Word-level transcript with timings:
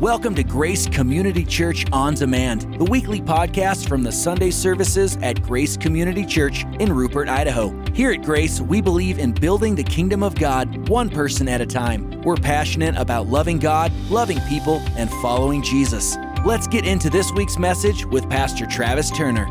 Welcome 0.00 0.34
to 0.34 0.44
Grace 0.44 0.86
Community 0.86 1.42
Church 1.42 1.86
On 1.90 2.12
Demand, 2.12 2.78
the 2.78 2.84
weekly 2.84 3.22
podcast 3.22 3.88
from 3.88 4.02
the 4.02 4.12
Sunday 4.12 4.50
services 4.50 5.16
at 5.22 5.42
Grace 5.42 5.74
Community 5.74 6.26
Church 6.26 6.66
in 6.80 6.92
Rupert, 6.92 7.30
Idaho. 7.30 7.70
Here 7.94 8.12
at 8.12 8.20
Grace, 8.20 8.60
we 8.60 8.82
believe 8.82 9.18
in 9.18 9.32
building 9.32 9.74
the 9.74 9.82
kingdom 9.82 10.22
of 10.22 10.34
God 10.34 10.90
one 10.90 11.08
person 11.08 11.48
at 11.48 11.62
a 11.62 11.66
time. 11.66 12.20
We're 12.20 12.36
passionate 12.36 12.94
about 12.98 13.28
loving 13.28 13.58
God, 13.58 13.90
loving 14.10 14.38
people, 14.50 14.82
and 14.98 15.08
following 15.22 15.62
Jesus. 15.62 16.18
Let's 16.44 16.66
get 16.66 16.84
into 16.84 17.08
this 17.08 17.32
week's 17.32 17.56
message 17.56 18.04
with 18.04 18.28
Pastor 18.28 18.66
Travis 18.66 19.10
Turner. 19.10 19.46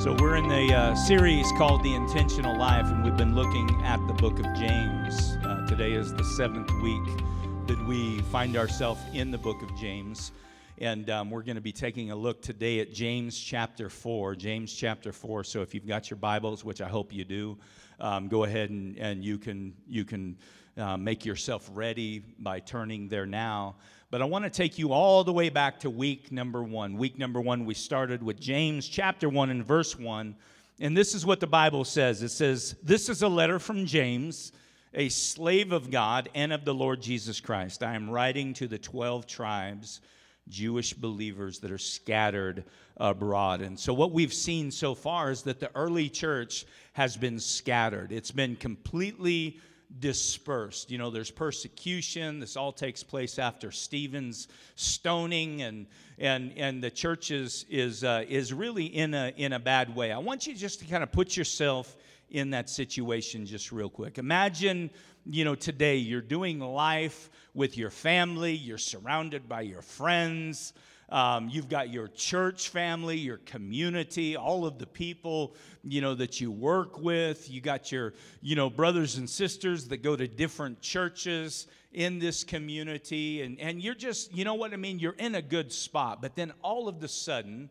So, 0.00 0.14
we're 0.20 0.36
in 0.36 0.48
the 0.48 0.74
uh, 0.74 0.94
series 0.94 1.50
called 1.56 1.82
The 1.82 1.94
Intentional 1.94 2.58
Life, 2.58 2.84
and 2.88 3.02
we've 3.02 3.16
been 3.16 3.34
looking 3.34 3.70
at 3.84 4.06
the 4.06 4.12
book 4.12 4.38
of 4.38 4.44
James. 4.54 5.38
Uh, 5.42 5.66
today 5.66 5.94
is 5.94 6.12
the 6.12 6.24
seventh 6.24 6.70
week 6.82 7.24
that 7.68 7.86
we 7.86 8.18
find 8.32 8.56
ourselves 8.56 8.98
in 9.12 9.30
the 9.30 9.36
book 9.36 9.60
of 9.60 9.68
James. 9.76 10.32
And 10.78 11.10
um, 11.10 11.30
we're 11.30 11.42
going 11.42 11.56
to 11.56 11.60
be 11.60 11.70
taking 11.70 12.10
a 12.10 12.16
look 12.16 12.40
today 12.40 12.80
at 12.80 12.94
James 12.94 13.38
chapter 13.38 13.90
4. 13.90 14.36
James 14.36 14.72
chapter 14.72 15.12
4. 15.12 15.44
So 15.44 15.60
if 15.60 15.74
you've 15.74 15.86
got 15.86 16.08
your 16.08 16.16
Bibles, 16.16 16.64
which 16.64 16.80
I 16.80 16.88
hope 16.88 17.12
you 17.12 17.24
do, 17.24 17.58
um, 18.00 18.28
go 18.28 18.44
ahead 18.44 18.70
and, 18.70 18.96
and 18.96 19.22
you 19.22 19.36
can, 19.36 19.74
you 19.86 20.06
can 20.06 20.38
uh, 20.78 20.96
make 20.96 21.26
yourself 21.26 21.68
ready 21.74 22.20
by 22.38 22.58
turning 22.58 23.06
there 23.06 23.26
now. 23.26 23.76
But 24.10 24.22
I 24.22 24.24
want 24.24 24.46
to 24.46 24.50
take 24.50 24.78
you 24.78 24.94
all 24.94 25.22
the 25.22 25.34
way 25.34 25.50
back 25.50 25.78
to 25.80 25.90
week 25.90 26.32
number 26.32 26.62
one. 26.62 26.96
Week 26.96 27.18
number 27.18 27.38
one, 27.38 27.66
we 27.66 27.74
started 27.74 28.22
with 28.22 28.40
James 28.40 28.88
chapter 28.88 29.28
1 29.28 29.50
and 29.50 29.62
verse 29.62 29.94
1. 29.98 30.34
And 30.80 30.96
this 30.96 31.14
is 31.14 31.26
what 31.26 31.38
the 31.38 31.46
Bible 31.46 31.84
says 31.84 32.22
it 32.22 32.30
says, 32.30 32.76
This 32.82 33.10
is 33.10 33.20
a 33.20 33.28
letter 33.28 33.58
from 33.58 33.84
James 33.84 34.52
a 34.94 35.08
slave 35.08 35.72
of 35.72 35.90
God 35.90 36.28
and 36.34 36.52
of 36.52 36.64
the 36.64 36.74
Lord 36.74 37.02
Jesus 37.02 37.40
Christ. 37.40 37.82
I 37.82 37.94
am 37.94 38.10
writing 38.10 38.54
to 38.54 38.66
the 38.66 38.78
12 38.78 39.26
tribes, 39.26 40.00
Jewish 40.48 40.94
believers 40.94 41.58
that 41.60 41.70
are 41.70 41.78
scattered 41.78 42.64
abroad. 42.96 43.60
And 43.60 43.78
so, 43.78 43.92
what 43.92 44.12
we've 44.12 44.32
seen 44.32 44.70
so 44.70 44.94
far 44.94 45.30
is 45.30 45.42
that 45.42 45.60
the 45.60 45.70
early 45.74 46.08
church 46.08 46.64
has 46.94 47.16
been 47.16 47.38
scattered, 47.38 48.12
it's 48.12 48.30
been 48.30 48.56
completely 48.56 49.60
dispersed. 50.00 50.90
You 50.90 50.98
know, 50.98 51.10
there's 51.10 51.30
persecution. 51.30 52.40
This 52.40 52.56
all 52.56 52.72
takes 52.72 53.02
place 53.02 53.38
after 53.38 53.70
Stephen's 53.70 54.48
stoning, 54.74 55.62
and 55.62 55.86
and 56.18 56.52
and 56.56 56.82
the 56.82 56.90
church 56.90 57.30
is 57.30 57.64
is 57.70 58.04
uh, 58.04 58.24
is 58.28 58.52
really 58.52 58.84
in 58.84 59.14
a 59.14 59.32
in 59.36 59.52
a 59.52 59.58
bad 59.58 59.94
way. 59.94 60.12
I 60.12 60.18
want 60.18 60.46
you 60.46 60.54
just 60.54 60.80
to 60.80 60.86
kind 60.86 61.02
of 61.02 61.12
put 61.12 61.36
yourself 61.36 61.96
in 62.30 62.50
that 62.50 62.68
situation 62.68 63.46
just 63.46 63.72
real 63.72 63.88
quick. 63.88 64.18
Imagine, 64.18 64.90
you 65.24 65.44
know, 65.44 65.54
today 65.54 65.96
you're 65.96 66.20
doing 66.20 66.58
life 66.60 67.30
with 67.54 67.76
your 67.76 67.90
family, 67.90 68.54
you're 68.54 68.78
surrounded 68.78 69.48
by 69.48 69.62
your 69.62 69.82
friends. 69.82 70.72
Um, 71.10 71.48
you've 71.48 71.70
got 71.70 71.88
your 71.90 72.08
church 72.08 72.68
family, 72.68 73.16
your 73.16 73.38
community, 73.38 74.36
all 74.36 74.66
of 74.66 74.78
the 74.78 74.86
people, 74.86 75.54
you 75.82 76.02
know, 76.02 76.14
that 76.14 76.38
you 76.38 76.50
work 76.50 77.00
with. 77.00 77.50
You 77.50 77.62
got 77.62 77.90
your, 77.90 78.12
you 78.42 78.56
know, 78.56 78.68
brothers 78.68 79.16
and 79.16 79.28
sisters 79.28 79.88
that 79.88 80.02
go 80.02 80.16
to 80.16 80.28
different 80.28 80.82
churches 80.82 81.66
in 81.92 82.18
this 82.18 82.44
community. 82.44 83.40
And, 83.40 83.58
and 83.58 83.82
you're 83.82 83.94
just, 83.94 84.34
you 84.36 84.44
know 84.44 84.54
what 84.54 84.74
I 84.74 84.76
mean? 84.76 84.98
You're 84.98 85.14
in 85.14 85.34
a 85.34 85.40
good 85.40 85.72
spot. 85.72 86.20
But 86.20 86.36
then 86.36 86.52
all 86.60 86.88
of 86.88 87.00
the 87.00 87.08
sudden, 87.08 87.70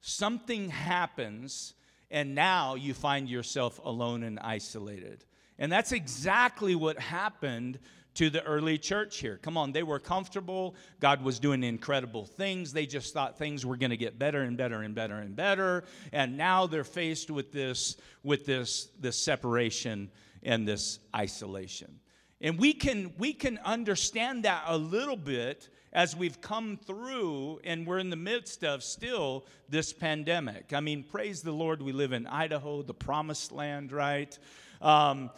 something 0.00 0.68
happens 0.70 1.74
and 2.10 2.34
now 2.34 2.74
you 2.74 2.94
find 2.94 3.28
yourself 3.28 3.80
alone 3.84 4.22
and 4.22 4.38
isolated. 4.40 5.24
And 5.58 5.70
that's 5.70 5.92
exactly 5.92 6.74
what 6.74 6.98
happened 6.98 7.78
to 8.14 8.30
the 8.30 8.42
early 8.42 8.78
church 8.78 9.18
here. 9.18 9.38
Come 9.42 9.56
on, 9.56 9.70
they 9.70 9.82
were 9.82 10.00
comfortable. 10.00 10.74
God 10.98 11.22
was 11.22 11.38
doing 11.38 11.62
incredible 11.62 12.24
things. 12.24 12.72
They 12.72 12.86
just 12.86 13.14
thought 13.14 13.38
things 13.38 13.64
were 13.64 13.76
going 13.76 13.90
to 13.90 13.96
get 13.96 14.18
better 14.18 14.42
and 14.42 14.56
better 14.56 14.82
and 14.82 14.94
better 14.94 15.18
and 15.18 15.36
better. 15.36 15.84
And 16.12 16.36
now 16.36 16.66
they're 16.66 16.82
faced 16.82 17.30
with 17.30 17.52
this 17.52 17.96
with 18.24 18.44
this 18.44 18.88
this 18.98 19.16
separation 19.16 20.10
and 20.42 20.66
this 20.66 20.98
isolation. 21.14 22.00
And 22.40 22.58
we 22.58 22.72
can 22.72 23.12
we 23.18 23.32
can 23.32 23.58
understand 23.64 24.44
that 24.44 24.64
a 24.66 24.76
little 24.76 25.16
bit 25.16 25.68
as 25.92 26.14
we've 26.14 26.40
come 26.40 26.76
through 26.76 27.60
and 27.64 27.86
we're 27.86 27.98
in 27.98 28.10
the 28.10 28.16
midst 28.16 28.64
of 28.64 28.82
still 28.82 29.44
this 29.68 29.92
pandemic. 29.92 30.72
I 30.72 30.80
mean, 30.80 31.02
praise 31.02 31.42
the 31.42 31.52
Lord, 31.52 31.82
we 31.82 31.92
live 31.92 32.12
in 32.12 32.26
Idaho, 32.26 32.82
the 32.82 32.94
promised 32.94 33.52
land, 33.52 33.92
right? 33.92 34.38
Um, 34.80 35.30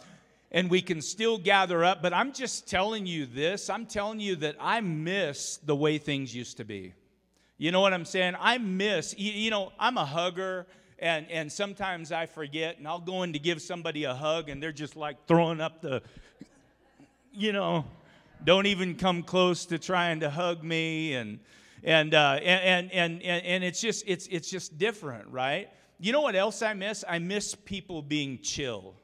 and 0.51 0.69
we 0.69 0.81
can 0.81 1.01
still 1.01 1.37
gather 1.37 1.83
up, 1.83 2.01
but 2.01 2.13
I'm 2.13 2.33
just 2.33 2.67
telling 2.67 3.05
you 3.05 3.25
this 3.25 3.69
I'm 3.69 3.85
telling 3.85 4.19
you 4.19 4.35
that 4.37 4.55
I 4.59 4.81
miss 4.81 5.57
the 5.57 5.75
way 5.75 5.97
things 5.97 6.35
used 6.35 6.57
to 6.57 6.65
be. 6.65 6.93
You 7.57 7.71
know 7.71 7.81
what 7.81 7.93
I'm 7.93 8.05
saying? 8.05 8.35
I 8.39 8.57
miss, 8.57 9.15
you, 9.17 9.31
you 9.31 9.49
know, 9.51 9.71
I'm 9.79 9.97
a 9.97 10.05
hugger 10.05 10.67
and 11.01 11.29
and 11.31 11.51
sometimes 11.51 12.11
I 12.11 12.27
forget, 12.27 12.77
and 12.77 12.87
I'll 12.87 12.99
go 12.99 13.23
in 13.23 13.33
to 13.33 13.39
give 13.39 13.61
somebody 13.61 14.03
a 14.03 14.13
hug, 14.13 14.49
and 14.49 14.61
they're 14.61 14.71
just 14.71 14.95
like 14.95 15.25
throwing 15.27 15.59
up 15.59 15.81
the, 15.81 16.03
you 17.33 17.51
know, 17.51 17.85
don't 18.43 18.65
even 18.65 18.95
come 18.95 19.23
close 19.23 19.65
to 19.67 19.77
trying 19.79 20.21
to 20.21 20.29
hug 20.29 20.63
me 20.63 21.13
and 21.13 21.39
and 21.83 22.13
uh, 22.13 22.39
and, 22.41 22.91
and 22.91 23.21
and 23.21 23.43
and 23.43 23.63
it's 23.63 23.81
just 23.81 24.03
it's 24.07 24.27
it's 24.27 24.49
just 24.49 24.77
different 24.77 25.27
right? 25.29 25.69
You 25.99 26.11
know 26.11 26.21
what 26.21 26.35
else 26.35 26.61
i 26.61 26.73
miss? 26.73 27.03
I 27.07 27.19
miss 27.19 27.53
people 27.53 28.01
being 28.01 28.39
chill. 28.41 28.95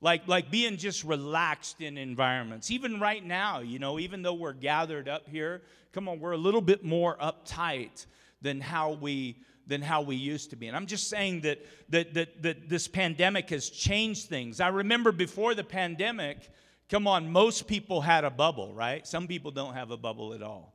Like 0.00 0.26
like 0.28 0.50
being 0.50 0.76
just 0.76 1.04
relaxed 1.04 1.80
in 1.80 1.96
environments. 1.98 2.70
Even 2.70 3.00
right 3.00 3.24
now 3.24 3.60
you 3.60 3.78
know 3.78 3.98
even 3.98 4.22
though 4.22 4.34
we're 4.34 4.52
gathered 4.52 5.08
up 5.08 5.28
here 5.28 5.62
come 5.92 6.08
on 6.08 6.20
we're 6.20 6.32
a 6.32 6.38
little 6.38 6.60
bit 6.60 6.84
more 6.84 7.16
uptight 7.16 8.06
than 8.42 8.60
how 8.60 8.92
we 8.92 9.36
than 9.66 9.82
how 9.82 10.02
we 10.02 10.16
used 10.16 10.50
to 10.50 10.56
be. 10.56 10.68
And 10.68 10.76
i'm 10.76 10.86
just 10.86 11.08
saying 11.08 11.42
that 11.42 11.64
that 11.88 12.14
that, 12.14 12.42
that 12.42 12.68
this 12.68 12.88
pandemic 12.88 13.50
has 13.50 13.70
changed 13.70 14.28
things. 14.28 14.60
I 14.60 14.68
remember 14.68 15.12
before 15.12 15.54
the 15.54 15.64
pandemic 15.64 16.50
Come 16.88 17.08
on, 17.08 17.32
most 17.32 17.66
people 17.66 18.00
had 18.00 18.24
a 18.24 18.30
bubble, 18.30 18.72
right? 18.72 19.06
Some 19.06 19.26
people 19.26 19.50
don't 19.50 19.74
have 19.74 19.90
a 19.90 19.96
bubble 19.96 20.34
at 20.34 20.42
all. 20.42 20.74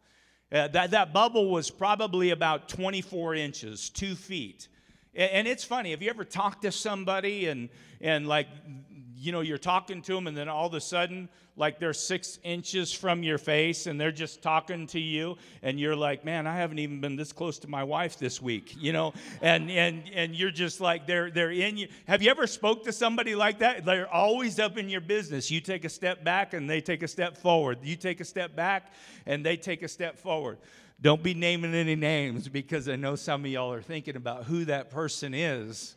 Uh, 0.51 0.67
that, 0.67 0.91
that 0.91 1.13
bubble 1.13 1.49
was 1.49 1.69
probably 1.69 2.31
about 2.31 2.67
24 2.67 3.35
inches, 3.35 3.89
two 3.89 4.16
feet. 4.16 4.67
And, 5.16 5.31
and 5.31 5.47
it's 5.47 5.63
funny, 5.63 5.91
have 5.91 6.01
you 6.01 6.09
ever 6.09 6.25
talked 6.25 6.63
to 6.63 6.71
somebody 6.71 7.47
and, 7.47 7.69
and 8.01 8.27
like 8.27 8.47
you 9.21 9.31
know, 9.31 9.41
you're 9.41 9.59
talking 9.59 10.01
to 10.01 10.15
them, 10.15 10.25
and 10.25 10.35
then 10.35 10.49
all 10.49 10.65
of 10.65 10.73
a 10.73 10.81
sudden, 10.81 11.29
like 11.55 11.79
they're 11.79 11.93
six 11.93 12.39
inches 12.43 12.91
from 12.91 13.21
your 13.21 13.37
face, 13.37 13.85
and 13.85 14.01
they're 14.01 14.11
just 14.11 14.41
talking 14.41 14.87
to 14.87 14.99
you, 14.99 15.37
and 15.61 15.79
you're 15.79 15.95
like, 15.95 16.25
man, 16.25 16.47
I 16.47 16.55
haven't 16.55 16.79
even 16.79 16.99
been 17.01 17.15
this 17.15 17.31
close 17.31 17.59
to 17.59 17.67
my 17.67 17.83
wife 17.83 18.17
this 18.17 18.41
week, 18.41 18.75
you 18.79 18.93
know, 18.93 19.13
and 19.43 19.69
and 19.69 20.03
and 20.11 20.35
you're 20.35 20.49
just 20.49 20.81
like 20.81 21.05
they're 21.05 21.29
they're 21.29 21.51
in 21.51 21.77
you. 21.77 21.87
Have 22.07 22.23
you 22.23 22.31
ever 22.31 22.47
spoke 22.47 22.83
to 22.85 22.91
somebody 22.91 23.35
like 23.35 23.59
that? 23.59 23.85
They're 23.85 24.11
always 24.11 24.59
up 24.59 24.79
in 24.79 24.89
your 24.89 25.01
business. 25.01 25.51
You 25.51 25.61
take 25.61 25.85
a 25.85 25.89
step 25.89 26.23
back, 26.23 26.53
and 26.55 26.67
they 26.67 26.81
take 26.81 27.03
a 27.03 27.07
step 27.07 27.38
forward. 27.38 27.77
You 27.83 27.95
take 27.95 28.21
a 28.21 28.25
step 28.25 28.55
back, 28.55 28.91
and 29.27 29.45
they 29.45 29.55
take 29.55 29.83
a 29.83 29.88
step 29.88 30.17
forward. 30.17 30.57
Don't 30.99 31.21
be 31.21 31.35
naming 31.35 31.75
any 31.75 31.95
names 31.95 32.47
because 32.47 32.89
I 32.89 32.95
know 32.95 33.15
some 33.15 33.45
of 33.45 33.51
y'all 33.51 33.71
are 33.71 33.83
thinking 33.83 34.15
about 34.15 34.45
who 34.45 34.65
that 34.65 34.89
person 34.89 35.35
is 35.35 35.95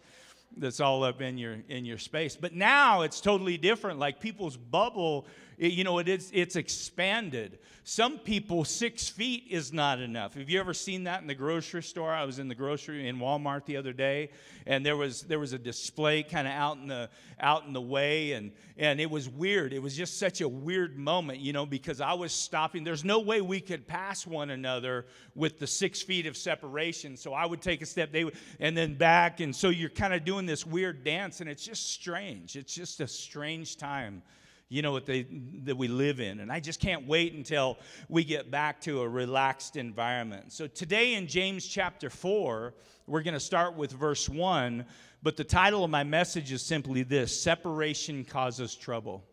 that's 0.57 0.81
all 0.81 1.05
up 1.05 1.21
in 1.21 1.39
your 1.39 1.59
in 1.69 1.85
your 1.85 1.99
space. 1.99 2.37
But 2.37 2.55
now 2.55 3.03
it's 3.03 3.21
totally 3.21 3.57
different. 3.57 3.99
Like 3.99 4.21
people's 4.21 4.57
bubble 4.57 5.27
it, 5.59 5.73
you 5.73 5.85
know, 5.85 5.99
it 5.99 6.09
is, 6.09 6.31
it's 6.35 6.57
expanded. 6.57 7.59
Some 7.87 8.19
people, 8.19 8.65
six 8.65 9.11
feet 9.11 9.45
is 9.51 9.71
not 9.71 10.01
enough. 10.01 10.35
Have 10.35 10.49
you 10.49 10.59
ever 10.59 10.73
seen 10.73 11.05
that 11.05 11.21
in 11.21 11.27
the 11.27 11.35
grocery 11.35 11.83
store? 11.83 12.11
I 12.11 12.25
was 12.25 12.39
in 12.39 12.49
the 12.49 12.55
grocery 12.55 13.07
in 13.07 13.19
Walmart 13.19 13.67
the 13.67 13.77
other 13.77 13.93
day, 13.93 14.31
and 14.67 14.87
there 14.87 14.97
was 14.97 15.21
there 15.25 15.39
was 15.39 15.53
a 15.53 15.59
display 15.59 16.23
kind 16.23 16.49
of 16.49 16.55
out 16.55 16.79
in 16.79 16.87
the 16.87 17.11
out 17.39 17.67
in 17.67 17.75
the 17.75 17.83
way, 17.83 18.33
and 18.33 18.53
and 18.79 19.03
it 19.03 19.11
was 19.11 19.29
weird. 19.29 19.75
It 19.75 19.81
was 19.81 19.95
just 19.95 20.19
such 20.19 20.41
a 20.41 20.49
weird 20.49 20.97
moment, 20.97 21.41
you 21.41 21.53
know, 21.53 21.67
because 21.67 22.01
I 22.01 22.15
was 22.15 22.33
stopping. 22.33 22.85
There's 22.85 23.05
no 23.05 23.21
way 23.21 23.43
we 23.43 23.61
could 23.61 23.87
pass 23.87 24.27
one 24.27 24.49
another 24.49 25.05
with 25.35 25.59
the 25.59 25.67
six 25.67 26.01
feet 26.01 26.25
of 26.25 26.39
separation. 26.39 27.19
So 27.19 27.35
I 27.35 27.45
would 27.45 27.61
take 27.61 27.83
a 27.83 27.87
step, 27.87 28.13
they 28.13 28.25
would, 28.25 28.37
and 28.61 28.75
then 28.75 28.95
back, 28.95 29.41
and 29.41 29.55
so 29.55 29.69
you're 29.69 29.91
kind 29.91 30.15
of 30.15 30.25
doing 30.25 30.47
this 30.47 30.65
weird 30.65 31.05
dance, 31.05 31.43
and 31.43 31.51
it's 31.51 31.63
just 31.63 31.93
strange. 31.93 32.57
It's 32.57 32.75
just 32.75 33.03
a 33.03 33.07
strange 33.07 33.77
time 33.77 34.23
you 34.69 34.83
know 34.83 34.93
what 34.93 35.07
they 35.07 35.27
that 35.65 35.77
we 35.77 35.89
live 35.89 36.21
in. 36.21 36.41
And 36.41 36.51
i 36.51 36.61
just 36.61 36.81
can't 36.81 37.07
wait 37.07 37.35
until 37.35 37.79
we 38.09 38.25
get 38.25 38.51
back 38.51 38.81
to 38.83 39.03
a 39.03 39.09
relaxed 39.09 39.77
environment. 39.77 40.53
So 40.53 40.67
today 40.67 41.15
in 41.15 41.27
james 41.27 41.67
chapter 41.67 42.11
4 42.11 42.75
we're 43.07 43.23
going 43.23 43.35
to 43.35 43.41
start 43.41 43.77
with 43.77 43.93
verse 43.93 44.29
1 44.29 44.85
but 45.25 45.39
the 45.39 45.45
title 45.45 45.85
of 45.85 45.91
my 45.91 46.05
message 46.05 46.53
is 46.53 46.61
simply 46.61 47.03
this 47.03 47.41
separation 47.41 48.27
causes 48.27 48.75
trouble. 48.75 49.25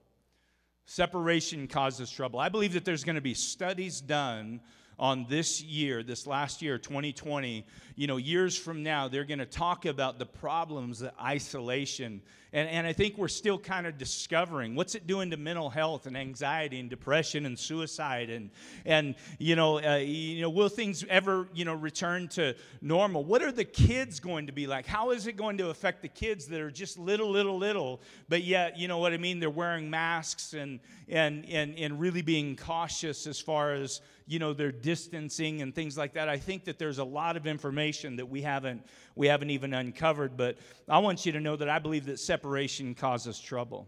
Separation 0.86 1.68
causes 1.68 2.10
trouble. 2.10 2.40
I 2.40 2.48
believe 2.48 2.72
that 2.74 2.86
there's 2.86 3.04
going 3.04 3.16
to 3.16 3.22
be 3.22 3.34
studies 3.34 4.00
done 4.00 4.62
on 4.98 5.26
this 5.28 5.62
year, 5.62 6.02
this 6.02 6.26
last 6.26 6.62
year, 6.62 6.78
2020, 6.78 7.66
you 8.02 8.08
know, 8.08 8.18
years 8.18 8.58
from 8.58 8.82
now, 8.82 9.08
they're 9.08 9.26
going 9.26 9.38
to 9.38 9.46
talk 9.46 9.86
about 9.86 10.18
the 10.18 10.26
problems 10.26 11.02
that 11.02 11.14
isolation 11.22 12.20
and, 12.54 12.68
and 12.68 12.88
I 12.88 12.92
think 12.92 13.18
we're 13.18 13.30
still 13.30 13.58
kind 13.58 13.88
of 13.88 13.98
discovering 13.98 14.76
what's 14.76 14.96
it 14.96 15.08
doing 15.08 15.32
to 15.32 15.38
mental 15.38 15.70
health 15.70 16.06
and 16.06 16.18
anxiety 16.18 16.80
and 16.80 16.90
depression 16.90 17.46
and 17.46 17.58
suicide 17.58 18.30
and, 18.30 18.50
and 18.86 19.16
you, 19.40 19.56
know, 19.56 19.82
uh, 19.82 19.98
you 19.98 20.42
know, 20.42 20.50
will 20.50 20.68
things 20.68 21.06
ever, 21.10 21.48
you 21.54 21.64
know, 21.64 21.74
return 21.74 22.28
to 22.30 22.56
normal? 22.82 23.24
What 23.24 23.42
are 23.42 23.54
the 23.54 23.64
kids 23.64 24.20
going 24.20 24.48
to 24.48 24.52
be 24.52 24.68
like? 24.68 24.86
How 24.86 25.12
is 25.12 25.28
it 25.28 25.38
going 25.38 25.58
to 25.60 25.70
affect 25.70 26.02
the 26.02 26.10
kids 26.10 26.46
that 26.48 26.60
are 26.60 26.72
just 26.72 27.00
little, 27.00 27.32
little, 27.32 27.58
little, 27.58 28.02
but 28.28 28.44
yet, 28.44 28.78
you 28.78 28.90
know 28.90 28.98
what 28.98 29.14
I 29.14 29.18
mean? 29.18 29.40
They're 29.40 29.50
wearing 29.50 29.90
masks 29.90 30.54
and, 30.54 30.82
and, 31.08 31.46
and, 31.50 31.78
and 31.78 32.00
really 32.02 32.22
being 32.22 32.58
cautious 32.58 33.28
as 33.28 33.40
far 33.40 33.74
as, 33.74 34.02
you 34.28 34.40
know, 34.40 34.54
their 34.54 34.72
distancing 34.74 35.62
and 35.62 35.74
things 35.74 35.98
like 35.98 36.14
that. 36.14 36.28
I 36.28 36.38
think 36.38 36.66
that 36.66 36.78
there's 36.78 36.98
a 37.00 37.04
lot 37.04 37.38
of 37.38 37.48
information 37.48 37.91
that 38.00 38.30
we 38.30 38.42
haven't, 38.42 38.86
we 39.16 39.28
haven't 39.28 39.50
even 39.50 39.74
uncovered, 39.74 40.38
but 40.38 40.58
I 40.88 41.00
want 41.00 41.26
you 41.26 41.32
to 41.32 41.40
know 41.40 41.56
that 41.56 41.70
I 41.70 41.80
believe 41.80 42.06
that 42.06 42.20
separation 42.20 42.96
causes 42.96 43.40
trouble. 43.40 43.88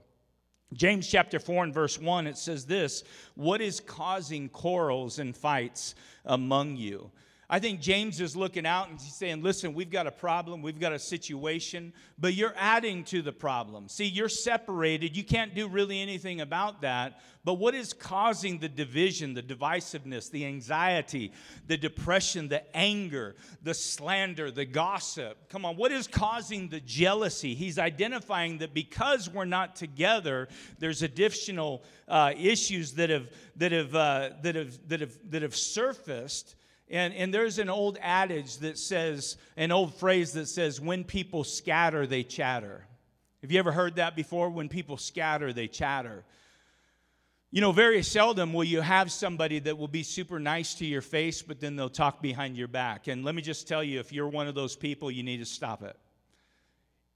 James 0.74 1.08
chapter 1.08 1.40
4 1.40 1.66
and 1.66 1.74
verse 1.74 2.00
1, 2.00 2.28
it 2.28 2.38
says 2.38 2.66
this 2.66 3.04
What 3.36 3.62
is 3.62 3.80
causing 3.80 4.50
quarrels 4.50 5.20
and 5.20 5.36
fights 5.36 5.96
among 6.26 6.78
you? 6.78 7.12
I 7.50 7.60
think 7.60 7.82
James 7.82 8.22
is 8.22 8.36
looking 8.36 8.66
out 8.66 8.90
and 8.90 9.00
he's 9.00 9.16
saying, 9.16 9.44
Listen, 9.44 9.74
we've 9.74 9.92
got 9.92 10.08
a 10.08 10.12
problem, 10.12 10.62
we've 10.62 10.80
got 10.80 10.94
a 10.94 11.00
situation, 11.00 11.94
but 12.18 12.34
you're 12.34 12.54
adding 12.58 13.04
to 13.06 13.22
the 13.22 13.34
problem. 13.34 13.90
See, 13.90 14.06
you're 14.06 14.30
separated. 14.30 15.18
You 15.18 15.24
can't 15.24 15.54
do 15.54 15.68
really 15.68 16.00
anything 16.02 16.42
about 16.42 16.82
that. 16.82 17.20
But 17.46 17.56
what 17.56 17.76
is 17.76 17.92
causing 17.92 18.60
the 18.60 18.70
division, 18.70 19.34
the 19.34 19.44
divisiveness, 19.44 20.32
the 20.32 20.46
anxiety, 20.46 21.34
the 21.68 21.76
depression, 21.76 22.48
the 22.48 22.64
anger, 22.76 23.36
the 23.62 23.74
slander, 23.74 24.50
the 24.50 24.64
gossip? 24.64 25.50
Come 25.50 25.66
on, 25.66 25.76
what 25.76 25.92
is 25.92 26.08
causing 26.08 26.70
the 26.70 26.80
jealousy? 26.80 27.54
He's 27.54 27.78
identifying 27.78 28.60
that 28.60 28.74
because 28.74 29.30
we're 29.30 29.44
not 29.44 29.76
together, 29.76 30.48
there's 30.80 31.04
additional 31.04 31.84
uh, 32.08 32.32
issues 32.38 32.94
that 32.94 33.10
have, 33.10 33.28
that, 33.58 33.74
have, 33.74 33.94
uh, 33.94 34.30
that, 34.42 34.56
have, 34.56 34.88
that, 34.88 35.02
have, 35.02 35.18
that 35.30 35.42
have 35.42 35.56
surfaced 35.56 36.56
and, 36.94 37.12
and 37.16 37.34
there's 37.34 37.58
an 37.58 37.70
old 37.70 37.98
adage 38.00 38.58
that 38.58 38.78
says, 38.78 39.38
an 39.58 39.72
old 39.72 39.96
phrase 39.96 40.34
that 40.34 40.46
says, 40.46 40.80
when 40.80 41.04
people 41.04 41.44
scatter, 41.44 42.06
they 42.06 42.22
chatter. 42.22 42.86
Have 43.42 43.52
you 43.52 43.58
ever 43.58 43.72
heard 43.72 43.96
that 43.96 44.16
before? 44.16 44.52
When 44.52 44.70
people 44.70 44.98
scatter, 44.98 45.52
they 45.52 45.68
chatter. 45.68 46.24
You 47.50 47.62
know, 47.62 47.72
very 47.72 48.04
seldom 48.04 48.54
will 48.54 48.64
you 48.64 48.82
have 48.82 49.12
somebody 49.12 49.58
that 49.60 49.76
will 49.76 49.88
be 49.88 50.04
super 50.04 50.40
nice 50.40 50.76
to 50.76 50.86
your 50.86 51.02
face, 51.02 51.42
but 51.42 51.60
then 51.60 51.76
they'll 51.76 51.90
talk 51.90 52.22
behind 52.22 52.58
your 52.58 52.68
back. 52.68 53.08
And 53.08 53.26
let 53.26 53.34
me 53.34 53.42
just 53.42 53.68
tell 53.68 53.84
you 53.84 54.00
if 54.00 54.14
you're 54.14 54.28
one 54.28 54.48
of 54.48 54.54
those 54.54 54.76
people, 54.76 55.10
you 55.10 55.24
need 55.24 55.38
to 55.38 55.46
stop 55.46 55.82
it. 55.82 55.98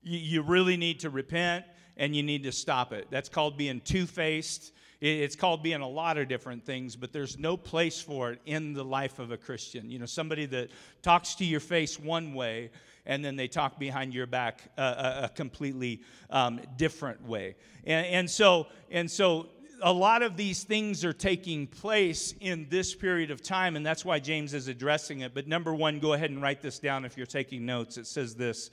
You, 0.02 0.18
you 0.18 0.42
really 0.42 0.76
need 0.76 1.02
to 1.02 1.12
repent 1.12 1.66
and 1.98 2.16
you 2.16 2.24
need 2.24 2.44
to 2.44 2.52
stop 2.52 2.94
it. 2.94 3.08
That's 3.12 3.30
called 3.30 3.60
being 3.60 3.80
two 3.82 4.08
faced. 4.08 4.74
It's 5.00 5.36
called 5.36 5.62
being 5.62 5.82
a 5.82 5.88
lot 5.88 6.18
of 6.18 6.28
different 6.28 6.66
things, 6.66 6.96
but 6.96 7.14
there's 7.14 7.38
no 7.38 7.56
place 7.56 8.02
for 8.02 8.32
it 8.32 8.42
in 8.46 8.74
the 8.74 8.84
life 8.84 9.20
of 9.20 9.32
a 9.32 9.38
Christian. 9.38 9.92
You 9.92 10.00
know, 10.00 10.08
somebody 10.08 10.48
that 10.48 10.70
talks 11.04 11.36
to 11.36 11.46
your 11.46 11.60
face 11.60 12.00
one 12.00 12.34
way 12.34 12.72
and 13.06 13.24
then 13.24 13.36
they 13.36 13.48
talk 13.48 13.80
behind 13.80 14.14
your 14.14 14.26
back 14.26 14.62
a, 14.78 14.82
a, 14.82 15.22
a 15.26 15.30
completely 15.30 16.02
um, 16.30 16.60
different 16.78 17.26
way. 17.26 17.56
And, 17.86 18.06
and, 18.08 18.30
so, 18.30 18.68
and 18.92 19.10
so 19.10 19.50
a 19.82 19.94
lot 19.94 20.24
of 20.24 20.36
these 20.36 20.64
things 20.64 21.06
are 21.06 21.14
taking 21.14 21.68
place 21.68 22.34
in 22.40 22.68
this 22.70 22.94
period 22.94 23.32
of 23.32 23.42
time, 23.42 23.76
and 23.76 23.86
that's 23.86 24.04
why 24.04 24.20
James 24.20 24.54
is 24.54 24.68
addressing 24.68 25.22
it. 25.22 25.34
But 25.34 25.48
number 25.48 25.74
one, 25.74 26.00
go 26.00 26.14
ahead 26.14 26.32
and 26.32 26.42
write 26.42 26.62
this 26.62 26.80
down 26.80 27.06
if 27.06 27.18
you're 27.18 27.26
taking 27.26 27.66
notes. 27.66 27.98
It 27.98 28.08
says 28.08 28.36
this 28.36 28.70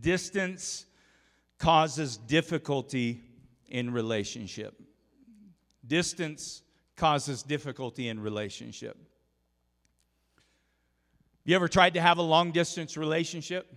distance 0.00 0.86
causes 1.58 2.16
difficulty 2.16 3.22
in 3.68 3.92
relationship. 3.92 4.74
Distance 5.86 6.62
causes 6.96 7.42
difficulty 7.42 8.08
in 8.08 8.20
relationship. 8.20 8.96
You 11.44 11.54
ever 11.54 11.68
tried 11.68 11.94
to 11.94 12.00
have 12.00 12.18
a 12.18 12.22
long 12.22 12.50
distance 12.50 12.96
relationship? 12.96 13.72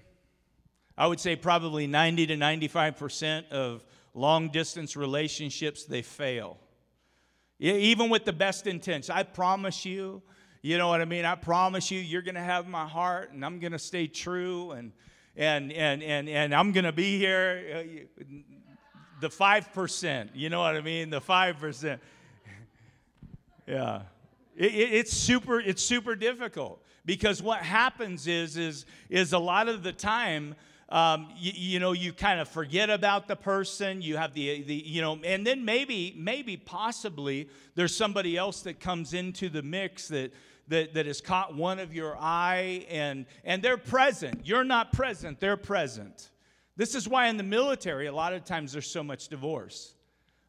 I 0.97 1.07
would 1.07 1.19
say 1.19 1.35
probably 1.35 1.88
90 1.88 2.27
to 2.27 2.35
95% 2.35 3.50
of 3.50 3.85
long 4.13 4.50
distance 4.50 4.95
relationships 4.95 5.85
they 5.85 6.01
fail. 6.01 6.57
Even 7.59 8.09
with 8.09 8.25
the 8.25 8.33
best 8.33 8.67
intents. 8.67 9.09
I 9.09 9.23
promise 9.23 9.85
you, 9.85 10.21
you 10.61 10.77
know 10.77 10.88
what 10.88 11.01
I 11.01 11.06
mean? 11.06 11.25
I 11.25 11.35
promise 11.35 11.91
you 11.91 12.00
you're 12.00 12.21
going 12.21 12.35
to 12.35 12.41
have 12.41 12.67
my 12.67 12.88
heart 12.88 13.31
and 13.31 13.45
I'm 13.45 13.59
going 13.59 13.71
to 13.73 13.79
stay 13.79 14.07
true 14.07 14.71
and 14.71 14.91
and 15.35 15.71
and 15.71 16.03
and 16.03 16.27
and 16.27 16.53
I'm 16.53 16.71
going 16.71 16.83
to 16.85 16.91
be 16.91 17.17
here 17.17 17.85
uh, 18.19 18.23
the 19.19 19.30
5%. 19.30 20.30
You 20.33 20.50
know 20.50 20.60
what 20.60 20.75
I 20.75 20.81
mean? 20.81 21.10
The 21.10 21.21
5%. 21.21 22.00
yeah. 23.68 24.01
It, 24.56 24.75
it, 24.75 24.94
it's 24.94 25.13
super 25.13 25.62
it's 25.62 25.81
super 25.81 26.16
difficult 26.16 26.83
because 27.06 27.42
what 27.42 27.60
happens 27.60 28.27
is 28.27 28.57
is 28.57 28.86
is 29.10 29.31
a 29.31 29.39
lot 29.39 29.69
of 29.69 29.83
the 29.83 29.94
time 29.94 30.54
um, 30.89 31.30
you, 31.38 31.51
you, 31.56 31.80
know 31.80 31.94
you 31.94 32.12
kind 32.12 32.42
of 32.42 32.50
forget 32.50 32.89
about 32.89 33.27
the 33.27 33.38
person 33.38 34.01
you 34.01 34.18
have 34.18 34.33
the, 34.33 34.63
the 34.63 34.75
you 34.75 35.01
know 35.01 35.18
and 35.24 35.48
then 35.48 35.63
maybe 35.63 36.13
maybe 36.18 36.57
possibly 36.57 37.48
there's 37.75 37.95
somebody 37.95 38.36
else 38.36 38.62
that 38.63 38.81
comes 38.81 39.13
into 39.13 39.48
the 39.48 39.62
mix 39.62 40.10
that 40.10 40.33
that, 40.68 40.94
that 40.94 41.06
has 41.06 41.21
caught 41.21 41.56
one 41.56 41.80
of 41.80 41.94
your 41.94 42.18
eye 42.19 42.86
and 42.89 43.27
and 43.45 43.63
they're 43.63 43.77
present 43.77 44.42
you're 44.44 44.66
not 44.66 44.92
present 44.92 45.39
they're 45.39 45.57
present 45.57 46.31
this 46.80 46.96
is 46.96 47.10
why 47.10 47.28
in 47.28 47.36
the 47.36 47.44
military, 47.44 48.06
a 48.06 48.14
lot 48.14 48.31
of 48.31 48.46
times 48.46 48.72
there's 48.72 48.90
so 48.90 49.04
much 49.04 49.28
divorce. 49.28 49.96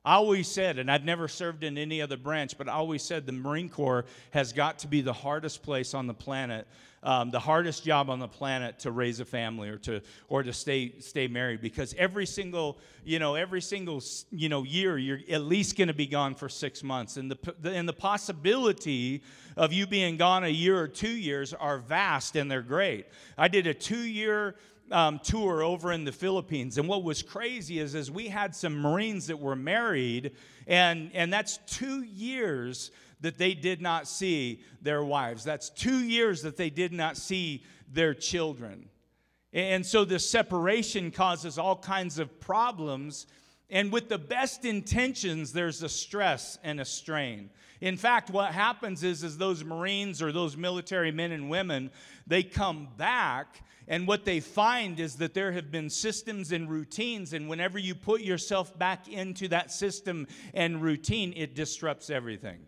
I 0.04 0.14
always 0.14 0.46
said, 0.46 0.78
and 0.78 0.88
I've 0.88 1.04
never 1.04 1.26
served 1.26 1.64
in 1.64 1.76
any 1.76 2.00
other 2.00 2.16
branch, 2.16 2.56
but 2.56 2.68
I 2.68 2.74
always 2.74 3.02
said 3.02 3.26
the 3.26 3.32
Marine 3.32 3.68
Corps 3.68 4.04
has 4.30 4.52
got 4.52 4.78
to 4.78 4.86
be 4.86 5.00
the 5.00 5.12
hardest 5.12 5.64
place 5.64 5.92
on 5.92 6.06
the 6.06 6.14
planet, 6.14 6.68
um, 7.02 7.32
the 7.32 7.40
hardest 7.40 7.84
job 7.84 8.08
on 8.08 8.20
the 8.20 8.28
planet 8.28 8.78
to 8.78 8.92
raise 8.92 9.18
a 9.18 9.24
family 9.24 9.70
or 9.70 9.76
to 9.78 10.02
or 10.28 10.44
to 10.44 10.52
stay 10.52 10.94
stay 11.00 11.26
married 11.26 11.60
because 11.60 11.96
every 11.98 12.26
single 12.26 12.78
you 13.04 13.18
know 13.18 13.34
every 13.34 13.60
single 13.60 14.00
you 14.30 14.48
know 14.48 14.62
year 14.62 14.98
you're 14.98 15.18
at 15.30 15.42
least 15.42 15.76
going 15.76 15.88
to 15.88 15.94
be 15.94 16.06
gone 16.06 16.36
for 16.36 16.48
six 16.48 16.84
months, 16.84 17.16
and 17.16 17.28
the, 17.32 17.70
and 17.72 17.88
the 17.88 17.92
possibility 17.92 19.20
of 19.56 19.72
you 19.72 19.84
being 19.84 20.16
gone 20.16 20.44
a 20.44 20.48
year 20.48 20.80
or 20.80 20.86
two 20.86 21.10
years 21.10 21.52
are 21.52 21.78
vast 21.78 22.36
and 22.36 22.48
they're 22.48 22.62
great. 22.62 23.06
I 23.36 23.48
did 23.48 23.66
a 23.66 23.74
two 23.74 23.98
year 23.98 24.54
um, 24.90 25.18
tour 25.20 25.62
over 25.62 25.92
in 25.92 26.04
the 26.04 26.12
Philippines. 26.12 26.78
And 26.78 26.88
what 26.88 27.02
was 27.02 27.22
crazy 27.22 27.78
is, 27.78 27.94
is 27.94 28.10
we 28.10 28.28
had 28.28 28.54
some 28.54 28.80
Marines 28.80 29.26
that 29.28 29.38
were 29.38 29.56
married, 29.56 30.32
and, 30.66 31.10
and 31.14 31.32
that's 31.32 31.58
two 31.66 32.02
years 32.02 32.90
that 33.20 33.38
they 33.38 33.54
did 33.54 33.80
not 33.82 34.08
see 34.08 34.62
their 34.80 35.04
wives. 35.04 35.44
That's 35.44 35.70
two 35.70 35.98
years 35.98 36.42
that 36.42 36.56
they 36.56 36.70
did 36.70 36.92
not 36.92 37.16
see 37.16 37.64
their 37.92 38.14
children. 38.14 38.88
And 39.52 39.84
so 39.84 40.04
this 40.04 40.28
separation 40.28 41.10
causes 41.10 41.58
all 41.58 41.76
kinds 41.76 42.18
of 42.18 42.40
problems. 42.40 43.26
And 43.68 43.92
with 43.92 44.08
the 44.08 44.18
best 44.18 44.64
intentions, 44.64 45.52
there's 45.52 45.82
a 45.82 45.88
stress 45.88 46.58
and 46.62 46.80
a 46.80 46.84
strain. 46.84 47.50
In 47.80 47.96
fact, 47.96 48.30
what 48.30 48.52
happens 48.52 49.02
is, 49.02 49.24
is 49.24 49.38
those 49.38 49.64
Marines 49.64 50.22
or 50.22 50.32
those 50.32 50.56
military 50.56 51.10
men 51.10 51.32
and 51.32 51.50
women, 51.50 51.90
they 52.26 52.42
come 52.42 52.88
back 52.96 53.62
and 53.90 54.06
what 54.06 54.24
they 54.24 54.38
find 54.38 55.00
is 55.00 55.16
that 55.16 55.34
there 55.34 55.50
have 55.50 55.72
been 55.72 55.90
systems 55.90 56.52
and 56.52 56.70
routines, 56.70 57.32
and 57.32 57.48
whenever 57.48 57.76
you 57.76 57.96
put 57.96 58.20
yourself 58.20 58.78
back 58.78 59.08
into 59.08 59.48
that 59.48 59.72
system 59.72 60.28
and 60.54 60.80
routine, 60.80 61.34
it 61.36 61.56
disrupts 61.56 62.08
everything. 62.08 62.60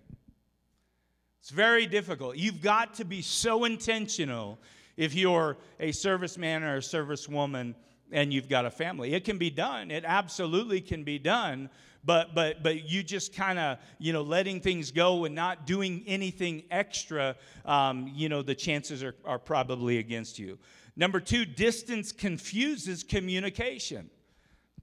It's 1.39 1.51
very 1.51 1.87
difficult. 1.87 2.39
You've 2.39 2.61
got 2.61 2.95
to 2.95 3.05
be 3.05 3.23
so 3.23 3.65
intentional 3.65 4.59
if 4.97 5.15
you're 5.15 5.59
a 5.79 5.91
serviceman 5.93 6.63
or 6.63 6.77
a 6.77 6.81
servicewoman 6.81 7.77
and 8.11 8.33
you've 8.33 8.49
got 8.49 8.67
a 8.67 8.71
family. 8.71 9.15
It 9.15 9.25
can 9.25 9.39
be 9.39 9.49
done. 9.49 9.93
It 9.93 10.03
absolutely 10.05 10.81
can 10.81 11.05
be 11.05 11.21
done. 11.21 11.71
But 12.05 12.35
but 12.35 12.65
but 12.65 12.91
you 12.91 13.05
just 13.05 13.33
kind 13.33 13.61
of 13.61 13.79
you 13.99 14.13
know 14.13 14.23
letting 14.23 14.61
things 14.61 14.91
go 14.91 15.25
and 15.25 15.37
not 15.37 15.67
doing 15.67 16.03
anything 16.09 16.65
extra. 16.69 17.37
Um, 17.65 18.11
you 18.13 18.29
know 18.29 18.43
the 18.43 18.57
chances 18.57 19.05
are, 19.05 19.15
are 19.25 19.39
probably 19.39 19.99
against 19.99 20.37
you. 20.37 20.59
Number 20.97 21.21
two, 21.21 21.45
distance 21.45 22.13
confuses 22.13 23.03
communication. 23.03 24.11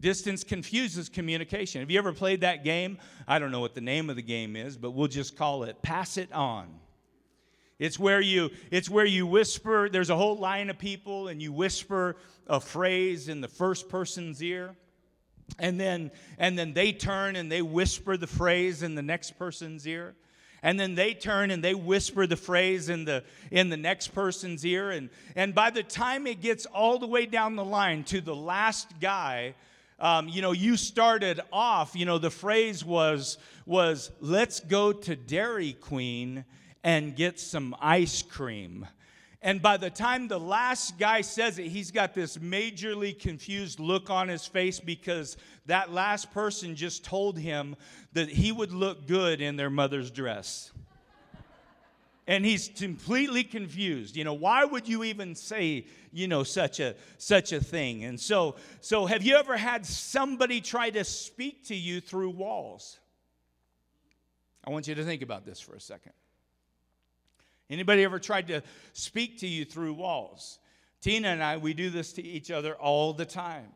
Distance 0.02 0.44
confuses 0.44 1.10
communication. 1.10 1.82
Have 1.82 1.92
you 1.92 2.00
ever 2.00 2.14
played 2.14 2.42
that 2.42 2.64
game? 2.64 2.98
I 3.28 3.38
don't 3.38 3.52
know 3.52 3.60
what 3.60 3.76
the 3.76 3.82
name 3.82 4.10
of 4.10 4.16
the 4.16 4.22
game 4.22 4.56
is, 4.56 4.78
but 4.78 4.92
we'll 4.92 5.10
just 5.10 5.38
call 5.38 5.64
it 5.64 5.82
Pass 5.82 6.18
It 6.18 6.32
On. 6.32 6.68
It's 7.80 7.98
where 7.98 8.22
you 8.22 8.50
it's 8.72 8.90
where 8.90 9.06
you 9.06 9.26
whisper, 9.26 9.88
there's 9.90 10.10
a 10.10 10.16
whole 10.16 10.38
line 10.38 10.70
of 10.70 10.78
people 10.78 11.30
and 11.30 11.42
you 11.42 11.54
whisper 11.54 12.18
a 12.48 12.60
phrase 12.60 13.30
in 13.30 13.40
the 13.40 13.48
first 13.48 13.88
person's 13.88 14.42
ear. 14.44 14.76
And 15.58 15.80
then 15.80 16.12
and 16.38 16.58
then 16.58 16.74
they 16.74 16.92
turn 16.92 17.36
and 17.36 17.52
they 17.52 17.62
whisper 17.62 18.18
the 18.18 18.28
phrase 18.28 18.84
in 18.84 18.96
the 18.96 19.02
next 19.02 19.38
person's 19.38 19.88
ear. 19.88 20.16
And 20.62 20.80
then 20.80 20.96
they 20.96 21.14
turn 21.14 21.52
and 21.52 21.64
they 21.64 21.74
whisper 21.74 22.28
the 22.28 22.36
phrase 22.36 22.90
in 22.90 23.06
the 23.06 23.24
in 23.52 23.70
the 23.70 23.78
next 23.78 24.10
person's 24.10 24.66
ear. 24.66 24.92
And 24.92 25.10
and 25.36 25.56
by 25.56 25.70
the 25.70 25.84
time 25.84 26.28
it 26.28 26.42
gets 26.42 26.66
all 26.66 27.00
the 27.00 27.08
way 27.08 27.26
down 27.26 27.56
the 27.56 27.66
line 27.66 28.04
to 28.06 28.22
the 28.22 28.36
last 28.36 29.00
guy 29.00 29.56
um, 30.00 30.30
you 30.30 30.42
know 30.42 30.52
you 30.52 30.78
started 30.78 31.42
off 31.52 31.96
you 31.96 32.06
know 32.06 32.18
the 32.18 32.30
phrase 32.30 32.84
was 32.86 33.38
was 33.66 34.12
let's 34.22 34.60
go 34.60 34.92
to 34.92 35.16
dairy 35.16 35.74
queen 35.74 36.46
and 36.84 37.16
get 37.16 37.40
some 37.40 37.76
ice 37.80 38.22
cream 38.22 38.88
and 39.42 39.62
by 39.62 39.78
the 39.78 39.90
time 39.90 40.28
the 40.28 40.40
last 40.40 40.98
guy 40.98 41.22
says 41.22 41.60
it, 41.60 41.68
he's 41.68 41.92
got 41.92 42.14
this 42.14 42.38
majorly 42.38 43.18
confused 43.18 43.80
look 43.80 44.10
on 44.10 44.28
his 44.28 44.46
face 44.46 44.82
because 44.82 45.38
that 45.66 45.94
last 45.94 46.32
person 46.34 46.76
just 46.76 47.06
told 47.06 47.38
him 47.40 47.78
that 48.14 48.28
he 48.28 48.52
would 48.52 48.74
look 48.74 49.08
good 49.08 49.40
in 49.40 49.56
their 49.56 49.70
mother's 49.70 50.12
dress. 50.12 50.72
and 52.28 52.46
he's 52.46 52.70
completely 52.70 53.44
confused. 53.44 54.16
You 54.18 54.24
know, 54.26 54.34
why 54.34 54.66
would 54.66 54.88
you 54.88 55.04
even 55.06 55.34
say, 55.36 55.88
you 56.12 56.28
know, 56.28 56.44
such 56.44 56.80
a 56.80 56.96
such 57.18 57.54
a 57.54 57.62
thing? 57.62 58.04
And 58.04 58.20
so 58.20 58.56
so 58.82 59.06
have 59.06 59.24
you 59.24 59.38
ever 59.38 59.56
had 59.56 59.86
somebody 59.86 60.60
try 60.60 60.90
to 60.90 61.04
speak 61.06 61.66
to 61.68 61.76
you 61.76 62.02
through 62.02 62.32
walls? 62.32 63.00
I 64.66 64.70
want 64.70 64.88
you 64.88 64.96
to 64.96 65.04
think 65.06 65.22
about 65.22 65.46
this 65.46 65.62
for 65.62 65.76
a 65.76 65.82
second. 65.82 66.12
Anybody 67.70 68.04
ever 68.04 68.20
tried 68.20 68.48
to 68.48 68.62
speak 68.94 69.40
to 69.40 69.48
you 69.48 69.66
through 69.66 69.94
walls? 69.94 70.60
Tina 71.02 71.30
and 71.30 71.44
I, 71.44 71.58
we 71.58 71.74
do 71.74 71.90
this 71.90 72.14
to 72.14 72.24
each 72.24 72.52
other 72.52 72.76
all 72.76 73.14
the 73.14 73.26
time. 73.26 73.68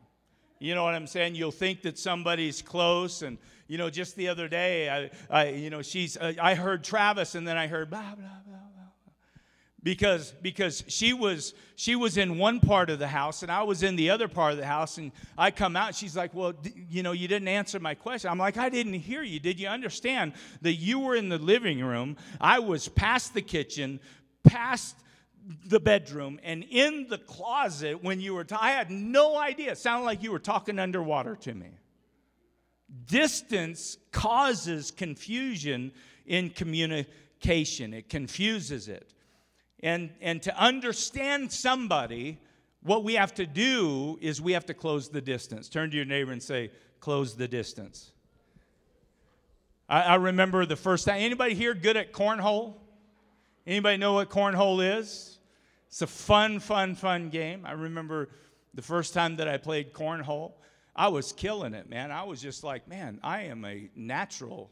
You 0.58 0.74
know 0.74 0.84
what 0.84 0.94
I'm 0.94 1.06
saying? 1.06 1.34
You'll 1.34 1.50
think 1.50 1.82
that 1.82 1.98
somebody's 1.98 2.62
close, 2.62 3.22
and 3.22 3.38
you 3.66 3.76
know, 3.76 3.90
just 3.90 4.16
the 4.16 4.28
other 4.28 4.48
day, 4.48 4.88
I, 4.88 5.10
I 5.30 5.48
you 5.50 5.70
know, 5.70 5.82
she's, 5.82 6.16
uh, 6.16 6.32
I 6.40 6.54
heard 6.54 6.84
Travis, 6.84 7.34
and 7.34 7.46
then 7.46 7.56
I 7.56 7.66
heard 7.66 7.90
blah 7.90 8.14
blah 8.14 8.28
blah 8.46 8.63
because 9.84 10.32
because 10.40 10.82
she 10.88 11.12
was 11.12 11.52
she 11.76 11.94
was 11.94 12.16
in 12.16 12.38
one 12.38 12.58
part 12.58 12.88
of 12.88 12.98
the 12.98 13.06
house 13.06 13.42
and 13.42 13.52
I 13.52 13.62
was 13.62 13.82
in 13.82 13.96
the 13.96 14.10
other 14.10 14.26
part 14.28 14.52
of 14.52 14.58
the 14.58 14.66
house 14.66 14.96
and 14.96 15.12
I 15.36 15.50
come 15.50 15.76
out 15.76 15.88
and 15.88 15.96
she's 15.96 16.16
like 16.16 16.34
well 16.34 16.54
you 16.90 17.02
know 17.02 17.12
you 17.12 17.28
didn't 17.28 17.48
answer 17.48 17.78
my 17.78 17.94
question. 17.94 18.30
I'm 18.30 18.38
like 18.38 18.56
I 18.56 18.70
didn't 18.70 18.94
hear 18.94 19.22
you. 19.22 19.38
Did 19.38 19.60
you 19.60 19.68
understand 19.68 20.32
that 20.62 20.72
you 20.72 20.98
were 20.98 21.14
in 21.14 21.28
the 21.28 21.38
living 21.38 21.84
room? 21.84 22.16
I 22.40 22.58
was 22.58 22.88
past 22.88 23.34
the 23.34 23.42
kitchen 23.42 24.00
past 24.42 24.96
the 25.66 25.80
bedroom 25.80 26.40
and 26.42 26.64
in 26.70 27.06
the 27.10 27.18
closet 27.18 28.02
when 28.02 28.18
you 28.20 28.32
were 28.32 28.44
t- 28.44 28.56
I 28.58 28.70
had 28.70 28.90
no 28.90 29.36
idea. 29.36 29.72
It 29.72 29.78
sounded 29.78 30.06
like 30.06 30.22
you 30.22 30.32
were 30.32 30.38
talking 30.38 30.78
underwater 30.78 31.36
to 31.36 31.52
me. 31.52 31.68
Distance 33.06 33.98
causes 34.12 34.90
confusion 34.90 35.92
in 36.24 36.48
communication. 36.48 37.92
It 37.92 38.08
confuses 38.08 38.88
it 38.88 39.13
and, 39.84 40.08
and 40.22 40.42
to 40.42 40.58
understand 40.58 41.52
somebody, 41.52 42.38
what 42.82 43.04
we 43.04 43.14
have 43.14 43.34
to 43.34 43.44
do 43.46 44.18
is 44.22 44.40
we 44.40 44.52
have 44.52 44.64
to 44.66 44.74
close 44.74 45.10
the 45.10 45.20
distance. 45.20 45.68
Turn 45.68 45.90
to 45.90 45.96
your 45.96 46.06
neighbor 46.06 46.32
and 46.32 46.42
say, 46.42 46.70
close 47.00 47.36
the 47.36 47.46
distance. 47.46 48.12
I, 49.86 50.02
I 50.02 50.14
remember 50.14 50.64
the 50.64 50.74
first 50.74 51.06
time. 51.06 51.16
Anybody 51.18 51.54
here 51.54 51.74
good 51.74 51.98
at 51.98 52.14
cornhole? 52.14 52.76
Anybody 53.66 53.98
know 53.98 54.14
what 54.14 54.30
cornhole 54.30 54.98
is? 54.98 55.38
It's 55.88 56.00
a 56.00 56.06
fun, 56.06 56.60
fun, 56.60 56.94
fun 56.94 57.28
game. 57.28 57.66
I 57.66 57.72
remember 57.72 58.30
the 58.72 58.82
first 58.82 59.12
time 59.12 59.36
that 59.36 59.48
I 59.48 59.58
played 59.58 59.92
cornhole, 59.92 60.52
I 60.96 61.08
was 61.08 61.30
killing 61.30 61.74
it, 61.74 61.90
man. 61.90 62.10
I 62.10 62.24
was 62.24 62.40
just 62.40 62.64
like, 62.64 62.88
man, 62.88 63.20
I 63.22 63.42
am 63.42 63.66
a 63.66 63.90
natural 63.94 64.70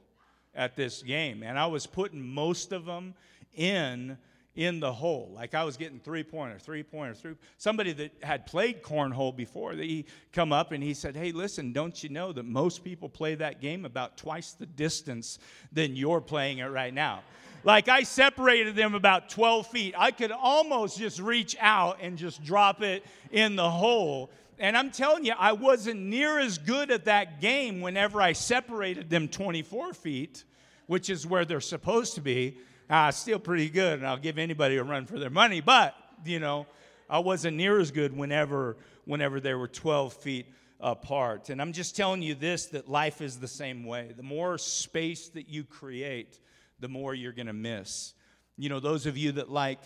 at 0.55 0.75
this 0.75 1.03
game. 1.03 1.43
And 1.43 1.59
I 1.59 1.67
was 1.67 1.87
putting 1.87 2.27
most 2.27 2.73
of 2.73 2.87
them 2.87 3.13
in 3.55 4.17
in 4.55 4.81
the 4.81 4.93
hole. 4.93 5.31
Like 5.35 5.55
I 5.55 5.65
was 5.65 5.77
getting 5.77 5.99
three 5.99 6.23
pointer, 6.23 6.59
three 6.59 6.83
pointer, 6.83 7.15
three. 7.15 7.35
Somebody 7.57 7.93
that 7.93 8.13
had 8.23 8.47
played 8.47 8.83
cornhole 8.83 9.35
before, 9.35 9.73
he 9.73 10.05
come 10.33 10.53
up 10.53 10.73
and 10.73 10.83
he 10.83 10.95
said, 10.95 11.17
"Hey, 11.17 11.33
listen, 11.33 11.73
don't 11.73 12.03
you 12.03 12.11
know 12.11 12.33
that 12.33 12.45
most 12.45 12.85
people 12.85 13.09
play 13.09 13.35
that 13.37 13.61
game 13.61 13.85
about 13.85 14.17
twice 14.17 14.53
the 14.53 14.67
distance 14.67 15.39
than 15.73 15.97
you're 15.97 16.21
playing 16.21 16.59
it 16.59 16.67
right 16.67 16.93
now?" 16.93 17.23
Like 17.65 17.89
I 17.89 18.03
separated 18.03 18.77
them 18.77 18.95
about 18.95 19.31
12 19.31 19.69
feet. 19.69 19.95
I 19.97 20.11
could 20.11 20.33
almost 20.33 20.99
just 20.99 21.19
reach 21.21 21.57
out 21.61 21.99
and 22.03 22.19
just 22.19 22.43
drop 22.43 22.83
it 22.83 23.07
in 23.31 23.57
the 23.57 23.71
hole. 23.71 24.31
And 24.59 24.77
I'm 24.77 24.91
telling 24.91 25.25
you, 25.25 25.33
I 25.39 25.53
wasn't 25.53 26.01
near 26.01 26.39
as 26.39 26.59
good 26.59 26.91
at 26.91 27.07
that 27.07 27.41
game 27.41 27.81
whenever 27.81 28.21
I 28.21 28.33
separated 28.33 29.09
them 29.09 29.29
24 29.29 29.95
feet, 29.95 30.45
which 30.87 31.09
is 31.09 31.27
where 31.27 31.45
they're 31.45 31.61
supposed 31.61 32.17
to 32.17 32.21
be 32.21 32.59
ah, 32.93 33.09
still 33.09 33.39
pretty 33.39 33.71
good, 33.71 33.95
and 33.95 34.07
I'll 34.07 34.19
give 34.19 34.39
anybody 34.39 34.77
a 34.77 34.85
run 34.85 35.07
for 35.07 35.19
their 35.19 35.31
money. 35.31 35.63
But, 35.63 35.97
you 36.27 36.39
know, 36.39 36.67
I 37.09 37.21
wasn't 37.21 37.57
near 37.57 37.81
as 37.81 37.91
good 37.91 38.15
whenever, 38.15 38.77
whenever 39.07 39.41
they 39.41 39.55
were 39.55 39.67
12 39.67 40.13
feet 40.13 40.47
apart. 40.79 41.49
And 41.49 41.61
I'm 41.61 41.73
just 41.73 41.97
telling 41.97 42.21
you 42.21 42.35
this 42.35 42.67
that 42.67 42.91
life 42.91 43.23
is 43.23 43.39
the 43.39 43.49
same 43.49 43.85
way. 43.87 44.13
The 44.15 44.23
more 44.23 44.59
space 44.59 45.29
that 45.31 45.49
you 45.49 45.65
create, 45.65 46.39
the 46.81 46.89
more 46.89 47.15
you're 47.15 47.33
going 47.33 47.47
to 47.47 47.55
miss. 47.55 48.13
You 48.59 48.69
know, 48.69 48.79
those 48.79 49.07
of 49.07 49.17
you 49.17 49.33
that 49.33 49.51
like, 49.51 49.81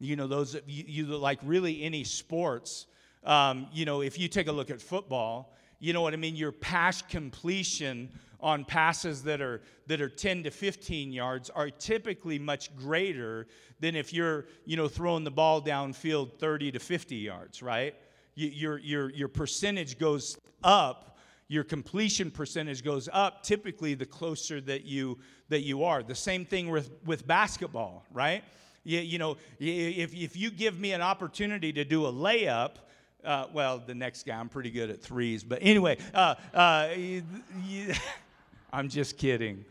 you 0.00 0.16
know, 0.16 0.26
those 0.26 0.54
of 0.54 0.62
you, 0.66 0.84
you 0.86 1.06
that 1.06 1.18
like 1.18 1.40
really 1.42 1.82
any 1.82 2.04
sports, 2.04 2.86
um, 3.24 3.66
you 3.72 3.84
know, 3.84 4.00
if 4.00 4.18
you 4.18 4.28
take 4.28 4.46
a 4.46 4.52
look 4.52 4.70
at 4.70 4.80
football, 4.80 5.54
you 5.78 5.92
know 5.92 6.00
what 6.00 6.14
I 6.14 6.16
mean? 6.16 6.36
Your 6.36 6.52
pass 6.52 7.02
completion 7.02 8.08
on 8.46 8.64
passes 8.64 9.24
that 9.24 9.40
are 9.40 9.60
that 9.88 10.00
are 10.00 10.08
10 10.08 10.44
to 10.44 10.52
15 10.52 11.12
yards 11.12 11.50
are 11.50 11.68
typically 11.68 12.38
much 12.38 12.74
greater 12.76 13.48
than 13.80 13.96
if 13.96 14.12
you're 14.12 14.46
you 14.64 14.76
know 14.76 14.86
throwing 14.86 15.24
the 15.24 15.30
ball 15.32 15.60
downfield 15.60 16.38
30 16.38 16.70
to 16.70 16.78
50 16.78 17.16
yards 17.16 17.60
right 17.60 17.96
your 18.36 18.78
your 18.78 19.10
your 19.10 19.26
percentage 19.26 19.98
goes 19.98 20.38
up 20.62 21.18
your 21.48 21.64
completion 21.64 22.30
percentage 22.30 22.84
goes 22.84 23.08
up 23.12 23.42
typically 23.42 23.94
the 23.94 24.06
closer 24.06 24.60
that 24.60 24.84
you 24.84 25.18
that 25.48 25.62
you 25.62 25.82
are 25.82 26.04
the 26.04 26.14
same 26.14 26.44
thing 26.44 26.70
with 26.70 26.92
with 27.04 27.26
basketball 27.26 28.04
right 28.12 28.44
you, 28.84 29.00
you 29.00 29.18
know 29.18 29.36
if, 29.58 30.14
if 30.14 30.36
you 30.36 30.52
give 30.52 30.78
me 30.78 30.92
an 30.92 31.02
opportunity 31.02 31.72
to 31.72 31.84
do 31.84 32.06
a 32.06 32.12
layup 32.12 32.76
uh, 33.24 33.46
well, 33.52 33.82
the 33.84 33.94
next 33.94 34.24
guy, 34.24 34.38
I'm 34.38 34.48
pretty 34.48 34.70
good 34.70 34.88
at 34.88 35.02
threes. 35.02 35.42
But 35.42 35.58
anyway, 35.60 35.98
uh, 36.14 36.36
uh, 36.54 36.90
I'm 38.76 38.90
just 38.90 39.16
kidding. 39.16 39.64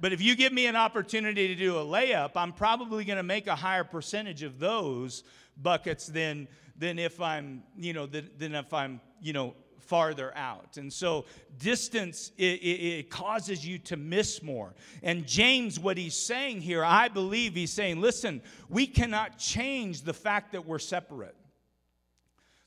But 0.00 0.12
if 0.12 0.20
you 0.20 0.34
give 0.34 0.52
me 0.52 0.66
an 0.66 0.74
opportunity 0.74 1.46
to 1.46 1.54
do 1.54 1.78
a 1.78 1.84
layup, 1.84 2.32
I'm 2.34 2.52
probably 2.52 3.04
going 3.04 3.18
to 3.18 3.22
make 3.22 3.46
a 3.46 3.54
higher 3.54 3.84
percentage 3.84 4.42
of 4.42 4.58
those 4.58 5.22
buckets 5.62 6.06
than 6.08 6.48
than 6.76 6.98
if 6.98 7.20
I'm, 7.20 7.62
you 7.76 7.92
know, 7.92 8.06
than, 8.06 8.28
than 8.36 8.56
if 8.56 8.74
I'm, 8.74 9.00
you 9.20 9.32
know, 9.32 9.54
farther 9.78 10.36
out. 10.36 10.76
And 10.76 10.92
so 10.92 11.24
distance 11.58 12.32
it, 12.36 12.60
it, 12.60 12.98
it, 12.98 13.10
causes 13.10 13.64
you 13.64 13.78
to 13.78 13.96
miss 13.96 14.42
more. 14.42 14.74
And 15.04 15.24
James 15.24 15.78
what 15.78 15.96
he's 15.96 16.14
saying 16.14 16.60
here, 16.60 16.84
I 16.84 17.06
believe 17.06 17.54
he's 17.54 17.72
saying, 17.72 18.00
listen, 18.00 18.42
we 18.68 18.88
cannot 18.88 19.38
change 19.38 20.02
the 20.02 20.12
fact 20.12 20.50
that 20.52 20.66
we're 20.66 20.80
separate. 20.80 21.36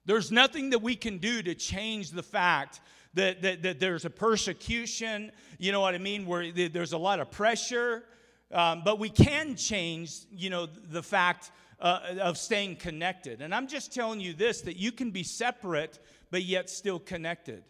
There's 0.06 0.32
nothing 0.32 0.70
that 0.70 0.80
we 0.80 0.96
can 0.96 1.18
do 1.18 1.44
to 1.44 1.54
change 1.54 2.12
the 2.12 2.24
fact 2.24 2.80
that, 3.14 3.42
that, 3.42 3.64
that 3.64 3.80
there's 3.80 4.06
a 4.06 4.10
persecution, 4.10 5.32
you 5.58 5.72
know 5.72 5.82
what 5.82 5.96
I 5.96 5.98
mean, 5.98 6.26
where 6.26 6.52
there's 6.52 6.94
a 6.94 6.98
lot 6.98 7.20
of 7.20 7.30
pressure. 7.32 8.04
Um, 8.52 8.82
but 8.84 9.00
we 9.00 9.10
can 9.10 9.56
change, 9.56 10.14
you 10.32 10.50
know, 10.50 10.66
the 10.66 11.04
fact 11.04 11.52
uh, 11.80 12.00
of 12.22 12.38
staying 12.38 12.76
connected. 12.76 13.42
And 13.42 13.56
I'm 13.56 13.68
just 13.68 13.94
telling 13.94 14.20
you 14.20 14.34
this 14.34 14.62
that 14.62 14.78
you 14.78 14.92
can 14.92 15.12
be 15.12 15.24
separate, 15.24 16.00
but 16.30 16.44
yet 16.44 16.70
still 16.70 17.00
connected. 17.00 17.64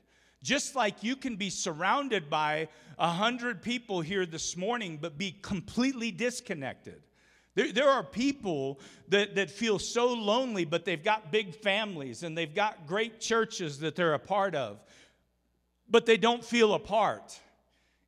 Just 0.44 0.76
like 0.76 1.04
you 1.04 1.16
can 1.16 1.36
be 1.36 1.50
surrounded 1.50 2.30
by 2.30 2.68
a 2.98 3.10
hundred 3.10 3.62
people 3.62 4.02
here 4.02 4.26
this 4.26 4.58
morning, 4.58 4.98
but 5.00 5.18
be 5.18 5.32
completely 5.42 6.12
disconnected. 6.12 7.02
There, 7.54 7.72
there 7.72 7.90
are 7.90 8.04
people 8.04 8.80
that, 9.10 9.36
that 9.36 9.52
feel 9.52 9.78
so 9.78 10.14
lonely, 10.14 10.66
but 10.66 10.86
they've 10.86 11.04
got 11.04 11.32
big 11.32 11.54
families 11.56 12.24
and 12.24 12.38
they've 12.38 12.54
got 12.54 12.88
great 12.88 13.20
churches 13.20 13.80
that 13.80 13.96
they're 13.96 14.14
a 14.14 14.20
part 14.20 14.56
of 14.56 14.80
but 15.92 16.06
they 16.06 16.18
don't 16.18 16.44
feel 16.44 16.74
apart. 16.74 17.40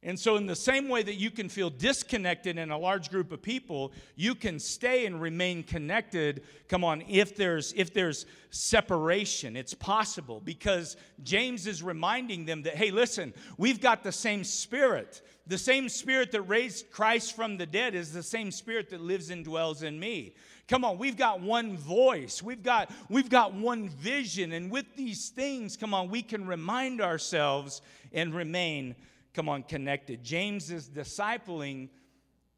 And 0.06 0.20
so, 0.20 0.36
in 0.36 0.46
the 0.46 0.56
same 0.56 0.90
way 0.90 1.02
that 1.02 1.16
you 1.16 1.32
can 1.32 1.48
feel 1.48 1.70
disconnected 1.70 2.58
in 2.58 2.72
a 2.72 2.78
large 2.78 3.10
group 3.10 3.32
of 3.32 3.42
people, 3.42 3.94
you 4.16 4.36
can 4.36 4.60
stay 4.60 5.06
and 5.06 5.22
remain 5.22 5.64
connected. 5.64 6.44
Come 6.68 6.84
on, 6.84 7.04
if 7.08 7.38
there's 7.38 7.74
if 7.74 7.94
there's 7.94 8.26
separation, 8.50 9.56
it's 9.56 9.74
possible 9.74 10.42
because 10.44 10.98
James 11.24 11.68
is 11.68 11.82
reminding 11.82 12.46
them 12.46 12.64
that 12.64 12.76
hey, 12.76 12.92
listen, 12.92 13.34
we've 13.58 13.80
got 13.80 14.04
the 14.04 14.12
same 14.12 14.44
spirit. 14.44 15.22
The 15.48 15.58
same 15.58 15.90
spirit 15.90 16.32
that 16.32 16.42
raised 16.44 16.92
Christ 16.92 17.36
from 17.36 17.58
the 17.58 17.66
dead 17.66 17.96
is 17.96 18.14
the 18.14 18.24
same 18.24 18.52
spirit 18.52 18.90
that 18.90 19.02
lives 19.02 19.30
and 19.30 19.44
dwells 19.44 19.84
in 19.84 20.00
me. 20.00 20.36
Come 20.68 20.86
on, 20.86 20.98
we've 20.98 21.18
got 21.18 21.42
one 21.42 21.78
voice. 21.78 22.44
We've 22.44 22.64
got 22.64 22.92
we've 23.10 23.30
got 23.30 23.54
one 23.54 23.88
vision 23.88 24.52
and 24.52 24.70
with 24.70 24.96
these 24.98 25.30
things, 25.30 25.78
come 25.78 25.94
on, 25.94 26.10
we 26.10 26.22
can 26.22 26.46
remind 26.46 27.00
ourselves 27.00 27.82
and 28.12 28.34
remain 28.34 28.96
come 29.34 29.50
on 29.50 29.64
connected. 29.64 30.24
James 30.24 30.72
is 30.72 30.90
discipling 30.90 31.90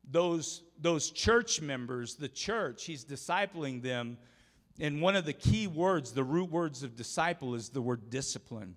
those, 0.09 0.63
those 0.79 1.09
church 1.09 1.61
members, 1.61 2.15
the 2.15 2.27
church, 2.27 2.85
he's 2.85 3.03
discipling 3.03 3.81
them. 3.81 4.17
And 4.79 5.01
one 5.01 5.15
of 5.15 5.25
the 5.25 5.33
key 5.33 5.67
words, 5.67 6.11
the 6.11 6.23
root 6.23 6.51
words 6.51 6.83
of 6.83 6.95
disciple, 6.95 7.55
is 7.55 7.69
the 7.69 7.81
word 7.81 8.09
discipline. 8.09 8.75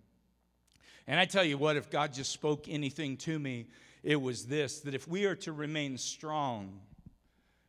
And 1.07 1.19
I 1.19 1.25
tell 1.25 1.45
you 1.45 1.59
what, 1.59 1.77
if 1.77 1.91
God 1.91 2.13
just 2.13 2.33
spoke 2.33 2.69
anything 2.69 3.17
to 3.19 3.39
me, 3.39 3.67
it 4.03 4.21
was 4.21 4.47
this 4.47 4.81
that 4.81 4.95
if 4.95 5.09
we 5.09 5.25
are 5.25 5.35
to 5.37 5.53
remain 5.53 5.99
strong, 5.99 6.81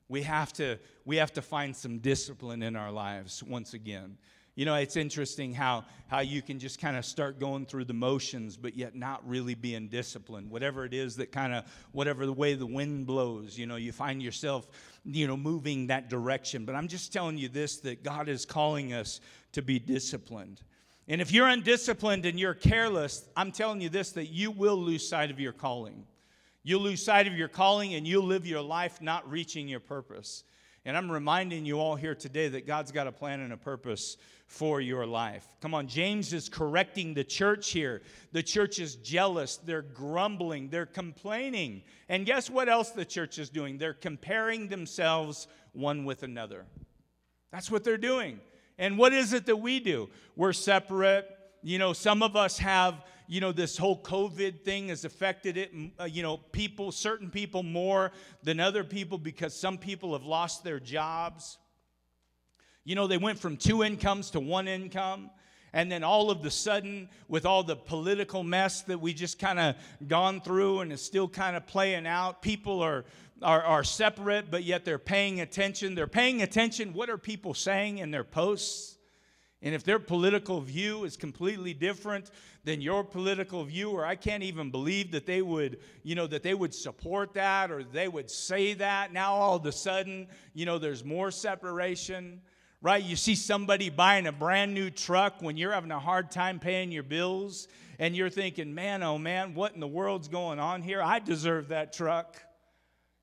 we 0.10 0.24
have 0.24 0.54
to, 0.54 0.78
we 1.06 1.18
have 1.18 1.34
to 1.34 1.42
find 1.42 1.76
some 1.76 2.00
discipline 2.00 2.62
in 2.62 2.76
our 2.76 2.92
lives 2.92 3.42
once 3.44 3.74
again. 3.74 4.18
You 4.60 4.66
know, 4.66 4.76
it's 4.76 4.98
interesting 4.98 5.54
how, 5.54 5.86
how 6.08 6.20
you 6.20 6.42
can 6.42 6.60
just 6.60 6.82
kind 6.82 6.98
of 6.98 7.06
start 7.06 7.40
going 7.40 7.66
through 7.66 7.86
the 7.86 7.94
motions, 7.94 8.58
but 8.58 8.76
yet 8.76 8.94
not 8.94 9.26
really 9.26 9.56
being 9.56 9.88
disciplined. 9.88 10.52
Whatever 10.52 10.84
it 10.84 10.94
is 10.94 11.16
that 11.16 11.32
kind 11.32 11.54
of, 11.54 11.64
whatever 11.94 12.26
the 12.26 12.34
way 12.34 12.56
the 12.56 12.66
wind 12.66 13.08
blows, 13.08 13.58
you 13.58 13.66
know, 13.66 13.78
you 13.78 13.94
find 13.94 14.22
yourself, 14.22 14.68
you 15.06 15.28
know, 15.28 15.38
moving 15.38 15.88
that 15.88 16.10
direction. 16.10 16.66
But 16.66 16.76
I'm 16.76 16.90
just 16.90 17.14
telling 17.14 17.38
you 17.38 17.48
this 17.48 17.78
that 17.78 18.04
God 18.04 18.28
is 18.28 18.46
calling 18.46 18.92
us 18.92 19.22
to 19.54 19.62
be 19.62 19.80
disciplined. 19.80 20.60
And 21.08 21.22
if 21.22 21.32
you're 21.32 21.48
undisciplined 21.48 22.26
and 22.26 22.38
you're 22.38 22.54
careless, 22.54 23.30
I'm 23.38 23.54
telling 23.54 23.80
you 23.80 23.88
this 23.88 24.12
that 24.12 24.28
you 24.28 24.52
will 24.52 24.76
lose 24.76 25.08
sight 25.08 25.32
of 25.32 25.40
your 25.40 25.54
calling. 25.54 26.04
You'll 26.64 26.82
lose 26.82 27.02
sight 27.02 27.28
of 27.28 27.34
your 27.34 27.48
calling 27.48 27.94
and 27.94 28.06
you'll 28.06 28.26
live 28.26 28.46
your 28.46 28.62
life 28.62 29.02
not 29.02 29.32
reaching 29.32 29.70
your 29.70 29.80
purpose. 29.80 30.44
And 30.86 30.98
I'm 30.98 31.12
reminding 31.12 31.66
you 31.66 31.80
all 31.80 31.96
here 31.96 32.16
today 32.16 32.48
that 32.50 32.66
God's 32.66 32.92
got 32.92 33.08
a 33.08 33.12
plan 33.12 33.42
and 33.42 33.54
a 33.54 33.58
purpose 33.58 34.18
for 34.48 34.82
your 34.82 35.06
life. 35.06 35.48
Come 35.62 35.74
on, 35.74 35.88
James 35.88 36.34
is 36.34 36.50
correcting 36.50 37.14
the 37.14 37.24
church 37.24 37.70
here. 37.70 38.02
The 38.32 38.42
church 38.42 38.80
is 38.80 38.96
jealous, 38.96 39.58
they're 39.58 39.82
grumbling, 39.82 40.70
they're 40.70 40.86
complaining. 40.86 41.84
And 42.08 42.26
guess 42.26 42.50
what 42.50 42.70
else 42.70 42.90
the 42.90 43.06
church 43.06 43.38
is 43.38 43.50
doing? 43.50 43.78
They're 43.78 43.94
comparing 43.94 44.68
themselves 44.68 45.48
one 45.74 46.06
with 46.06 46.24
another. 46.24 46.66
That's 47.52 47.70
what 47.70 47.84
they're 47.84 47.98
doing. 47.98 48.40
And 48.78 48.98
what 48.98 49.14
is 49.14 49.34
it 49.34 49.46
that 49.48 49.58
we 49.58 49.80
do? 49.80 50.10
We're 50.36 50.54
separate. 50.54 51.30
You 51.62 51.78
know, 51.78 51.94
some 51.94 52.24
of 52.24 52.36
us 52.36 52.58
have 52.60 53.04
you 53.30 53.40
know, 53.40 53.52
this 53.52 53.78
whole 53.78 54.02
COVID 54.02 54.64
thing 54.64 54.88
has 54.88 55.06
affected 55.06 55.56
it, 55.56 55.72
uh, 56.00 56.06
you 56.06 56.24
know, 56.24 56.38
people, 56.38 56.92
certain 56.92 57.30
people 57.30 57.62
more 57.62 58.12
than 58.42 58.60
other 58.60 58.84
people 58.84 59.20
because 59.20 59.56
some 59.56 59.78
people 59.78 60.14
have 60.14 60.24
lost 60.24 60.64
their 60.64 60.80
jobs. 60.80 61.60
You 62.84 62.96
know, 62.96 63.06
they 63.06 63.20
went 63.20 63.38
from 63.38 63.56
two 63.56 63.84
incomes 63.84 64.32
to 64.32 64.40
one 64.40 64.68
income. 64.68 65.30
And 65.74 65.92
then 65.92 66.04
all 66.04 66.32
of 66.32 66.42
the 66.42 66.50
sudden, 66.50 67.08
with 67.28 67.46
all 67.46 67.62
the 67.62 67.76
political 67.76 68.44
mess 68.44 68.82
that 68.84 69.00
we 69.00 69.14
just 69.14 69.38
kind 69.38 69.60
of 69.60 69.76
gone 70.08 70.42
through 70.42 70.80
and 70.80 70.92
is 70.92 71.04
still 71.04 71.28
kind 71.28 71.56
of 71.56 71.68
playing 71.68 72.08
out, 72.08 72.42
people 72.42 72.82
are, 72.82 73.06
are, 73.44 73.62
are 73.62 73.84
separate, 73.84 74.50
but 74.50 74.64
yet 74.64 74.86
they're 74.86 74.98
paying 74.98 75.40
attention. 75.42 75.94
They're 75.94 76.08
paying 76.08 76.42
attention. 76.42 76.94
What 76.94 77.12
are 77.12 77.18
people 77.20 77.54
saying 77.54 78.00
in 78.00 78.10
their 78.10 78.24
posts? 78.24 78.98
And 79.62 79.76
if 79.76 79.84
their 79.84 80.00
political 80.00 80.62
view 80.62 81.04
is 81.04 81.18
completely 81.18 81.74
different 81.74 82.32
than 82.64 82.80
your 82.80 83.04
political 83.04 83.66
view, 83.66 83.90
or 83.90 84.06
I 84.06 84.16
can't 84.16 84.44
even 84.44 84.72
believe 84.72 85.12
that 85.12 85.26
they 85.26 85.42
would, 85.42 85.80
you 86.04 86.16
know, 86.16 86.28
that 86.28 86.44
they 86.44 86.54
would 86.54 86.74
support 86.74 87.34
that 87.34 87.70
or 87.70 87.84
they 87.84 88.08
would 88.08 88.32
say 88.32 88.74
that, 88.76 89.12
now 89.12 89.34
all 89.34 89.58
of 89.58 89.66
a 89.66 89.72
sudden, 89.72 90.28
you 90.54 90.66
know, 90.66 90.78
there's 90.78 91.04
more 91.04 91.30
separation, 91.30 92.42
right? 92.82 93.04
You 93.04 93.18
see 93.18 93.36
somebody 93.36 93.90
buying 93.90 94.28
a 94.28 94.32
brand 94.32 94.74
new 94.74 94.90
truck 94.90 95.42
when 95.42 95.58
you're 95.58 95.74
having 95.74 95.92
a 95.92 96.00
hard 96.00 96.32
time 96.32 96.60
paying 96.60 96.92
your 96.92 97.04
bills, 97.04 97.68
and 98.00 98.16
you're 98.16 98.30
thinking, 98.30 98.74
man, 98.74 99.04
oh 99.04 99.18
man, 99.18 99.54
what 99.54 99.74
in 99.74 99.82
the 99.82 99.88
world's 99.88 100.30
going 100.30 100.60
on 100.60 100.82
here? 100.82 101.02
I 101.02 101.20
deserve 101.20 101.68
that 101.68 101.92
truck. 101.92 102.42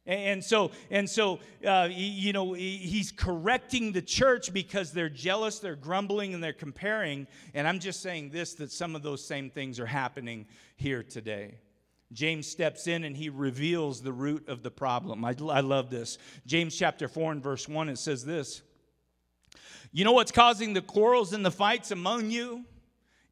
And 0.07 0.45
so, 0.45 0.71
and 0.91 1.11
so, 1.11 1.41
uh, 1.67 1.89
you 1.91 2.33
know, 2.33 2.53
he's 2.53 3.11
correcting 3.11 3.91
the 3.91 4.03
church 4.03 4.53
because 4.53 4.93
they're 4.93 5.09
jealous, 5.09 5.59
they're 5.59 5.75
grumbling, 5.75 6.33
and 6.33 6.43
they're 6.43 6.53
comparing. 6.53 7.27
And 7.55 7.67
I'm 7.67 7.81
just 7.81 8.03
saying 8.03 8.31
this 8.31 8.55
that 8.55 8.71
some 8.71 8.95
of 8.95 9.03
those 9.03 9.25
same 9.25 9.51
things 9.51 9.81
are 9.81 9.87
happening 9.87 10.47
here 10.77 11.03
today. 11.03 11.59
James 12.13 12.47
steps 12.47 12.87
in 12.87 13.03
and 13.03 13.17
he 13.17 13.29
reveals 13.29 14.01
the 14.01 14.13
root 14.13 14.49
of 14.49 14.63
the 14.63 14.71
problem. 14.71 15.25
I, 15.25 15.35
I 15.51 15.61
love 15.61 15.91
this. 15.91 16.19
James 16.47 16.77
chapter 16.77 17.09
4 17.09 17.33
and 17.33 17.43
verse 17.43 17.69
1, 17.69 17.89
it 17.89 17.99
says 17.99 18.25
this 18.25 18.63
You 19.91 20.04
know 20.04 20.13
what's 20.13 20.30
causing 20.30 20.73
the 20.73 20.83
quarrels 20.83 21.33
and 21.33 21.45
the 21.45 21.50
fights 21.50 21.91
among 21.91 22.30
you? 22.30 22.65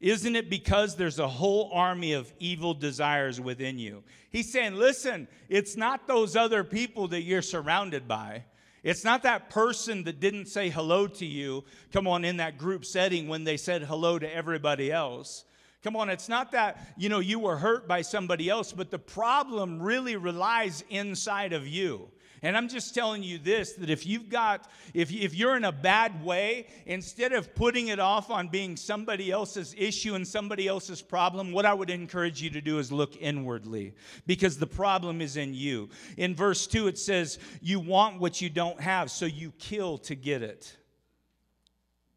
Isn't 0.01 0.35
it 0.35 0.49
because 0.49 0.95
there's 0.95 1.19
a 1.19 1.27
whole 1.27 1.71
army 1.73 2.13
of 2.13 2.31
evil 2.39 2.73
desires 2.73 3.39
within 3.39 3.79
you? 3.79 4.03
He's 4.29 4.51
saying, 4.51 4.75
listen, 4.75 5.27
it's 5.47 5.77
not 5.77 6.07
those 6.07 6.35
other 6.35 6.63
people 6.63 7.07
that 7.09 7.21
you're 7.21 7.41
surrounded 7.41 8.07
by. 8.07 8.43
It's 8.83 9.03
not 9.03 9.23
that 9.23 9.49
person 9.49 10.03
that 10.03 10.19
didn't 10.19 10.45
say 10.45 10.69
hello 10.69 11.07
to 11.07 11.25
you, 11.25 11.63
come 11.91 12.07
on, 12.07 12.23
in 12.23 12.37
that 12.37 12.57
group 12.57 12.85
setting 12.85 13.27
when 13.27 13.43
they 13.43 13.57
said 13.57 13.81
hello 13.83 14.19
to 14.19 14.31
everybody 14.31 14.91
else. 14.91 15.45
Come 15.81 15.95
on, 15.95 16.09
it's 16.09 16.29
not 16.29 16.51
that, 16.51 16.93
you 16.97 17.09
know, 17.09 17.19
you 17.19 17.39
were 17.39 17.57
hurt 17.57 17.87
by 17.87 18.01
somebody 18.01 18.49
else, 18.49 18.73
but 18.73 18.91
the 18.91 18.99
problem 18.99 19.81
really 19.81 20.17
relies 20.17 20.83
inside 20.89 21.53
of 21.53 21.67
you. 21.67 22.09
And 22.41 22.55
I'm 22.55 22.67
just 22.67 22.93
telling 22.93 23.23
you 23.23 23.37
this 23.37 23.73
that 23.73 23.89
if 23.89 24.05
you've 24.05 24.29
got, 24.29 24.69
if, 24.93 25.11
if 25.11 25.33
you're 25.33 25.55
in 25.55 25.63
a 25.63 25.71
bad 25.71 26.23
way, 26.23 26.67
instead 26.85 27.33
of 27.33 27.55
putting 27.55 27.87
it 27.87 27.99
off 27.99 28.29
on 28.29 28.49
being 28.49 28.75
somebody 28.75 29.31
else's 29.31 29.73
issue 29.77 30.15
and 30.15 30.27
somebody 30.27 30.67
else's 30.67 31.01
problem, 31.01 31.51
what 31.51 31.65
I 31.65 31.73
would 31.73 31.89
encourage 31.89 32.41
you 32.41 32.49
to 32.51 32.61
do 32.61 32.79
is 32.79 32.91
look 32.91 33.15
inwardly 33.17 33.93
because 34.25 34.57
the 34.57 34.67
problem 34.67 35.21
is 35.21 35.37
in 35.37 35.53
you. 35.53 35.89
In 36.17 36.35
verse 36.35 36.67
2, 36.67 36.87
it 36.87 36.97
says, 36.97 37.39
You 37.61 37.79
want 37.79 38.19
what 38.19 38.41
you 38.41 38.49
don't 38.49 38.79
have, 38.79 39.09
so 39.09 39.25
you 39.25 39.51
kill 39.57 39.97
to 39.99 40.15
get 40.15 40.41
it. 40.41 40.75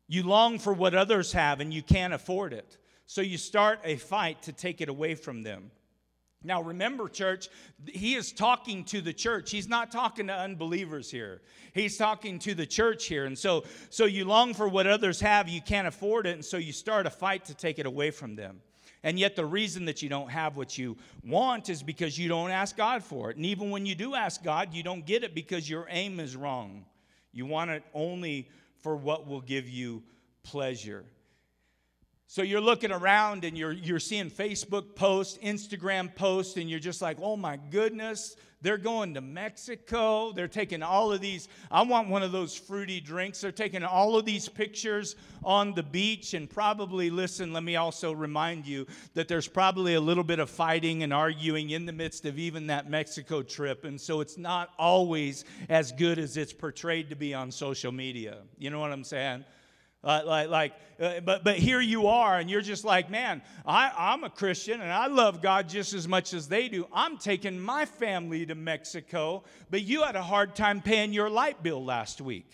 You 0.09 0.22
long 0.22 0.59
for 0.59 0.72
what 0.72 0.94
others 0.94 1.33
have 1.33 1.61
and 1.61 1.72
you 1.72 1.83
can't 1.83 2.14
afford 2.14 2.52
it. 2.52 2.78
So 3.07 3.20
you 3.20 3.38
start 3.38 3.81
a 3.85 3.96
fight 3.96 4.42
to 4.42 4.52
take 4.52 4.81
it 4.81 4.88
away 4.88 5.14
from 5.14 5.42
them. 5.42 5.70
Now, 6.44 6.62
remember, 6.62 7.09
church, 7.09 7.48
he 7.87 8.14
is 8.14 8.31
talking 8.31 8.85
to 8.85 9.01
the 9.01 9.12
church. 9.12 9.51
He's 9.51 9.68
not 9.68 9.90
talking 9.90 10.29
to 10.29 10.33
unbelievers 10.33 11.11
here. 11.11 11.42
He's 11.74 11.96
talking 11.96 12.38
to 12.40 12.55
the 12.55 12.66
church 12.66 13.07
here. 13.07 13.24
And 13.24 13.37
so, 13.37 13.64
so 13.90 14.05
you 14.05 14.24
long 14.24 14.55
for 14.55 14.68
what 14.68 14.87
others 14.87 15.20
have, 15.20 15.48
you 15.48 15.61
can't 15.61 15.88
afford 15.88 16.27
it, 16.27 16.35
and 16.35 16.44
so 16.44 16.57
you 16.57 16.72
start 16.72 17.07
a 17.07 17.11
fight 17.11 17.44
to 17.46 17.55
take 17.55 17.81
it 17.81 17.87
away 17.87 18.12
from 18.12 18.37
them. 18.37 18.61
And 19.03 19.18
yet, 19.18 19.35
the 19.35 19.46
reason 19.46 19.85
that 19.87 20.01
you 20.01 20.09
don't 20.09 20.31
have 20.31 20.57
what 20.57 20.79
you 20.79 20.96
want 21.24 21.68
is 21.68 21.83
because 21.83 22.18
you 22.18 22.29
don't 22.29 22.51
ask 22.51 22.77
God 22.77 23.03
for 23.03 23.31
it. 23.31 23.37
And 23.37 23.46
even 23.46 23.70
when 23.70 23.87
you 23.87 23.94
do 23.94 24.14
ask 24.14 24.42
God, 24.42 24.74
you 24.74 24.83
don't 24.83 25.07
get 25.07 25.24
it 25.24 25.35
because 25.35 25.68
your 25.68 25.87
aim 25.88 26.20
is 26.20 26.37
wrong. 26.37 26.85
You 27.33 27.46
want 27.46 27.70
it 27.70 27.83
only 27.94 28.48
for 28.81 28.96
what 28.96 29.27
will 29.27 29.40
give 29.40 29.68
you 29.68 30.03
pleasure. 30.42 31.05
So 32.30 32.42
you're 32.42 32.60
looking 32.60 32.92
around 32.92 33.44
and 33.44 33.56
you're, 33.56 33.72
you're 33.72 33.98
seeing 33.98 34.30
Facebook 34.30 34.94
posts, 34.94 35.38
Instagram 35.42 36.14
posts, 36.14 36.58
and 36.58 36.68
you're 36.68 36.78
just 36.78 37.00
like, 37.00 37.16
oh 37.22 37.38
my 37.38 37.58
goodness, 37.70 38.36
they're 38.60 38.76
going 38.76 39.14
to 39.14 39.22
Mexico. 39.22 40.32
They're 40.32 40.46
taking 40.46 40.82
all 40.82 41.10
of 41.10 41.22
these. 41.22 41.48
I 41.70 41.80
want 41.80 42.10
one 42.10 42.22
of 42.22 42.30
those 42.30 42.54
fruity 42.54 43.00
drinks. 43.00 43.40
They're 43.40 43.50
taking 43.50 43.82
all 43.82 44.14
of 44.18 44.26
these 44.26 44.46
pictures 44.46 45.16
on 45.42 45.72
the 45.72 45.82
beach. 45.82 46.34
And 46.34 46.50
probably, 46.50 47.08
listen, 47.08 47.54
let 47.54 47.62
me 47.62 47.76
also 47.76 48.12
remind 48.12 48.66
you 48.66 48.86
that 49.14 49.26
there's 49.26 49.48
probably 49.48 49.94
a 49.94 50.00
little 50.00 50.22
bit 50.22 50.38
of 50.38 50.50
fighting 50.50 51.04
and 51.04 51.14
arguing 51.14 51.70
in 51.70 51.86
the 51.86 51.92
midst 51.92 52.26
of 52.26 52.38
even 52.38 52.66
that 52.66 52.90
Mexico 52.90 53.42
trip. 53.42 53.86
And 53.86 53.98
so 53.98 54.20
it's 54.20 54.36
not 54.36 54.68
always 54.78 55.46
as 55.70 55.92
good 55.92 56.18
as 56.18 56.36
it's 56.36 56.52
portrayed 56.52 57.08
to 57.08 57.16
be 57.16 57.32
on 57.32 57.50
social 57.50 57.90
media. 57.90 58.42
You 58.58 58.68
know 58.68 58.80
what 58.80 58.92
I'm 58.92 59.04
saying? 59.04 59.46
Uh, 60.04 60.22
like, 60.24 60.48
like 60.48 60.72
uh, 61.00 61.20
but, 61.20 61.42
but 61.42 61.56
here 61.56 61.80
you 61.80 62.06
are, 62.06 62.38
and 62.38 62.48
you're 62.48 62.61
just 62.61 62.84
like, 62.84 63.11
man, 63.11 63.42
I, 63.66 63.90
I'm 63.96 64.22
a 64.22 64.30
Christian 64.30 64.80
and 64.80 64.92
I 64.92 65.08
love 65.08 65.42
God 65.42 65.68
just 65.68 65.92
as 65.92 66.06
much 66.06 66.34
as 66.34 66.46
they 66.46 66.68
do. 66.68 66.87
I'm 66.92 67.18
taking 67.18 67.58
my 67.58 67.84
family 67.84 68.46
to 68.46 68.54
Mexico, 68.54 69.42
but 69.70 69.82
you 69.82 70.04
had 70.04 70.14
a 70.14 70.22
hard 70.22 70.54
time 70.54 70.80
paying 70.82 71.12
your 71.12 71.28
light 71.28 71.62
bill 71.62 71.84
last 71.84 72.20
week. 72.20 72.48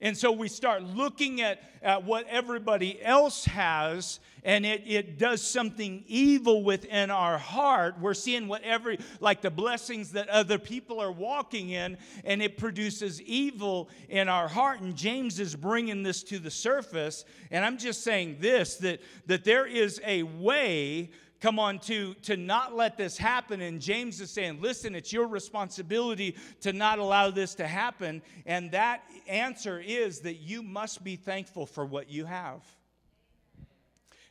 And 0.00 0.16
so 0.16 0.32
we 0.32 0.48
start 0.48 0.82
looking 0.82 1.42
at, 1.42 1.62
at 1.82 2.04
what 2.04 2.26
everybody 2.28 3.02
else 3.02 3.44
has, 3.44 4.18
and 4.42 4.64
it, 4.64 4.82
it 4.86 5.18
does 5.18 5.42
something 5.42 6.04
evil 6.06 6.64
within 6.64 7.10
our 7.10 7.36
heart. 7.36 7.96
We're 8.00 8.14
seeing 8.14 8.48
what 8.48 8.62
every, 8.62 8.98
like 9.20 9.42
the 9.42 9.50
blessings 9.50 10.12
that 10.12 10.28
other 10.30 10.58
people 10.58 11.00
are 11.00 11.12
walking 11.12 11.70
in, 11.70 11.98
and 12.24 12.40
it 12.40 12.56
produces 12.56 13.20
evil 13.22 13.90
in 14.08 14.28
our 14.30 14.48
heart. 14.48 14.80
And 14.80 14.96
James 14.96 15.38
is 15.38 15.54
bringing 15.54 16.02
this 16.02 16.22
to 16.24 16.38
the 16.38 16.50
surface. 16.50 17.26
And 17.50 17.62
I'm 17.62 17.76
just 17.76 18.02
saying 18.02 18.38
this 18.40 18.76
that, 18.76 19.00
that 19.26 19.44
there 19.44 19.66
is 19.66 20.00
a 20.04 20.22
way 20.22 21.10
come 21.40 21.58
on 21.58 21.78
to 21.80 22.14
to 22.22 22.36
not 22.36 22.74
let 22.74 22.96
this 22.96 23.16
happen. 23.16 23.60
And 23.60 23.80
james 23.80 24.20
is 24.20 24.30
saying 24.30 24.60
listen 24.60 24.94
it's 24.94 25.12
your 25.12 25.26
responsibility 25.26 26.36
to 26.60 26.72
not 26.72 26.98
allow 26.98 27.30
this 27.30 27.54
to 27.56 27.66
happen. 27.66 28.22
And 28.46 28.70
that 28.72 29.02
answer 29.26 29.80
is 29.80 30.20
that 30.20 30.36
you 30.36 30.62
must 30.62 31.02
be 31.02 31.16
thankful 31.16 31.66
for 31.66 31.84
what 31.84 32.10
you 32.10 32.24
have. 32.24 32.62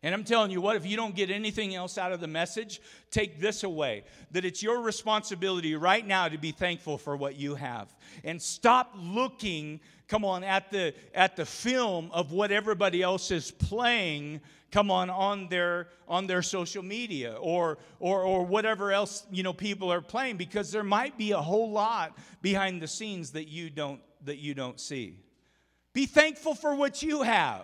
And 0.01 0.15
I'm 0.15 0.23
telling 0.23 0.49
you 0.49 0.61
what, 0.61 0.77
if 0.77 0.85
you 0.85 0.95
don't 0.95 1.13
get 1.13 1.29
anything 1.29 1.75
else 1.75 1.97
out 1.97 2.13
of 2.13 2.21
the 2.21 2.27
message, 2.27 2.79
take 3.11 3.41
this 3.41 3.63
away 3.63 4.03
that 4.31 4.45
it's 4.45 4.63
your 4.63 4.81
responsibility 4.81 5.75
right 5.75 6.05
now 6.05 6.29
to 6.29 6.37
be 6.37 6.51
thankful 6.51 6.97
for 6.97 7.17
what 7.17 7.35
you 7.35 7.55
have. 7.55 7.93
And 8.23 8.41
stop 8.41 8.93
looking, 8.95 9.81
come 10.09 10.25
on, 10.25 10.43
at 10.43 10.69
the, 10.71 10.93
at 11.13 11.37
the 11.37 11.45
film 11.45 12.09
of 12.11 12.33
what 12.33 12.51
everybody 12.51 13.01
else 13.01 13.31
is 13.31 13.51
playing 13.51 14.41
come 14.71 14.91
on 14.91 15.09
on 15.09 15.47
their 15.49 15.87
on 16.07 16.27
their 16.27 16.43
social 16.43 16.83
media 16.83 17.33
or 17.39 17.79
or 17.99 18.21
or 18.21 18.45
whatever 18.45 18.91
else 18.91 19.25
you 19.31 19.41
know 19.41 19.51
people 19.51 19.91
are 19.91 19.99
playing 19.99 20.37
because 20.37 20.71
there 20.71 20.83
might 20.83 21.17
be 21.17 21.31
a 21.31 21.41
whole 21.41 21.71
lot 21.71 22.15
behind 22.43 22.79
the 22.79 22.87
scenes 22.87 23.31
that 23.31 23.47
you 23.47 23.71
don't 23.71 23.99
that 24.23 24.37
you 24.37 24.53
don't 24.53 24.79
see 24.79 25.17
be 25.93 26.05
thankful 26.05 26.53
for 26.53 26.75
what 26.75 27.01
you 27.01 27.23
have 27.23 27.63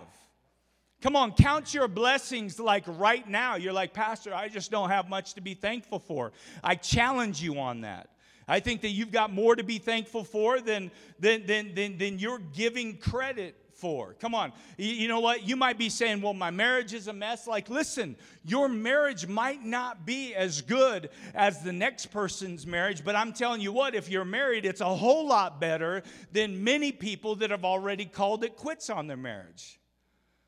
Come 1.01 1.15
on, 1.15 1.33
count 1.33 1.71
your 1.71 1.87
blessings 1.87 2.59
like 2.59 2.83
right 2.87 3.29
now. 3.29 3.57
You're 3.57 3.73
like, 3.73 3.93
Pastor, 3.93 4.33
I 4.33 4.47
just 4.47 4.71
don't 4.71 4.89
have 4.89 5.07
much 5.07 5.35
to 5.35 5.41
be 5.41 5.53
thankful 5.53 5.99
for. 5.99 6.31
I 6.63 6.73
challenge 6.73 7.43
you 7.43 7.59
on 7.59 7.81
that. 7.81 8.09
I 8.47 8.59
think 8.59 8.81
that 8.81 8.89
you've 8.89 9.11
got 9.11 9.31
more 9.31 9.55
to 9.55 9.63
be 9.63 9.79
thankful 9.79 10.23
for 10.23 10.61
than, 10.61 10.91
than, 11.19 11.45
than, 11.45 11.73
than, 11.73 11.97
than 11.97 12.19
you're 12.19 12.39
giving 12.39 12.97
credit 12.97 13.55
for. 13.75 14.13
Come 14.19 14.33
on. 14.33 14.53
You, 14.77 14.89
you 14.89 15.07
know 15.07 15.19
what? 15.19 15.43
You 15.43 15.55
might 15.55 15.77
be 15.77 15.89
saying, 15.89 16.21
well, 16.21 16.33
my 16.33 16.51
marriage 16.51 16.93
is 16.93 17.07
a 17.07 17.13
mess. 17.13 17.47
Like, 17.47 17.69
listen, 17.69 18.15
your 18.43 18.67
marriage 18.69 19.27
might 19.27 19.63
not 19.63 20.05
be 20.05 20.33
as 20.33 20.61
good 20.61 21.09
as 21.33 21.61
the 21.61 21.73
next 21.73 22.07
person's 22.07 22.65
marriage, 22.65 23.03
but 23.03 23.15
I'm 23.15 23.33
telling 23.33 23.61
you 23.61 23.71
what, 23.71 23.95
if 23.95 24.09
you're 24.09 24.25
married, 24.25 24.65
it's 24.65 24.81
a 24.81 24.95
whole 24.95 25.27
lot 25.27 25.59
better 25.59 26.03
than 26.31 26.63
many 26.63 26.91
people 26.91 27.35
that 27.37 27.51
have 27.51 27.65
already 27.65 28.05
called 28.05 28.43
it 28.43 28.55
quits 28.55 28.89
on 28.89 29.07
their 29.07 29.17
marriage. 29.17 29.79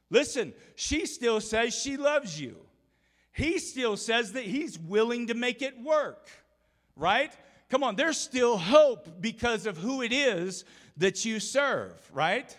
Listen, 0.09 0.53
she 0.75 1.05
still 1.05 1.41
says 1.41 1.75
she 1.75 1.97
loves 1.97 2.39
you. 2.39 2.57
He 3.33 3.59
still 3.59 3.97
says 3.97 4.33
that 4.33 4.45
he's 4.45 4.79
willing 4.79 5.27
to 5.27 5.33
make 5.33 5.61
it 5.61 5.79
work, 5.79 6.29
right? 6.95 7.31
Come 7.69 7.83
on, 7.83 7.95
there's 7.95 8.17
still 8.17 8.57
hope 8.57 9.21
because 9.21 9.65
of 9.65 9.77
who 9.77 10.01
it 10.01 10.13
is 10.13 10.65
that 10.97 11.25
you 11.25 11.39
serve, 11.39 11.93
right? 12.13 12.55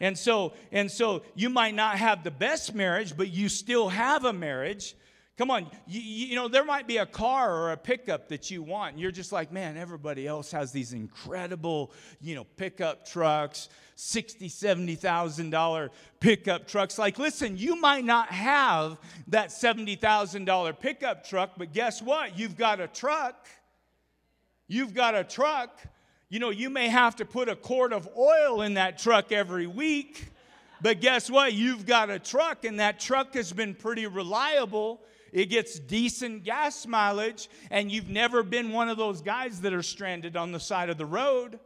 And 0.00 0.18
so 0.18 0.52
and 0.70 0.90
so 0.90 1.22
you 1.34 1.48
might 1.48 1.74
not 1.74 1.96
have 1.98 2.24
the 2.24 2.30
best 2.30 2.74
marriage, 2.74 3.16
but 3.16 3.30
you 3.30 3.48
still 3.48 3.88
have 3.88 4.24
a 4.24 4.32
marriage 4.32 4.94
Come 5.36 5.50
on, 5.50 5.66
you, 5.88 6.00
you, 6.00 6.36
know, 6.36 6.46
there 6.46 6.64
might 6.64 6.86
be 6.86 6.98
a 6.98 7.06
car 7.06 7.52
or 7.52 7.72
a 7.72 7.76
pickup 7.76 8.28
that 8.28 8.52
you 8.52 8.62
want, 8.62 8.92
and 8.92 9.02
you're 9.02 9.10
just 9.10 9.32
like, 9.32 9.50
man, 9.50 9.76
everybody 9.76 10.28
else 10.28 10.52
has 10.52 10.70
these 10.70 10.92
incredible, 10.92 11.90
you 12.20 12.36
know, 12.36 12.44
pickup 12.44 13.04
trucks, 13.04 13.68
sixty, 13.96 14.48
seventy 14.48 14.94
thousand 14.94 15.50
dollar 15.50 15.90
pickup 16.20 16.68
trucks. 16.68 16.98
Like, 16.98 17.18
listen, 17.18 17.56
you 17.56 17.74
might 17.80 18.04
not 18.04 18.28
have 18.28 19.00
that 19.26 19.50
seventy 19.50 19.96
thousand 19.96 20.44
dollar 20.44 20.72
pickup 20.72 21.26
truck, 21.26 21.54
but 21.56 21.72
guess 21.72 22.00
what? 22.00 22.38
You've 22.38 22.56
got 22.56 22.78
a 22.78 22.86
truck. 22.86 23.48
You've 24.74 24.92
got 24.92 25.14
a 25.14 25.22
truck. 25.22 25.80
You 26.28 26.40
know, 26.40 26.50
you 26.50 26.68
may 26.68 26.88
have 26.88 27.16
to 27.16 27.24
put 27.24 27.48
a 27.48 27.54
quart 27.54 27.92
of 27.92 28.08
oil 28.18 28.62
in 28.62 28.74
that 28.74 28.98
truck 28.98 29.30
every 29.30 29.68
week, 29.68 30.32
but 30.82 31.00
guess 31.00 31.30
what? 31.30 31.52
You've 31.52 31.86
got 31.86 32.10
a 32.10 32.18
truck, 32.18 32.64
and 32.64 32.80
that 32.80 32.98
truck 32.98 33.34
has 33.34 33.52
been 33.52 33.74
pretty 33.74 34.06
reliable 34.06 35.00
it 35.34 35.46
gets 35.46 35.80
decent 35.80 36.44
gas 36.44 36.86
mileage, 36.86 37.48
and 37.68 37.90
you've 37.90 38.08
never 38.08 38.44
been 38.44 38.70
one 38.70 38.88
of 38.88 38.96
those 38.96 39.20
guys 39.20 39.62
that 39.62 39.74
are 39.74 39.82
stranded 39.82 40.36
on 40.36 40.52
the 40.52 40.60
side 40.60 40.90
of 40.90 40.96
the 40.96 41.04
road. 41.04 41.58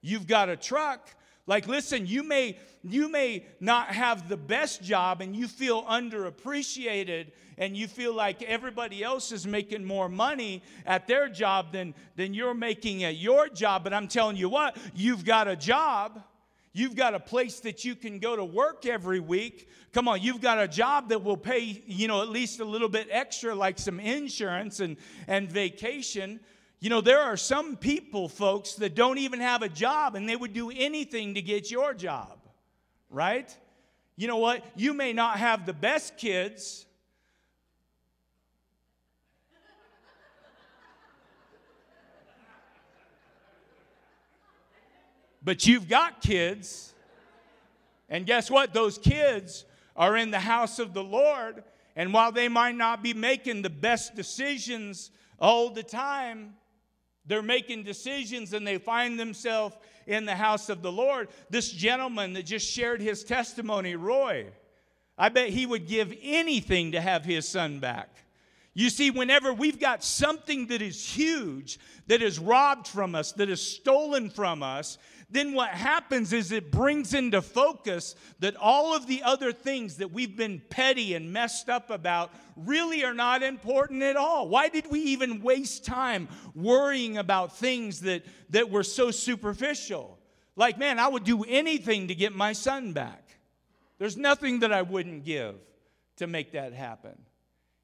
You've 0.00 0.26
got 0.26 0.48
a 0.48 0.56
truck. 0.56 1.06
Like, 1.46 1.68
listen, 1.68 2.06
you 2.06 2.22
may, 2.22 2.56
you 2.82 3.10
may 3.10 3.44
not 3.60 3.88
have 3.88 4.26
the 4.26 4.38
best 4.38 4.82
job 4.82 5.20
and 5.20 5.36
you 5.36 5.48
feel 5.48 5.82
underappreciated 5.84 7.32
and 7.60 7.76
you 7.76 7.86
feel 7.86 8.14
like 8.14 8.42
everybody 8.42 9.04
else 9.04 9.30
is 9.30 9.46
making 9.46 9.84
more 9.84 10.08
money 10.08 10.62
at 10.86 11.06
their 11.06 11.28
job 11.28 11.72
than, 11.72 11.94
than 12.16 12.32
you're 12.32 12.54
making 12.54 13.04
at 13.04 13.16
your 13.16 13.48
job. 13.48 13.84
But 13.84 13.92
I'm 13.92 14.08
telling 14.08 14.36
you 14.36 14.48
what, 14.48 14.78
you've 14.94 15.26
got 15.26 15.46
a 15.46 15.54
job. 15.54 16.22
You've 16.72 16.96
got 16.96 17.14
a 17.14 17.20
place 17.20 17.60
that 17.60 17.84
you 17.84 17.94
can 17.94 18.18
go 18.18 18.34
to 18.34 18.44
work 18.44 18.86
every 18.86 19.20
week. 19.20 19.68
Come 19.92 20.08
on, 20.08 20.22
you've 20.22 20.40
got 20.40 20.58
a 20.58 20.66
job 20.66 21.10
that 21.10 21.22
will 21.22 21.36
pay, 21.36 21.82
you 21.86 22.08
know, 22.08 22.22
at 22.22 22.30
least 22.30 22.60
a 22.60 22.64
little 22.64 22.88
bit 22.88 23.08
extra, 23.10 23.54
like 23.54 23.78
some 23.78 24.00
insurance 24.00 24.80
and, 24.80 24.96
and 25.28 25.50
vacation. 25.50 26.40
You 26.78 26.88
know, 26.88 27.02
there 27.02 27.20
are 27.20 27.36
some 27.36 27.76
people, 27.76 28.30
folks, 28.30 28.74
that 28.76 28.94
don't 28.94 29.18
even 29.18 29.40
have 29.40 29.62
a 29.62 29.68
job 29.68 30.14
and 30.14 30.26
they 30.26 30.36
would 30.36 30.54
do 30.54 30.70
anything 30.70 31.34
to 31.34 31.42
get 31.42 31.70
your 31.70 31.92
job, 31.92 32.38
right? 33.10 33.54
You 34.16 34.28
know 34.28 34.38
what? 34.38 34.64
You 34.76 34.94
may 34.94 35.12
not 35.12 35.38
have 35.38 35.66
the 35.66 35.74
best 35.74 36.16
kids. 36.16 36.86
But 45.42 45.66
you've 45.66 45.88
got 45.88 46.20
kids. 46.20 46.92
And 48.08 48.26
guess 48.26 48.50
what? 48.50 48.72
Those 48.72 48.98
kids 48.98 49.64
are 49.96 50.16
in 50.16 50.30
the 50.30 50.40
house 50.40 50.78
of 50.78 50.94
the 50.94 51.04
Lord. 51.04 51.62
And 51.96 52.12
while 52.12 52.32
they 52.32 52.48
might 52.48 52.76
not 52.76 53.02
be 53.02 53.14
making 53.14 53.62
the 53.62 53.70
best 53.70 54.14
decisions 54.14 55.10
all 55.38 55.70
the 55.70 55.82
time, 55.82 56.54
they're 57.26 57.42
making 57.42 57.84
decisions 57.84 58.52
and 58.52 58.66
they 58.66 58.78
find 58.78 59.18
themselves 59.18 59.76
in 60.06 60.24
the 60.24 60.34
house 60.34 60.68
of 60.68 60.82
the 60.82 60.92
Lord. 60.92 61.28
This 61.48 61.70
gentleman 61.70 62.32
that 62.34 62.46
just 62.46 62.68
shared 62.68 63.00
his 63.00 63.22
testimony, 63.24 63.94
Roy, 63.96 64.46
I 65.16 65.28
bet 65.28 65.50
he 65.50 65.66
would 65.66 65.86
give 65.86 66.14
anything 66.22 66.92
to 66.92 67.00
have 67.00 67.24
his 67.24 67.46
son 67.46 67.78
back. 67.78 68.08
You 68.72 68.88
see, 68.88 69.10
whenever 69.10 69.52
we've 69.52 69.80
got 69.80 70.02
something 70.02 70.68
that 70.68 70.80
is 70.80 71.04
huge, 71.04 71.78
that 72.06 72.22
is 72.22 72.38
robbed 72.38 72.86
from 72.86 73.14
us, 73.14 73.32
that 73.32 73.50
is 73.50 73.60
stolen 73.60 74.30
from 74.30 74.62
us, 74.62 74.96
then 75.30 75.54
what 75.54 75.70
happens 75.70 76.32
is 76.32 76.50
it 76.50 76.72
brings 76.72 77.14
into 77.14 77.40
focus 77.40 78.16
that 78.40 78.56
all 78.56 78.94
of 78.94 79.06
the 79.06 79.22
other 79.22 79.52
things 79.52 79.98
that 79.98 80.10
we've 80.10 80.36
been 80.36 80.60
petty 80.70 81.14
and 81.14 81.32
messed 81.32 81.68
up 81.68 81.90
about 81.90 82.32
really 82.56 83.04
are 83.04 83.14
not 83.14 83.42
important 83.42 84.02
at 84.02 84.16
all. 84.16 84.48
Why 84.48 84.68
did 84.68 84.90
we 84.90 85.00
even 85.00 85.40
waste 85.40 85.84
time 85.84 86.28
worrying 86.54 87.16
about 87.16 87.56
things 87.56 88.00
that, 88.00 88.24
that 88.50 88.70
were 88.70 88.82
so 88.82 89.10
superficial? 89.10 90.18
Like, 90.56 90.78
man, 90.78 90.98
I 90.98 91.08
would 91.08 91.24
do 91.24 91.44
anything 91.44 92.08
to 92.08 92.14
get 92.14 92.34
my 92.34 92.52
son 92.52 92.92
back. 92.92 93.38
There's 93.98 94.16
nothing 94.16 94.60
that 94.60 94.72
I 94.72 94.82
wouldn't 94.82 95.24
give 95.24 95.54
to 96.16 96.26
make 96.26 96.52
that 96.52 96.72
happen. 96.72 97.16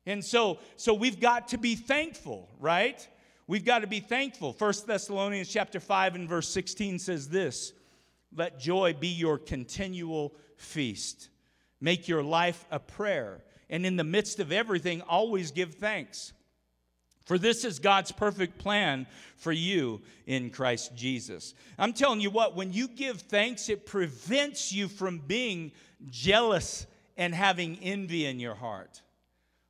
And 0.04 0.24
so, 0.24 0.58
so 0.76 0.94
we've 0.94 1.20
got 1.20 1.48
to 1.48 1.58
be 1.58 1.74
thankful, 1.74 2.48
right? 2.58 3.06
We've 3.46 3.64
got 3.64 3.80
to 3.80 3.86
be 3.86 4.00
thankful. 4.00 4.52
1 4.52 4.74
Thessalonians 4.86 5.48
chapter 5.48 5.78
5 5.78 6.16
and 6.16 6.28
verse 6.28 6.48
16 6.48 6.98
says 6.98 7.28
this, 7.28 7.72
"Let 8.34 8.58
joy 8.58 8.92
be 8.94 9.08
your 9.08 9.38
continual 9.38 10.34
feast. 10.56 11.28
Make 11.80 12.08
your 12.08 12.22
life 12.22 12.64
a 12.70 12.80
prayer, 12.80 13.44
and 13.70 13.86
in 13.86 13.96
the 13.96 14.04
midst 14.04 14.40
of 14.40 14.50
everything 14.50 15.00
always 15.02 15.52
give 15.52 15.74
thanks." 15.74 16.32
For 17.24 17.38
this 17.38 17.64
is 17.64 17.80
God's 17.80 18.12
perfect 18.12 18.58
plan 18.58 19.06
for 19.36 19.50
you 19.50 20.00
in 20.26 20.50
Christ 20.50 20.94
Jesus. 20.94 21.54
I'm 21.76 21.92
telling 21.92 22.20
you 22.20 22.30
what, 22.30 22.54
when 22.54 22.72
you 22.72 22.86
give 22.86 23.20
thanks, 23.22 23.68
it 23.68 23.84
prevents 23.84 24.72
you 24.72 24.86
from 24.86 25.18
being 25.18 25.72
jealous 26.08 26.86
and 27.16 27.34
having 27.34 27.78
envy 27.80 28.26
in 28.26 28.38
your 28.38 28.54
heart. 28.54 29.02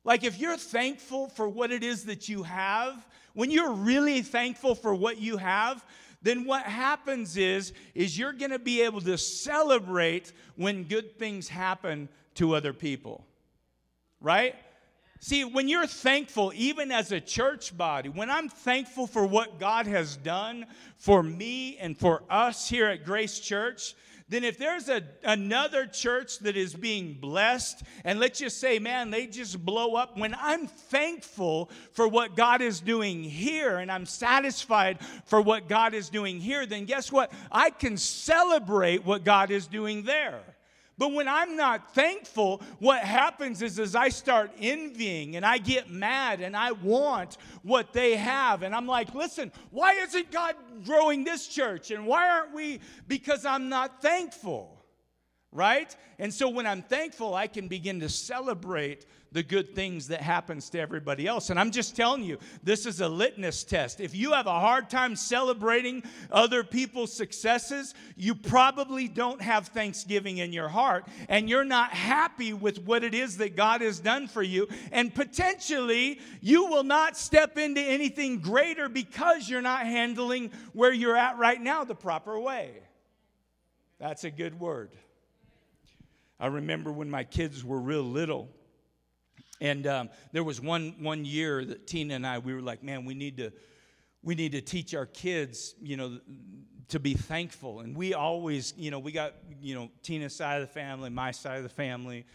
Like 0.07 0.23
if 0.23 0.39
you're 0.39 0.55
thankful 0.55 1.27
for 1.27 1.49
what 1.49 1.69
it 1.69 1.83
is 1.83 2.05
that 2.05 2.29
you 2.29 2.43
have, 2.43 3.05
when 3.33 3.51
you're 3.51 3.73
really 3.73 4.21
thankful 4.21 4.73
for 4.73 4.95
what 4.95 5.19
you 5.19 5.35
have, 5.35 5.85
then 6.21 6.45
what 6.45 6.63
happens 6.63 7.35
is 7.35 7.73
is 7.93 8.17
you're 8.17 8.31
going 8.31 8.51
to 8.51 8.57
be 8.57 8.81
able 8.81 9.01
to 9.01 9.17
celebrate 9.17 10.31
when 10.55 10.85
good 10.85 11.19
things 11.19 11.49
happen 11.49 12.07
to 12.35 12.55
other 12.55 12.71
people. 12.71 13.25
Right? 14.21 14.55
See, 15.19 15.43
when 15.43 15.67
you're 15.67 15.85
thankful, 15.85 16.53
even 16.55 16.89
as 16.89 17.11
a 17.11 17.19
church 17.19 17.77
body, 17.77 18.07
when 18.07 18.29
I'm 18.29 18.47
thankful 18.47 19.07
for 19.07 19.25
what 19.25 19.59
God 19.59 19.87
has 19.87 20.15
done 20.15 20.67
for 20.95 21.21
me 21.21 21.77
and 21.79 21.97
for 21.97 22.23
us 22.29 22.69
here 22.69 22.87
at 22.87 23.03
Grace 23.03 23.39
Church, 23.41 23.93
then 24.29 24.43
if 24.43 24.57
there's 24.57 24.89
a, 24.89 25.03
another 25.23 25.85
church 25.85 26.39
that 26.39 26.57
is 26.57 26.73
being 26.73 27.13
blessed, 27.13 27.83
and 28.03 28.19
let's 28.19 28.39
just 28.39 28.59
say, 28.59 28.77
man, 28.77 29.09
they 29.09 29.25
just 29.25 29.63
blow 29.63 29.95
up, 29.95 30.17
when 30.17 30.35
I'm 30.37 30.67
thankful 30.67 31.69
for 31.93 32.07
what 32.07 32.35
God 32.35 32.61
is 32.61 32.81
doing 32.81 33.23
here 33.23 33.77
and 33.77 33.89
I'm 33.89 34.05
satisfied 34.05 34.99
for 35.25 35.41
what 35.41 35.69
God 35.69 35.93
is 35.93 36.09
doing 36.09 36.41
here, 36.41 36.65
then 36.65 36.85
guess 36.85 37.11
what? 37.11 37.31
I 37.51 37.69
can 37.69 37.95
celebrate 37.95 39.05
what 39.05 39.23
God 39.23 39.49
is 39.49 39.65
doing 39.65 40.03
there. 40.03 40.56
But 40.99 41.13
when 41.13 41.27
I'm 41.27 41.55
not 41.55 41.93
thankful, 41.93 42.61
what 42.79 43.01
happens 43.03 43.61
is 43.61 43.77
as 43.79 43.93
I 43.95 44.09
start 44.09 44.51
envying 44.59 45.35
and 45.35 45.45
I 45.45 45.59
get 45.59 45.91
mad 45.91 46.41
and 46.41 46.57
I 46.57 46.71
want 46.71 47.37
what 47.61 47.93
they 47.93 48.15
have. 48.15 48.63
And 48.63 48.73
I'm 48.73 48.87
like, 48.87 49.13
listen, 49.13 49.51
why 49.69 49.93
isn't 49.93 50.31
God 50.31 50.55
growing 50.85 51.23
this 51.23 51.47
church? 51.47 51.91
And 51.91 52.07
why 52.07 52.27
aren't 52.29 52.53
we? 52.55 52.79
Because 53.07 53.45
I'm 53.45 53.69
not 53.69 54.01
thankful. 54.01 54.73
right? 55.51 55.95
And 56.19 56.33
so 56.33 56.49
when 56.49 56.67
I'm 56.67 56.81
thankful, 56.81 57.33
I 57.33 57.47
can 57.47 57.67
begin 57.67 57.99
to 58.01 58.09
celebrate 58.09 59.05
the 59.31 59.43
good 59.43 59.75
things 59.75 60.07
that 60.07 60.21
happens 60.21 60.69
to 60.69 60.79
everybody 60.79 61.27
else. 61.27 61.49
And 61.49 61.59
I'm 61.59 61.71
just 61.71 61.95
telling 61.95 62.23
you, 62.23 62.37
this 62.63 62.85
is 62.85 63.01
a 63.01 63.09
litmus 63.09 63.63
test. 63.63 63.99
If 63.99 64.15
you 64.15 64.31
have 64.33 64.47
a 64.47 64.59
hard 64.59 64.89
time 64.89 65.15
celebrating 65.15 66.03
other 66.31 66.63
people's 66.63 67.13
successes, 67.13 67.93
you 68.15 68.35
probably 68.35 69.07
don't 69.07 69.41
have 69.41 69.67
thanksgiving 69.67 70.37
in 70.37 70.53
your 70.53 70.69
heart 70.69 71.07
and 71.29 71.49
you're 71.49 71.65
not 71.65 71.91
happy 71.91 72.53
with 72.53 72.79
what 72.85 73.03
it 73.03 73.13
is 73.13 73.37
that 73.37 73.55
God 73.55 73.81
has 73.81 73.99
done 73.99 74.27
for 74.27 74.43
you. 74.43 74.67
And 74.91 75.13
potentially, 75.13 76.19
you 76.41 76.65
will 76.65 76.83
not 76.83 77.17
step 77.17 77.57
into 77.57 77.81
anything 77.81 78.39
greater 78.39 78.89
because 78.89 79.49
you're 79.49 79.61
not 79.61 79.85
handling 79.85 80.51
where 80.73 80.93
you're 80.93 81.17
at 81.17 81.37
right 81.37 81.61
now 81.61 81.83
the 81.83 81.95
proper 81.95 82.39
way. 82.39 82.71
That's 83.99 84.23
a 84.23 84.31
good 84.31 84.59
word. 84.59 84.91
I 86.39 86.47
remember 86.47 86.91
when 86.91 87.09
my 87.09 87.23
kids 87.23 87.63
were 87.63 87.79
real 87.79 88.03
little, 88.03 88.49
and 89.59 89.87
um, 89.87 90.09
there 90.31 90.43
was 90.43 90.61
one 90.61 90.95
one 90.99 91.25
year 91.25 91.65
that 91.65 91.87
Tina 91.87 92.15
and 92.15 92.25
I 92.25 92.37
we 92.39 92.53
were 92.53 92.61
like, 92.61 92.83
man, 92.83 93.05
we 93.05 93.13
need 93.13 93.37
to 93.37 93.51
we 94.23 94.35
need 94.35 94.51
to 94.53 94.61
teach 94.61 94.93
our 94.93 95.05
kids, 95.05 95.75
you 95.81 95.97
know, 95.97 96.19
to 96.89 96.99
be 96.99 97.13
thankful. 97.13 97.81
And 97.81 97.95
we 97.95 98.13
always, 98.13 98.73
you 98.77 98.91
know, 98.91 98.99
we 98.99 99.11
got 99.11 99.33
you 99.61 99.75
know 99.75 99.89
Tina's 100.03 100.35
side 100.35 100.61
of 100.61 100.67
the 100.67 100.73
family, 100.73 101.09
my 101.09 101.31
side 101.31 101.57
of 101.57 101.63
the 101.63 101.69
family. 101.69 102.25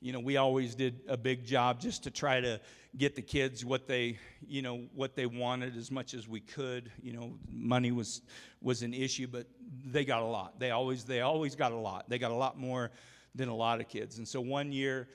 You 0.00 0.12
know, 0.12 0.20
we 0.20 0.36
always 0.36 0.74
did 0.74 1.00
a 1.08 1.16
big 1.16 1.44
job 1.46 1.80
just 1.80 2.04
to 2.04 2.10
try 2.10 2.40
to 2.40 2.60
get 2.98 3.16
the 3.16 3.22
kids 3.22 3.64
what 3.64 3.86
they, 3.86 4.18
you 4.46 4.62
know, 4.62 4.82
what 4.94 5.16
they 5.16 5.26
wanted 5.26 5.76
as 5.76 5.90
much 5.90 6.14
as 6.14 6.28
we 6.28 6.40
could. 6.40 6.90
You 7.02 7.14
know, 7.14 7.38
money 7.50 7.92
was 7.92 8.20
was 8.60 8.82
an 8.82 8.92
issue, 8.92 9.26
but 9.26 9.46
they 9.84 10.04
got 10.04 10.22
a 10.22 10.26
lot. 10.26 10.60
They 10.60 10.70
always 10.70 11.04
they 11.04 11.22
always 11.22 11.54
got 11.54 11.72
a 11.72 11.76
lot. 11.76 12.08
They 12.08 12.18
got 12.18 12.30
a 12.30 12.34
lot 12.34 12.58
more 12.58 12.90
than 13.34 13.48
a 13.48 13.54
lot 13.54 13.80
of 13.80 13.88
kids. 13.88 14.18
And 14.18 14.26
so 14.26 14.40
one 14.40 14.72
year, 14.72 15.08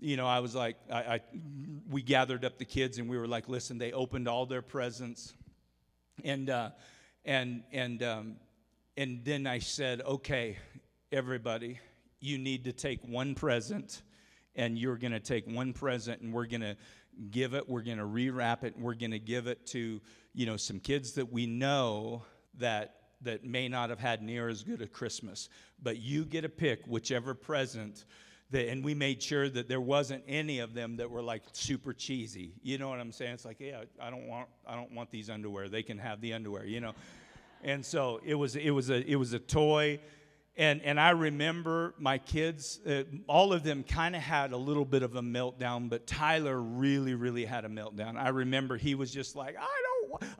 you 0.00 0.16
know, 0.16 0.26
I 0.26 0.40
was 0.40 0.54
like, 0.54 0.76
I, 0.90 0.98
I, 0.98 1.20
we 1.90 2.02
gathered 2.02 2.44
up 2.44 2.58
the 2.58 2.64
kids 2.64 2.98
and 2.98 3.08
we 3.08 3.18
were 3.18 3.26
like, 3.26 3.48
listen, 3.48 3.78
they 3.78 3.92
opened 3.92 4.28
all 4.28 4.46
their 4.46 4.62
presents, 4.62 5.34
and 6.24 6.50
uh, 6.50 6.70
and 7.24 7.62
and 7.72 8.02
um, 8.02 8.36
and 8.96 9.24
then 9.24 9.46
I 9.46 9.58
said, 9.58 10.02
okay, 10.02 10.56
everybody, 11.12 11.78
you 12.20 12.38
need 12.38 12.64
to 12.64 12.72
take 12.72 13.00
one 13.06 13.34
present, 13.34 14.02
and 14.54 14.78
you're 14.78 14.96
going 14.96 15.12
to 15.12 15.20
take 15.20 15.46
one 15.46 15.72
present, 15.72 16.20
and 16.20 16.32
we're 16.32 16.46
going 16.46 16.60
to 16.60 16.76
give 17.30 17.54
it, 17.54 17.68
we're 17.68 17.82
going 17.82 17.98
to 17.98 18.04
rewrap 18.04 18.64
it, 18.64 18.76
and 18.76 18.84
we're 18.84 18.94
going 18.94 19.10
to 19.10 19.18
give 19.18 19.46
it 19.46 19.66
to 19.68 20.00
you 20.34 20.46
know 20.46 20.56
some 20.56 20.78
kids 20.78 21.12
that 21.12 21.32
we 21.32 21.46
know 21.46 22.22
that 22.58 22.94
that 23.22 23.44
may 23.44 23.68
not 23.68 23.90
have 23.90 23.98
had 23.98 24.22
near 24.22 24.48
as 24.48 24.62
good 24.62 24.80
a 24.80 24.86
Christmas. 24.86 25.48
But 25.82 25.98
you 25.98 26.24
get 26.24 26.42
to 26.42 26.48
pick 26.48 26.86
whichever 26.86 27.34
present 27.34 28.04
that, 28.50 28.68
and 28.68 28.84
we 28.84 28.94
made 28.94 29.22
sure 29.22 29.48
that 29.48 29.68
there 29.68 29.80
wasn't 29.80 30.24
any 30.26 30.60
of 30.60 30.74
them 30.74 30.96
that 30.96 31.10
were 31.10 31.22
like 31.22 31.42
super 31.52 31.92
cheesy. 31.92 32.52
You 32.62 32.78
know 32.78 32.88
what 32.88 32.98
I'm 32.98 33.12
saying? 33.12 33.34
It's 33.34 33.44
like, 33.44 33.60
yeah, 33.60 33.82
I 34.00 34.10
don't 34.10 34.26
want, 34.26 34.48
I 34.66 34.74
don't 34.74 34.92
want 34.92 35.10
these 35.10 35.28
underwear. 35.30 35.68
They 35.68 35.82
can 35.82 35.98
have 35.98 36.20
the 36.20 36.32
underwear, 36.32 36.64
you 36.64 36.80
know. 36.80 36.94
and 37.62 37.84
so 37.84 38.20
it 38.24 38.34
was, 38.34 38.56
it 38.56 38.70
was 38.70 38.90
a, 38.90 39.04
it 39.08 39.16
was 39.16 39.32
a 39.32 39.38
toy. 39.38 40.00
And, 40.56 40.82
and 40.82 40.98
I 40.98 41.10
remember 41.10 41.94
my 41.98 42.18
kids, 42.18 42.80
uh, 42.84 43.04
all 43.28 43.52
of 43.52 43.62
them 43.62 43.84
kind 43.84 44.16
of 44.16 44.22
had 44.22 44.52
a 44.52 44.56
little 44.56 44.84
bit 44.84 45.04
of 45.04 45.14
a 45.14 45.22
meltdown, 45.22 45.88
but 45.88 46.06
Tyler 46.06 46.60
really, 46.60 47.14
really 47.14 47.44
had 47.44 47.64
a 47.64 47.68
meltdown. 47.68 48.16
I 48.16 48.30
remember 48.30 48.76
he 48.76 48.96
was 48.96 49.12
just 49.12 49.36
like, 49.36 49.56
I 49.56 49.60
don't 49.60 49.88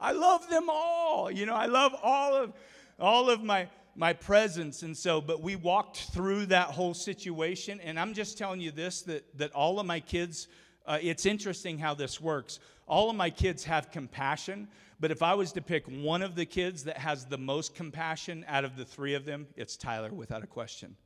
I 0.01 0.13
love 0.13 0.49
them 0.49 0.69
all. 0.69 1.31
You 1.31 1.47
know, 1.47 1.55
I 1.55 1.67
love 1.67 1.95
all 2.03 2.35
of 2.35 2.53
all 2.99 3.31
of 3.31 3.43
my 3.43 3.69
my 3.99 4.13
presence. 4.13 4.83
And 4.83 4.97
so 4.97 5.21
but 5.21 5.43
we 5.43 5.57
walked 5.57 6.05
through 6.13 6.47
that 6.47 6.69
whole 6.69 6.95
situation. 6.95 7.81
And 7.81 7.99
i'm 7.99 8.15
just 8.15 8.39
telling 8.39 8.61
you 8.61 8.71
this 8.71 9.03
that 9.03 9.25
that 9.39 9.53
all 9.53 9.81
of 9.81 9.87
my 9.87 10.01
kids 10.01 10.47
uh, 10.87 10.99
it's 11.03 11.27
interesting 11.27 11.79
how 11.79 11.93
this 11.93 12.19
works. 12.19 12.61
All 12.87 13.11
of 13.11 13.17
my 13.17 13.29
kids 13.29 13.65
have 13.65 13.91
compassion 13.91 14.69
but 15.01 15.11
if 15.11 15.23
i 15.23 15.35
was 15.35 15.53
to 15.53 15.61
pick 15.61 15.85
one 15.87 16.23
of 16.23 16.35
the 16.37 16.47
kids 16.47 16.85
that 16.85 16.97
has 16.97 17.27
the 17.27 17.37
most 17.39 17.75
compassion 17.75 18.45
out 18.49 18.65
of 18.65 18.77
the 18.77 18.85
three 18.85 19.15
of 19.15 19.25
them 19.25 19.47
it's 19.57 19.77
tyler 19.77 20.11
without 20.11 20.45
a 20.45 20.47
question. 20.47 20.97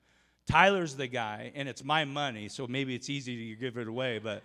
Tyler's 0.47 0.97
the 0.97 1.07
guy 1.07 1.51
and 1.55 1.69
it's 1.69 1.83
my 1.83 2.05
money 2.05 2.49
so 2.49 2.67
maybe 2.67 2.95
it's 2.95 3.09
easy 3.09 3.55
to 3.55 3.61
give 3.61 3.79
it 3.79 3.89
away 3.89 4.19
but 4.19 4.43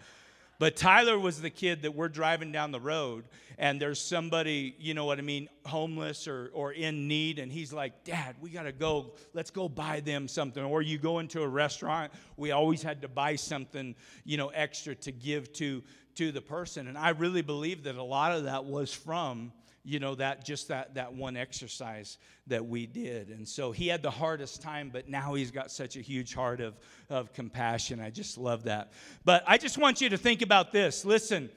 but 0.60 0.76
Tyler 0.76 1.20
was 1.20 1.41
the 1.41 1.50
kid 1.50 1.84
that 1.84 1.93
we're 1.93 2.10
driving 2.10 2.52
down 2.52 2.72
the 2.72 2.80
road, 2.80 3.26
and 3.60 3.82
there's 3.82 4.00
somebody, 4.00 4.76
you 4.80 4.93
know 4.93 5.06
what 5.06 5.20
I 5.20 5.22
mean, 5.22 5.50
homeless 5.65 6.28
or, 6.28 6.50
or 6.54 6.72
in 6.74 7.08
need, 7.08 7.39
and 7.39 7.52
he's 7.52 7.72
like, 7.72 8.04
Dad, 8.04 8.36
we 8.41 8.50
got 8.50 8.63
to 8.63 8.72
go. 8.72 9.13
Let's 9.34 9.52
go 9.52 9.70
buy 9.70 10.00
them 10.00 10.28
something. 10.28 10.63
Or 10.63 10.82
you 10.82 10.98
go 10.98 11.20
into 11.20 11.41
a 11.41 11.48
restaurant, 11.48 12.12
we 12.38 12.52
always 12.52 12.82
had 12.82 13.02
to 13.02 13.08
buy 13.08 13.36
something, 13.36 13.96
you 14.26 14.38
know, 14.38 14.50
extra 14.50 14.96
to 14.96 15.12
give 15.12 15.54
to, 15.54 15.84
to 16.15 16.32
the 16.32 16.41
person. 16.41 16.88
And 16.88 16.98
I 16.98 17.10
really 17.10 17.41
believe 17.41 17.84
that 17.84 17.96
a 17.96 18.04
lot 18.04 18.32
of 18.32 18.43
that 18.46 18.65
was 18.65 18.93
from 18.93 19.52
you 19.88 20.00
know 20.00 20.15
that 20.15 20.45
just 20.45 20.67
that 20.67 20.95
that 20.95 21.13
one 21.13 21.38
exercise 21.38 22.17
that 22.47 22.65
we 22.65 22.86
did. 22.86 23.30
And 23.30 23.47
so 23.47 23.71
he 23.71 23.88
had 23.88 24.02
the 24.04 24.12
hardest 24.12 24.62
time 24.62 24.89
but 24.91 25.08
now 25.08 25.34
he's 25.34 25.52
got 25.52 25.71
such 25.71 25.95
a 25.95 26.02
huge 26.02 26.34
heart 26.34 26.60
of 26.60 26.78
of 27.10 27.34
compassion. 27.34 28.00
I 28.02 28.10
just 28.10 28.38
love 28.38 28.63
that. 28.63 28.91
But 29.23 29.43
i 29.47 29.58
just 29.58 29.78
want 29.78 30.02
you 30.02 30.10
to 30.10 30.17
think 30.17 30.41
about 30.41 30.71
this. 30.71 31.06
Listen 31.06 31.50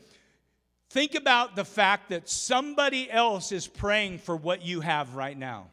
think 0.91 1.15
about 1.15 1.55
the 1.55 1.65
fact 1.65 2.11
that 2.11 2.29
somebody 2.29 3.11
else 3.11 3.53
is 3.53 3.67
praying 3.67 4.19
for 4.19 4.37
what 4.37 4.63
you 4.63 4.81
have 4.81 5.15
right 5.15 5.39
now. 5.39 5.69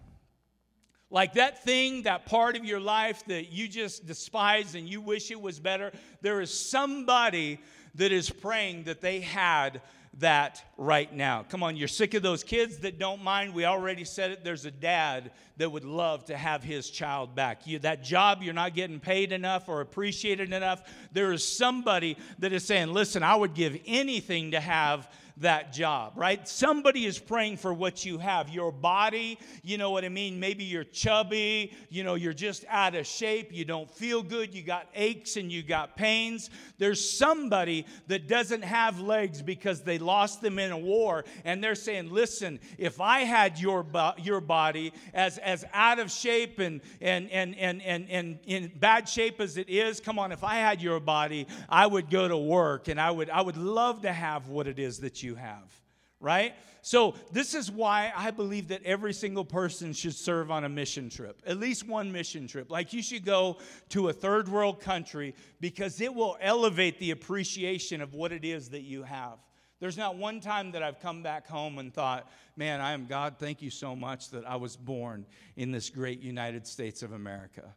Like 1.09 1.33
that 1.33 1.63
thing, 1.63 2.03
that 2.03 2.25
part 2.25 2.55
of 2.55 2.65
your 2.65 2.79
life 2.79 3.23
that 3.27 3.51
you 3.51 3.67
just 3.67 4.05
despise 4.05 4.75
and 4.75 4.87
you 4.87 5.01
wish 5.01 5.31
it 5.31 5.41
was 5.41 5.59
better, 5.59 5.91
there 6.21 6.41
is 6.41 6.53
somebody 6.53 7.59
that 7.95 8.11
is 8.11 8.29
praying 8.29 8.83
that 8.83 9.01
they 9.01 9.21
had 9.21 9.81
that 10.19 10.63
right 10.77 11.13
now. 11.13 11.43
Come 11.47 11.63
on, 11.63 11.75
you're 11.75 11.87
sick 11.87 12.13
of 12.13 12.23
those 12.23 12.43
kids 12.43 12.79
that 12.79 12.97
don't 12.97 13.23
mind. 13.23 13.53
We 13.53 13.65
already 13.65 14.03
said 14.03 14.31
it. 14.31 14.43
There's 14.43 14.65
a 14.65 14.71
dad 14.71 15.31
that 15.57 15.71
would 15.71 15.85
love 15.85 16.25
to 16.25 16.37
have 16.37 16.63
his 16.63 16.89
child 16.89 17.35
back. 17.35 17.67
You, 17.67 17.79
that 17.79 18.03
job, 18.03 18.41
you're 18.41 18.53
not 18.53 18.73
getting 18.73 18.99
paid 18.99 19.31
enough 19.31 19.69
or 19.69 19.81
appreciated 19.81 20.53
enough. 20.53 20.83
There 21.11 21.31
is 21.31 21.47
somebody 21.47 22.17
that 22.39 22.51
is 22.51 22.65
saying, 22.65 22.93
Listen, 22.93 23.23
I 23.23 23.35
would 23.35 23.53
give 23.53 23.79
anything 23.85 24.51
to 24.51 24.59
have 24.59 25.09
that 25.41 25.71
job, 25.71 26.13
right? 26.15 26.47
Somebody 26.47 27.05
is 27.05 27.19
praying 27.19 27.57
for 27.57 27.73
what 27.73 28.05
you 28.05 28.17
have. 28.17 28.49
Your 28.49 28.71
body, 28.71 29.37
you 29.63 29.77
know 29.77 29.91
what 29.91 30.03
I 30.03 30.09
mean? 30.09 30.39
Maybe 30.39 30.63
you're 30.63 30.83
chubby, 30.83 31.73
you 31.89 32.03
know, 32.03 32.15
you're 32.15 32.33
just 32.33 32.65
out 32.69 32.95
of 32.95 33.05
shape, 33.05 33.53
you 33.53 33.65
don't 33.65 33.89
feel 33.89 34.23
good, 34.23 34.53
you 34.53 34.63
got 34.63 34.87
aches 34.95 35.37
and 35.37 35.51
you 35.51 35.63
got 35.63 35.95
pains. 35.95 36.49
There's 36.77 37.07
somebody 37.07 37.85
that 38.07 38.27
doesn't 38.27 38.63
have 38.63 38.99
legs 38.99 39.41
because 39.41 39.81
they 39.81 39.99
lost 39.99 40.41
them 40.41 40.59
in 40.59 40.71
a 40.71 40.77
war, 40.77 41.25
and 41.45 41.63
they're 41.63 41.75
saying, 41.75 42.09
Listen, 42.11 42.59
if 42.77 42.99
I 42.99 43.19
had 43.19 43.59
your, 43.59 43.83
bo- 43.83 44.13
your 44.17 44.41
body 44.41 44.93
as, 45.13 45.37
as 45.39 45.65
out 45.73 45.99
of 45.99 46.11
shape 46.11 46.59
and, 46.59 46.81
and, 47.01 47.29
and, 47.31 47.55
and, 47.57 47.81
and, 47.81 48.09
and 48.09 48.39
in 48.45 48.71
bad 48.79 49.07
shape 49.07 49.39
as 49.39 49.57
it 49.57 49.69
is, 49.69 49.99
come 49.99 50.17
on, 50.17 50.31
if 50.31 50.43
I 50.43 50.55
had 50.55 50.81
your 50.81 50.99
body, 50.99 51.47
I 51.69 51.85
would 51.85 52.09
go 52.09 52.27
to 52.27 52.37
work 52.37 52.87
and 52.87 52.99
I 52.99 53.11
would, 53.11 53.29
I 53.29 53.41
would 53.41 53.57
love 53.57 54.01
to 54.01 54.11
have 54.11 54.47
what 54.47 54.67
it 54.67 54.79
is 54.79 54.99
that 54.99 55.21
you 55.23 55.26
you 55.27 55.35
have, 55.35 55.71
right? 56.19 56.55
So, 56.81 57.15
this 57.31 57.53
is 57.53 57.69
why 57.69 58.13
I 58.15 58.31
believe 58.31 58.69
that 58.69 58.81
every 58.83 59.13
single 59.13 59.43
person 59.43 59.91
should 59.91 60.15
serve 60.15 60.49
on 60.49 60.63
a 60.63 60.69
mission 60.69 61.09
trip, 61.09 61.41
at 61.45 61.57
least 61.57 61.85
one 61.87 62.11
mission 62.11 62.47
trip. 62.47 62.71
Like, 62.71 62.93
you 62.93 63.03
should 63.03 63.25
go 63.25 63.57
to 63.89 64.07
a 64.07 64.13
third 64.13 64.47
world 64.47 64.79
country 64.79 65.35
because 65.59 65.99
it 65.99 66.13
will 66.13 66.37
elevate 66.39 66.97
the 66.99 67.11
appreciation 67.11 68.01
of 68.01 68.13
what 68.13 68.31
it 68.31 68.45
is 68.45 68.69
that 68.69 68.83
you 68.83 69.03
have. 69.03 69.37
There's 69.79 69.97
not 69.97 70.15
one 70.17 70.39
time 70.39 70.71
that 70.71 70.81
I've 70.81 70.99
come 70.99 71.21
back 71.21 71.47
home 71.47 71.77
and 71.77 71.93
thought, 71.93 72.31
man, 72.55 72.81
I 72.81 72.93
am 72.93 73.05
God, 73.05 73.35
thank 73.37 73.61
you 73.61 73.69
so 73.69 73.95
much 73.95 74.31
that 74.31 74.47
I 74.47 74.55
was 74.55 74.75
born 74.75 75.25
in 75.55 75.71
this 75.71 75.89
great 75.89 76.21
United 76.21 76.65
States 76.65 77.03
of 77.03 77.11
America. 77.11 77.75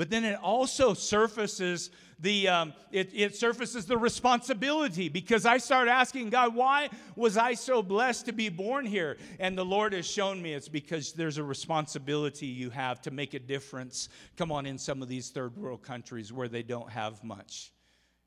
But 0.00 0.08
then 0.08 0.24
it 0.24 0.38
also 0.42 0.94
surfaces 0.94 1.90
the 2.20 2.48
um, 2.48 2.72
it, 2.90 3.10
it 3.12 3.36
surfaces 3.36 3.84
the 3.84 3.98
responsibility 3.98 5.10
because 5.10 5.44
I 5.44 5.58
start 5.58 5.88
asking 5.88 6.30
God, 6.30 6.54
why 6.54 6.88
was 7.16 7.36
I 7.36 7.52
so 7.52 7.82
blessed 7.82 8.24
to 8.24 8.32
be 8.32 8.48
born 8.48 8.86
here? 8.86 9.18
And 9.38 9.58
the 9.58 9.64
Lord 9.66 9.92
has 9.92 10.06
shown 10.06 10.40
me 10.40 10.54
it's 10.54 10.70
because 10.70 11.12
there's 11.12 11.36
a 11.36 11.44
responsibility 11.44 12.46
you 12.46 12.70
have 12.70 13.02
to 13.02 13.10
make 13.10 13.34
a 13.34 13.38
difference. 13.38 14.08
Come 14.38 14.50
on, 14.50 14.64
in 14.64 14.78
some 14.78 15.02
of 15.02 15.08
these 15.08 15.28
third 15.28 15.54
world 15.54 15.82
countries 15.82 16.32
where 16.32 16.48
they 16.48 16.62
don't 16.62 16.88
have 16.88 17.22
much, 17.22 17.70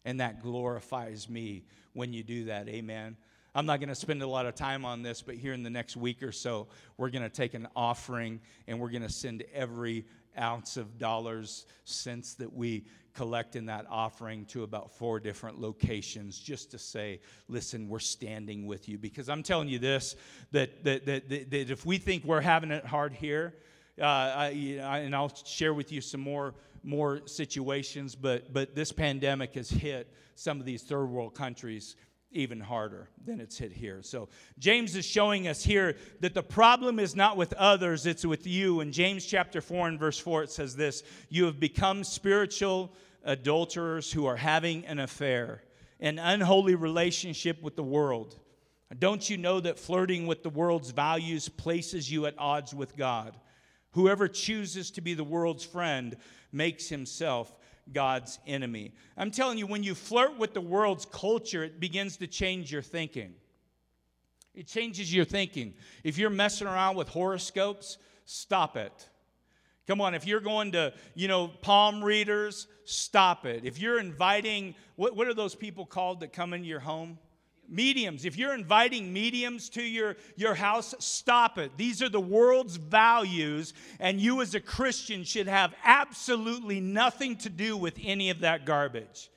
and 0.06 0.20
that 0.20 0.44
glorifies 0.44 1.28
me 1.28 1.64
when 1.94 2.14
you 2.14 2.22
do 2.22 2.46
that. 2.46 2.70
Amen. 2.70 3.18
I'm 3.56 3.68
not 3.68 3.80
going 3.80 3.90
to 3.90 3.96
spend 3.96 4.24
a 4.24 4.28
lot 4.28 4.48
of 4.48 4.56
time 4.56 4.84
on 4.84 5.04
this, 5.04 5.22
but 5.22 5.36
here 5.36 5.54
in 5.54 5.62
the 5.62 5.70
next 5.70 5.96
week 5.96 6.24
or 6.24 6.32
so, 6.32 6.68
we're 6.98 7.12
going 7.12 7.24
to 7.24 7.30
take 7.30 7.54
an 7.54 7.68
offering 7.76 8.42
and 8.68 8.80
we're 8.80 8.90
going 8.90 9.04
to 9.04 9.12
send 9.12 9.44
every 9.54 10.06
ounce 10.39 10.78
of 10.78 10.98
dollars 10.98 11.65
cents 11.86 12.36
that 12.36 12.54
we 12.54 12.86
collect 13.13 13.56
in 13.56 13.67
that 13.67 13.86
offering 13.89 14.46
to 14.46 14.63
about 14.63 14.91
four 14.91 15.19
different 15.19 15.60
locations 15.60 16.39
just 16.39 16.72
to 16.72 16.78
say, 16.78 17.19
listen, 17.48 17.88
we're 17.88 18.00
standing 18.00 18.65
with 18.65 18.89
you. 18.89 18.98
Because 18.98 19.30
I'm 19.30 19.43
telling 19.43 19.69
you 19.69 19.80
this 19.80 20.15
that, 20.52 20.84
that, 20.84 21.06
that, 21.06 21.30
that, 21.30 21.52
that 21.52 21.69
if 21.69 21.86
we 21.86 21.98
think 21.98 22.24
we're 22.24 22.41
having 22.41 22.72
it 22.72 22.86
hard 22.86 23.13
here, 23.13 23.54
Uh, 24.02 24.06
I, 24.06 25.02
and 25.06 25.13
I'll 25.13 25.32
share 25.46 25.72
with 25.72 25.91
you 25.91 26.02
some 26.02 26.24
more 26.24 26.56
more 26.84 27.22
situations, 27.28 28.15
but 28.15 28.52
but 28.52 28.74
this 28.74 28.91
pandemic 28.91 29.54
has 29.54 29.69
hit 29.69 30.08
some 30.36 30.60
of 30.60 30.65
these 30.65 30.84
third 30.84 31.06
world 31.06 31.36
countries 31.36 31.96
even 32.34 32.60
harder 32.60 33.10
than 33.26 33.39
it's 33.39 33.58
hit 33.58 33.72
here. 33.72 34.02
So 34.02 34.30
James 34.60 34.96
is 34.96 35.06
showing 35.06 35.48
us 35.48 35.63
here 35.63 35.96
that 36.19 36.34
the 36.34 36.43
problem 36.43 37.00
is 37.00 37.15
not 37.15 37.38
with 37.38 37.54
others, 37.54 38.06
it's 38.06 38.26
with 38.26 38.46
you. 38.48 38.82
In 38.82 38.91
James 38.91 39.26
chapter 39.26 39.62
4 39.62 39.88
and 39.88 40.00
verse 40.00 40.17
4 40.17 40.43
it 40.43 40.52
says 40.52 40.76
this, 40.76 41.04
you 41.30 41.46
have 41.46 41.60
become 41.60 42.04
spiritual 42.04 42.93
adulterers 43.24 44.12
who 44.12 44.26
are 44.26 44.36
having 44.36 44.86
an 44.86 45.00
affair, 45.00 45.63
an 46.00 46.19
unholy 46.19 46.76
relationship 46.76 47.62
with 47.62 47.76
the 47.76 47.84
world. 47.84 48.39
Don't 49.00 49.30
you 49.30 49.38
know 49.38 49.60
that 49.60 49.80
flirting 49.80 50.28
with 50.28 50.43
the 50.43 50.50
world's 50.50 50.91
values 50.91 51.50
places 51.50 52.12
you 52.12 52.26
at 52.26 52.36
odds 52.38 52.74
with 52.74 52.96
God? 52.96 53.36
Whoever 53.91 54.28
chooses 54.28 54.91
to 54.91 55.02
be 55.02 55.13
the 55.13 55.24
world's 55.24 55.63
friend 55.63 56.17
makes 56.52 56.89
himself 56.89 57.56
God's 57.91 58.39
enemy. 58.48 58.93
I'm 59.17 59.32
telling 59.32 59.58
you, 59.58 59.67
when 59.67 59.84
you 59.84 59.96
flirt 59.96 60.38
with 60.38 60.54
the 60.54 60.62
world's 60.62 61.06
culture, 61.06 61.63
it 61.63 61.80
begins 61.80 62.17
to 62.17 62.28
change 62.28 62.72
your 62.72 62.82
thinking. 62.82 63.34
It 64.54 64.67
changes 64.67 65.13
your 65.13 65.26
thinking. 65.26 65.74
If 66.04 66.17
you're 66.17 66.30
messing 66.30 66.67
around 66.67 66.96
with 66.96 67.10
horoscopes, 67.10 67.98
stop 68.26 68.78
it. 68.78 69.10
Come 69.86 70.00
on, 70.00 70.15
if 70.15 70.26
you're 70.26 70.39
going 70.39 70.72
to, 70.74 70.93
you 71.13 71.28
know, 71.28 71.48
palm 71.48 72.04
readers, 72.04 72.67
stop 72.86 73.46
it. 73.46 73.65
If 73.65 73.80
you're 73.80 74.00
inviting, 74.00 74.76
what, 74.96 75.15
what 75.15 75.28
are 75.28 75.34
those 75.34 75.56
people 75.56 75.86
called 75.86 76.22
that 76.22 76.32
come 76.32 76.54
into 76.54 76.67
your 76.67 76.80
home? 76.80 77.17
Mediums. 77.69 78.26
If 78.26 78.38
you're 78.38 78.54
inviting 78.54 79.12
mediums 79.12 79.69
to 79.69 79.82
your, 79.82 80.15
your 80.36 80.54
house 80.54 80.93
stop 80.99 81.58
it. 81.58 81.71
These 81.78 82.02
are 82.02 82.10
the 82.10 82.19
world's 82.19 82.76
values 82.76 83.73
and 83.99 84.19
you 84.19 84.41
as 84.41 84.56
a 84.56 84.60
christian 84.60 85.23
should 85.23 85.47
have 85.47 85.73
absolutely 85.84 86.80
nothing 86.80 87.36
to 87.38 87.49
do 87.49 87.76
with 87.78 87.97
any 88.04 88.30
of 88.30 88.39
that 88.39 88.65
garbage. 88.65 89.30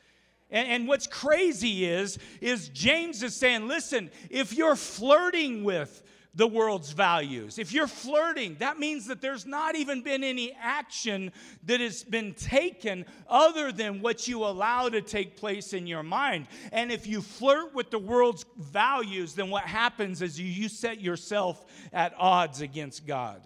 And, 0.50 0.68
and 0.68 0.88
what's 0.88 1.06
crazy 1.06 1.84
is 1.84 2.18
is 2.40 2.68
james 2.68 3.22
is 3.22 3.34
saying 3.34 3.68
listen 3.68 4.10
if 4.30 4.52
you're 4.52 4.76
flirting 4.76 5.64
with 5.64 6.02
the 6.37 6.46
world's 6.46 6.92
values. 6.92 7.59
If 7.59 7.72
you're 7.72 7.87
flirting, 7.87 8.57
that 8.61 8.79
means 8.79 9.07
that 9.07 9.22
there's 9.22 9.46
not 9.46 9.75
even 9.75 10.03
been 10.03 10.22
any 10.22 10.53
action 10.61 11.33
that 11.64 11.81
has 11.81 12.05
been 12.05 12.35
taken 12.35 13.07
other 13.29 13.72
than 13.72 14.03
what 14.03 14.29
you 14.29 14.44
allow 14.44 14.90
to 14.90 15.01
take 15.01 15.37
place 15.37 15.72
in 15.72 15.87
your 15.87 16.03
mind. 16.03 16.46
And 16.72 16.92
if 16.92 17.07
you 17.07 17.22
flirt 17.22 17.75
with 17.75 17.90
the 17.90 17.99
world's 17.99 18.44
values, 18.59 19.35
then 19.35 19.49
what 19.49 19.64
happens 19.64 20.20
is 20.20 20.38
you, 20.38 20.46
you 20.46 20.68
set 20.68 21.01
yourself 21.01 21.64
at 21.92 22.14
odds 22.18 22.61
against 22.61 23.07
God. 23.07 23.40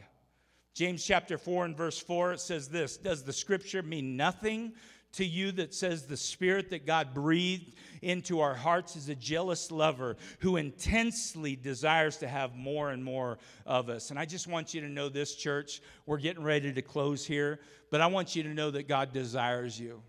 James 0.75 1.05
chapter 1.05 1.39
4 1.39 1.67
and 1.67 1.77
verse 1.77 1.99
4 1.99 2.33
it 2.33 2.41
says 2.41 2.69
this 2.69 2.97
Does 2.97 3.23
the 3.23 3.33
scripture 3.33 3.83
mean 3.83 4.17
nothing 4.17 4.73
to 5.13 5.25
you 5.25 5.53
that 5.53 5.75
says 5.75 6.07
the 6.07 6.17
spirit 6.17 6.71
that 6.71 6.87
God 6.87 7.13
breathed 7.15 7.75
into 8.03 8.41
our 8.41 8.55
hearts 8.55 8.97
is 8.97 9.09
a 9.09 9.15
jealous 9.15 9.71
lover 9.71 10.17
who 10.39 10.57
intensely 10.57 11.57
desires 11.57 12.17
to 12.19 12.29
have 12.29 12.55
more 12.55 12.91
and 12.91 13.03
more 13.03 13.39
of 13.67 13.89
us. 13.89 14.11
And 14.11 14.19
I 14.19 14.25
just 14.25 14.47
want 14.47 14.73
you 14.73 14.81
to 14.83 14.89
know 14.89 15.09
this, 15.09 15.35
church. 15.35 15.83
We're 16.07 16.19
getting 16.19 16.43
ready 16.43 16.73
to 16.73 16.83
close 16.83 17.27
here, 17.27 17.61
but 17.91 18.01
I 18.01 18.07
want 18.07 18.37
you 18.37 18.43
to 18.45 18.51
know 18.51 18.71
that 18.71 18.89
God 18.89 19.13
desires 19.13 19.79
you. 19.79 20.03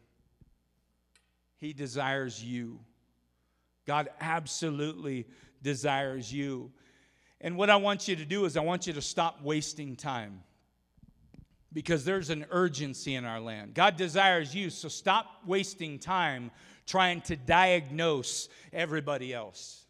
He 1.58 1.74
desires 1.74 2.44
you. 2.44 2.80
God 3.86 4.10
absolutely 4.20 5.28
desires 5.62 6.32
you. 6.32 6.72
And 7.40 7.58
what 7.58 7.70
I 7.70 7.76
want 7.76 8.08
you 8.08 8.16
to 8.16 8.26
do 8.26 8.46
is, 8.46 8.56
I 8.56 8.62
want 8.62 8.86
you 8.86 8.94
to 8.94 9.02
stop 9.02 9.42
wasting 9.42 9.96
time 9.96 10.44
because 11.74 12.04
there's 12.04 12.30
an 12.30 12.46
urgency 12.52 13.16
in 13.16 13.26
our 13.26 13.40
land. 13.40 13.74
God 13.74 13.98
desires 13.98 14.54
you, 14.54 14.70
so 14.70 14.88
stop 14.88 15.42
wasting 15.46 16.00
time 16.00 16.52
trying 16.86 17.22
to 17.22 17.36
diagnose 17.36 18.50
everybody 18.74 19.34
else. 19.34 19.86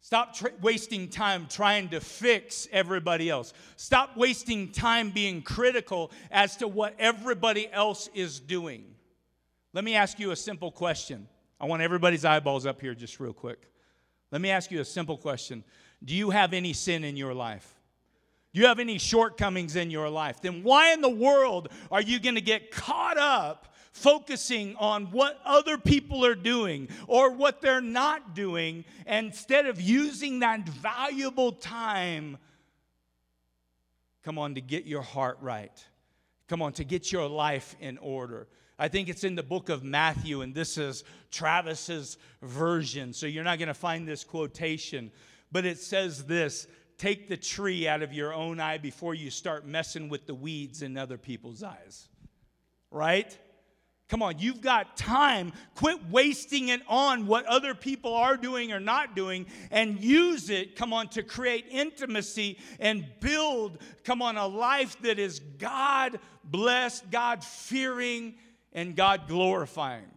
Stop 0.00 0.34
tra- 0.34 0.52
wasting 0.60 1.08
time 1.08 1.46
trying 1.48 1.88
to 1.90 2.00
fix 2.00 2.66
everybody 2.72 3.30
else. 3.30 3.52
Stop 3.76 4.16
wasting 4.16 4.72
time 4.72 5.10
being 5.10 5.42
critical 5.42 6.10
as 6.30 6.56
to 6.56 6.68
what 6.68 6.94
everybody 6.98 7.70
else 7.72 8.08
is 8.14 8.40
doing. 8.40 8.84
Let 9.72 9.84
me 9.84 9.94
ask 9.94 10.18
you 10.18 10.32
a 10.32 10.36
simple 10.36 10.72
question. 10.72 11.28
I 11.60 11.66
want 11.66 11.82
everybody's 11.82 12.24
eyeballs 12.24 12.66
up 12.66 12.80
here 12.80 12.94
just 12.94 13.20
real 13.20 13.32
quick. 13.32 13.70
Let 14.32 14.40
me 14.40 14.50
ask 14.50 14.70
you 14.70 14.80
a 14.80 14.84
simple 14.84 15.16
question 15.16 15.64
Do 16.04 16.14
you 16.14 16.30
have 16.30 16.52
any 16.52 16.72
sin 16.72 17.04
in 17.04 17.16
your 17.16 17.34
life? 17.34 17.79
Do 18.52 18.60
you 18.60 18.66
have 18.66 18.80
any 18.80 18.98
shortcomings 18.98 19.76
in 19.76 19.90
your 19.90 20.08
life? 20.08 20.40
Then 20.40 20.62
why 20.62 20.92
in 20.92 21.00
the 21.00 21.08
world 21.08 21.68
are 21.90 22.02
you 22.02 22.18
going 22.18 22.34
to 22.34 22.40
get 22.40 22.70
caught 22.70 23.16
up 23.16 23.74
focusing 23.92 24.74
on 24.76 25.06
what 25.06 25.40
other 25.44 25.78
people 25.78 26.24
are 26.24 26.34
doing 26.34 26.88
or 27.06 27.32
what 27.32 27.60
they're 27.60 27.80
not 27.80 28.34
doing 28.34 28.84
instead 29.06 29.66
of 29.66 29.80
using 29.80 30.40
that 30.40 30.68
valuable 30.68 31.52
time? 31.52 32.38
Come 34.24 34.38
on, 34.38 34.54
to 34.56 34.60
get 34.60 34.84
your 34.84 35.02
heart 35.02 35.38
right. 35.40 35.84
Come 36.48 36.60
on, 36.60 36.72
to 36.74 36.84
get 36.84 37.12
your 37.12 37.28
life 37.28 37.76
in 37.80 37.98
order. 37.98 38.48
I 38.78 38.88
think 38.88 39.08
it's 39.08 39.24
in 39.24 39.34
the 39.34 39.42
book 39.42 39.68
of 39.68 39.84
Matthew, 39.84 40.40
and 40.40 40.54
this 40.54 40.76
is 40.76 41.04
Travis's 41.30 42.18
version. 42.42 43.12
So 43.12 43.26
you're 43.26 43.44
not 43.44 43.58
going 43.58 43.68
to 43.68 43.74
find 43.74 44.08
this 44.08 44.24
quotation, 44.24 45.12
but 45.52 45.64
it 45.64 45.78
says 45.78 46.24
this 46.24 46.66
take 47.00 47.28
the 47.30 47.36
tree 47.36 47.88
out 47.88 48.02
of 48.02 48.12
your 48.12 48.34
own 48.34 48.60
eye 48.60 48.76
before 48.76 49.14
you 49.14 49.30
start 49.30 49.66
messing 49.66 50.10
with 50.10 50.26
the 50.26 50.34
weeds 50.34 50.82
in 50.82 50.98
other 50.98 51.16
people's 51.16 51.62
eyes. 51.62 52.08
Right? 52.90 53.36
Come 54.10 54.22
on, 54.22 54.38
you've 54.38 54.60
got 54.60 54.98
time. 54.98 55.54
Quit 55.76 56.10
wasting 56.10 56.68
it 56.68 56.82
on 56.88 57.26
what 57.26 57.46
other 57.46 57.74
people 57.74 58.12
are 58.12 58.36
doing 58.36 58.70
or 58.70 58.80
not 58.80 59.16
doing 59.16 59.46
and 59.70 59.98
use 59.98 60.50
it, 60.50 60.76
come 60.76 60.92
on, 60.92 61.08
to 61.10 61.22
create 61.22 61.64
intimacy 61.70 62.58
and 62.78 63.06
build, 63.20 63.78
come 64.04 64.20
on, 64.20 64.36
a 64.36 64.46
life 64.46 65.00
that 65.00 65.18
is 65.18 65.38
God 65.38 66.18
blessed, 66.44 67.10
God 67.10 67.42
fearing, 67.42 68.34
and 68.74 68.94
God 68.94 69.26
glorifying. 69.26 70.10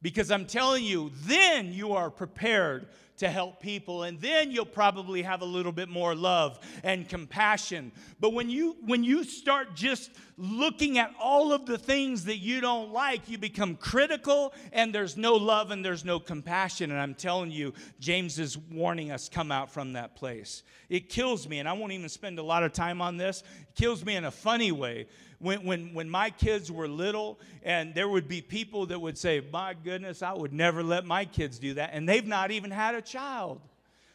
Because 0.00 0.30
I'm 0.30 0.46
telling 0.46 0.84
you, 0.84 1.10
then 1.26 1.72
you 1.72 1.92
are 1.92 2.10
prepared 2.10 2.86
to 3.18 3.28
help 3.30 3.60
people 3.60 4.02
and 4.02 4.20
then 4.20 4.50
you'll 4.50 4.64
probably 4.64 5.22
have 5.22 5.42
a 5.42 5.44
little 5.44 5.72
bit 5.72 5.88
more 5.88 6.14
love 6.14 6.58
and 6.82 7.08
compassion. 7.08 7.92
But 8.20 8.32
when 8.32 8.50
you 8.50 8.76
when 8.84 9.04
you 9.04 9.24
start 9.24 9.74
just 9.74 10.10
looking 10.36 10.98
at 10.98 11.12
all 11.20 11.52
of 11.52 11.66
the 11.66 11.78
things 11.78 12.24
that 12.24 12.38
you 12.38 12.60
don't 12.60 12.92
like 12.92 13.28
you 13.28 13.38
become 13.38 13.76
critical 13.76 14.52
and 14.72 14.94
there's 14.94 15.16
no 15.16 15.34
love 15.34 15.70
and 15.70 15.84
there's 15.84 16.04
no 16.04 16.18
compassion 16.18 16.90
and 16.90 17.00
i'm 17.00 17.14
telling 17.14 17.50
you 17.50 17.72
james 18.00 18.38
is 18.38 18.58
warning 18.58 19.12
us 19.12 19.28
come 19.28 19.52
out 19.52 19.70
from 19.70 19.92
that 19.92 20.16
place 20.16 20.64
it 20.88 21.08
kills 21.08 21.48
me 21.48 21.60
and 21.60 21.68
i 21.68 21.72
won't 21.72 21.92
even 21.92 22.08
spend 22.08 22.38
a 22.38 22.42
lot 22.42 22.64
of 22.64 22.72
time 22.72 23.00
on 23.00 23.16
this 23.16 23.44
it 23.60 23.74
kills 23.76 24.04
me 24.04 24.16
in 24.16 24.24
a 24.24 24.30
funny 24.30 24.72
way 24.72 25.06
when, 25.44 25.64
when, 25.64 25.94
when 25.94 26.08
my 26.08 26.30
kids 26.30 26.72
were 26.72 26.88
little, 26.88 27.38
and 27.62 27.94
there 27.94 28.08
would 28.08 28.26
be 28.26 28.40
people 28.40 28.86
that 28.86 28.98
would 28.98 29.18
say, 29.18 29.42
My 29.52 29.74
goodness, 29.74 30.22
I 30.22 30.32
would 30.32 30.52
never 30.54 30.82
let 30.82 31.04
my 31.04 31.26
kids 31.26 31.58
do 31.58 31.74
that. 31.74 31.90
And 31.92 32.08
they've 32.08 32.26
not 32.26 32.50
even 32.50 32.70
had 32.70 32.94
a 32.94 33.02
child. 33.02 33.60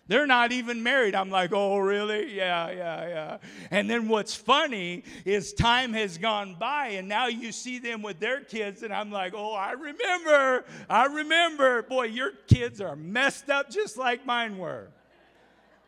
They're 0.09 0.27
not 0.27 0.51
even 0.51 0.81
married. 0.81 1.13
I'm 1.13 1.29
like, 1.29 1.51
oh, 1.53 1.77
really? 1.77 2.35
Yeah, 2.35 2.71
yeah, 2.71 3.07
yeah. 3.07 3.37
And 3.69 3.87
then 3.87 4.07
what's 4.07 4.33
funny 4.33 5.03
is 5.23 5.53
time 5.53 5.93
has 5.93 6.17
gone 6.17 6.55
by, 6.59 6.87
and 6.87 7.07
now 7.07 7.27
you 7.27 7.51
see 7.51 7.77
them 7.77 8.01
with 8.01 8.19
their 8.19 8.41
kids, 8.41 8.81
and 8.81 8.91
I'm 8.91 9.11
like, 9.11 9.33
oh, 9.35 9.53
I 9.53 9.73
remember. 9.73 10.65
I 10.89 11.05
remember. 11.05 11.83
Boy, 11.83 12.05
your 12.05 12.31
kids 12.47 12.81
are 12.81 12.95
messed 12.95 13.51
up 13.51 13.69
just 13.69 13.97
like 13.97 14.25
mine 14.25 14.57
were. 14.57 14.87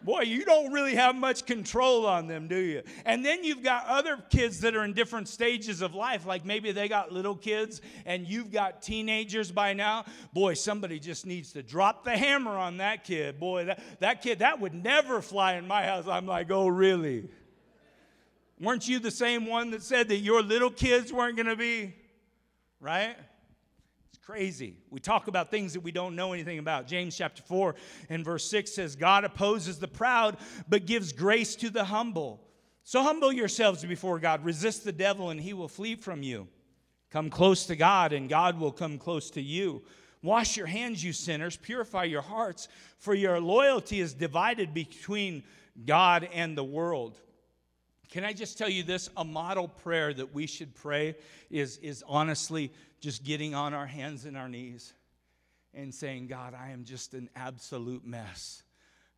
Boy, 0.04 0.22
you 0.22 0.44
don't 0.46 0.72
really 0.74 0.96
have 0.96 1.16
much 1.16 1.46
control 1.46 2.06
on 2.06 2.28
them, 2.28 2.48
do 2.48 2.58
you? 2.58 2.82
And 3.06 3.24
then 3.24 3.44
you've 3.44 3.64
got 3.64 3.86
other 3.86 4.18
kids 4.30 4.62
that 4.62 4.76
are 4.76 4.84
in 4.84 4.94
different 4.94 5.28
stages 5.28 5.82
of 5.82 5.94
life, 5.94 6.26
like 6.26 6.44
maybe 6.44 6.72
they 6.72 6.88
got 6.88 7.12
little 7.12 7.36
kids 7.36 7.82
and 8.06 8.28
you've 8.28 8.52
got 8.52 8.82
teenagers 8.82 9.52
by 9.52 9.74
now. 9.74 10.06
Boy, 10.34 10.56
somebody 10.56 11.00
just 11.00 11.26
needs 11.26 11.54
to 11.54 11.62
drop 11.62 12.04
the 12.04 12.18
hammer 12.18 12.52
on 12.52 12.78
that 12.78 13.04
kid. 13.04 13.40
Boy, 13.40 13.66
that, 13.66 13.84
that 14.00 14.22
kid, 14.22 14.40
that 14.40 14.60
would 14.60 14.74
never 14.74 15.22
fly 15.22 15.54
in 15.54 15.68
my 15.68 15.84
house. 15.84 16.08
I'm 16.08 16.26
like, 16.26 16.50
oh, 16.50 16.68
really? 16.68 17.30
Weren't 18.60 18.88
you 18.88 19.00
the 19.00 19.12
same 19.12 19.46
one 19.46 19.72
that 19.72 19.84
said 19.84 20.10
that 20.10 20.18
your 20.18 20.42
little 20.42 20.72
kids 20.72 21.12
weren't 21.12 21.36
going 21.36 21.48
to 21.48 21.56
be? 21.56 21.96
Right? 22.80 23.16
Crazy. 24.26 24.76
We 24.89 24.99
talk 24.99 25.28
about 25.28 25.49
things 25.49 25.74
that 25.74 25.80
we 25.82 25.91
don't 25.91 26.15
know 26.15 26.34
anything 26.34 26.59
about. 26.59 26.88
James 26.88 27.17
chapter 27.17 27.41
4 27.41 27.76
and 28.09 28.24
verse 28.24 28.49
6 28.49 28.72
says, 28.72 28.95
God 28.95 29.24
opposes 29.24 29.80
the 29.80 29.88
proud, 29.88 30.38
but 30.69 30.86
gives 30.86 31.11
grace 31.11 31.55
to 31.57 31.69
the 31.69 31.86
humble. 31.86 32.39
So 32.84 33.01
humble 33.01 33.32
yourselves 33.32 33.84
before 33.84 34.19
God. 34.19 34.45
Resist 34.45 34.84
the 34.84 34.91
devil, 34.91 35.32
and 35.32 35.39
he 35.39 35.53
will 35.53 35.67
flee 35.67 35.95
from 35.95 36.22
you. 36.22 36.47
Come 37.09 37.30
close 37.30 37.65
to 37.65 37.76
God, 37.76 38.13
and 38.13 38.30
God 38.30 38.59
will 38.59 38.72
come 38.72 38.97
close 38.97 39.32
to 39.32 39.41
you. 39.41 39.82
Wash 40.22 40.55
your 40.55 40.67
hands, 40.67 41.03
you 41.03 41.13
sinners. 41.13 41.57
Purify 41.57 42.03
your 42.03 42.22
hearts, 42.22 42.67
for 42.99 43.15
your 43.15 43.39
loyalty 43.39 44.01
is 44.01 44.13
divided 44.13 44.74
between 44.74 45.43
God 45.86 46.30
and 46.32 46.55
the 46.55 46.63
world. 46.63 47.19
Can 48.11 48.24
I 48.24 48.34
just 48.34 48.57
tell 48.57 48.69
you 48.69 48.84
this? 48.84 49.09
A 49.17 49.24
model 49.24 49.67
prayer 49.67 50.13
that 50.13 50.34
we 50.34 50.45
should 50.45 50.76
pray 50.76 51.15
is, 51.49 51.78
is 51.78 52.03
honestly 52.07 52.72
just 53.02 53.24
getting 53.24 53.54
on 53.54 53.74
our 53.74 53.88
hands 53.88 54.26
and 54.26 54.38
our 54.38 54.47
knees 54.47 54.93
and 55.74 55.93
saying, 55.93 56.28
God, 56.28 56.54
I 56.54 56.70
am 56.70 56.86
just 56.86 57.14
an 57.14 57.30
absolute 57.36 58.06
mess. 58.06 58.64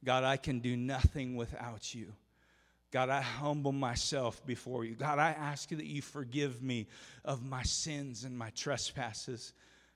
God, 0.04 0.24
I 0.24 0.38
can 0.38 0.60
do 0.60 0.76
nothing 0.76 1.36
without 1.36 1.94
you. 1.94 2.14
God, 2.92 3.10
I 3.10 3.22
humble 3.22 3.72
myself 3.72 4.46
before 4.46 4.86
you. 4.86 4.96
God, 4.96 5.20
I 5.20 5.32
ask 5.32 5.72
you 5.72 5.78
that 5.78 5.86
you 5.86 6.02
forgive 6.02 6.62
me 6.62 6.88
of 7.26 7.44
my 7.44 7.64
sins 7.64 8.24
and 8.24 8.38
my 8.38 8.52
trespasses. 8.52 9.54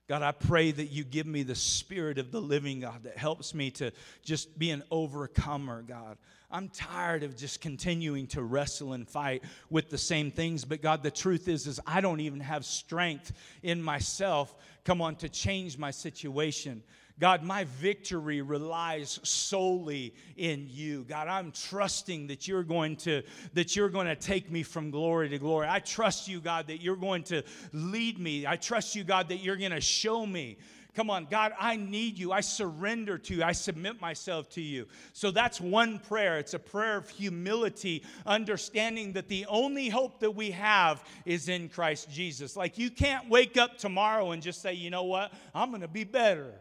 God, 0.08 0.22
I 0.22 0.32
pray 0.32 0.70
that 0.70 0.86
you 0.86 1.04
give 1.04 1.26
me 1.26 1.42
the 1.42 1.54
spirit 1.54 2.18
of 2.18 2.32
the 2.32 2.40
living 2.40 2.80
God 2.80 3.04
that 3.04 3.16
helps 3.16 3.54
me 3.54 3.70
to 3.72 3.92
just 4.22 4.58
be 4.58 4.70
an 4.70 4.82
overcomer, 4.90 5.82
God. 5.82 6.18
I'm 6.50 6.70
tired 6.70 7.24
of 7.24 7.36
just 7.36 7.60
continuing 7.60 8.26
to 8.28 8.42
wrestle 8.42 8.94
and 8.94 9.06
fight 9.06 9.42
with 9.68 9.90
the 9.90 9.98
same 9.98 10.30
things. 10.30 10.64
But 10.64 10.80
God, 10.80 11.02
the 11.02 11.10
truth 11.10 11.46
is, 11.46 11.66
is 11.66 11.78
I 11.86 12.00
don't 12.00 12.20
even 12.20 12.40
have 12.40 12.64
strength 12.64 13.32
in 13.62 13.82
myself, 13.82 14.54
come 14.84 15.02
on, 15.02 15.16
to 15.16 15.28
change 15.28 15.76
my 15.76 15.90
situation. 15.90 16.82
God, 17.20 17.42
my 17.42 17.64
victory 17.64 18.42
relies 18.42 19.18
solely 19.22 20.14
in 20.36 20.68
you. 20.70 21.04
God, 21.04 21.28
I'm 21.28 21.52
trusting 21.52 22.28
that 22.28 22.46
you're 22.46 22.62
going 22.62 22.96
to 22.96 23.22
that 23.54 23.74
you're 23.74 23.88
going 23.88 24.06
to 24.06 24.16
take 24.16 24.50
me 24.50 24.62
from 24.62 24.90
glory 24.90 25.28
to 25.30 25.38
glory. 25.38 25.66
I 25.68 25.80
trust 25.80 26.28
you, 26.28 26.40
God, 26.40 26.68
that 26.68 26.80
you're 26.80 26.96
going 26.96 27.24
to 27.24 27.42
lead 27.72 28.18
me. 28.18 28.46
I 28.46 28.56
trust 28.56 28.94
you, 28.94 29.04
God, 29.04 29.28
that 29.28 29.38
you're 29.38 29.56
going 29.56 29.72
to 29.72 29.80
show 29.80 30.24
me 30.24 30.58
Come 30.98 31.10
on, 31.10 31.26
God, 31.30 31.52
I 31.60 31.76
need 31.76 32.18
you. 32.18 32.32
I 32.32 32.40
surrender 32.40 33.18
to 33.18 33.34
you. 33.36 33.44
I 33.44 33.52
submit 33.52 34.00
myself 34.00 34.48
to 34.50 34.60
you. 34.60 34.88
So 35.12 35.30
that's 35.30 35.60
one 35.60 36.00
prayer. 36.00 36.38
It's 36.38 36.54
a 36.54 36.58
prayer 36.58 36.96
of 36.96 37.08
humility, 37.08 38.02
understanding 38.26 39.12
that 39.12 39.28
the 39.28 39.46
only 39.46 39.88
hope 39.88 40.18
that 40.18 40.32
we 40.32 40.50
have 40.50 41.04
is 41.24 41.48
in 41.48 41.68
Christ 41.68 42.10
Jesus. 42.10 42.56
Like 42.56 42.78
you 42.78 42.90
can't 42.90 43.28
wake 43.28 43.56
up 43.56 43.78
tomorrow 43.78 44.32
and 44.32 44.42
just 44.42 44.60
say, 44.60 44.72
you 44.72 44.90
know 44.90 45.04
what? 45.04 45.32
I'm 45.54 45.68
going 45.68 45.82
to 45.82 45.86
be 45.86 46.02
better 46.02 46.52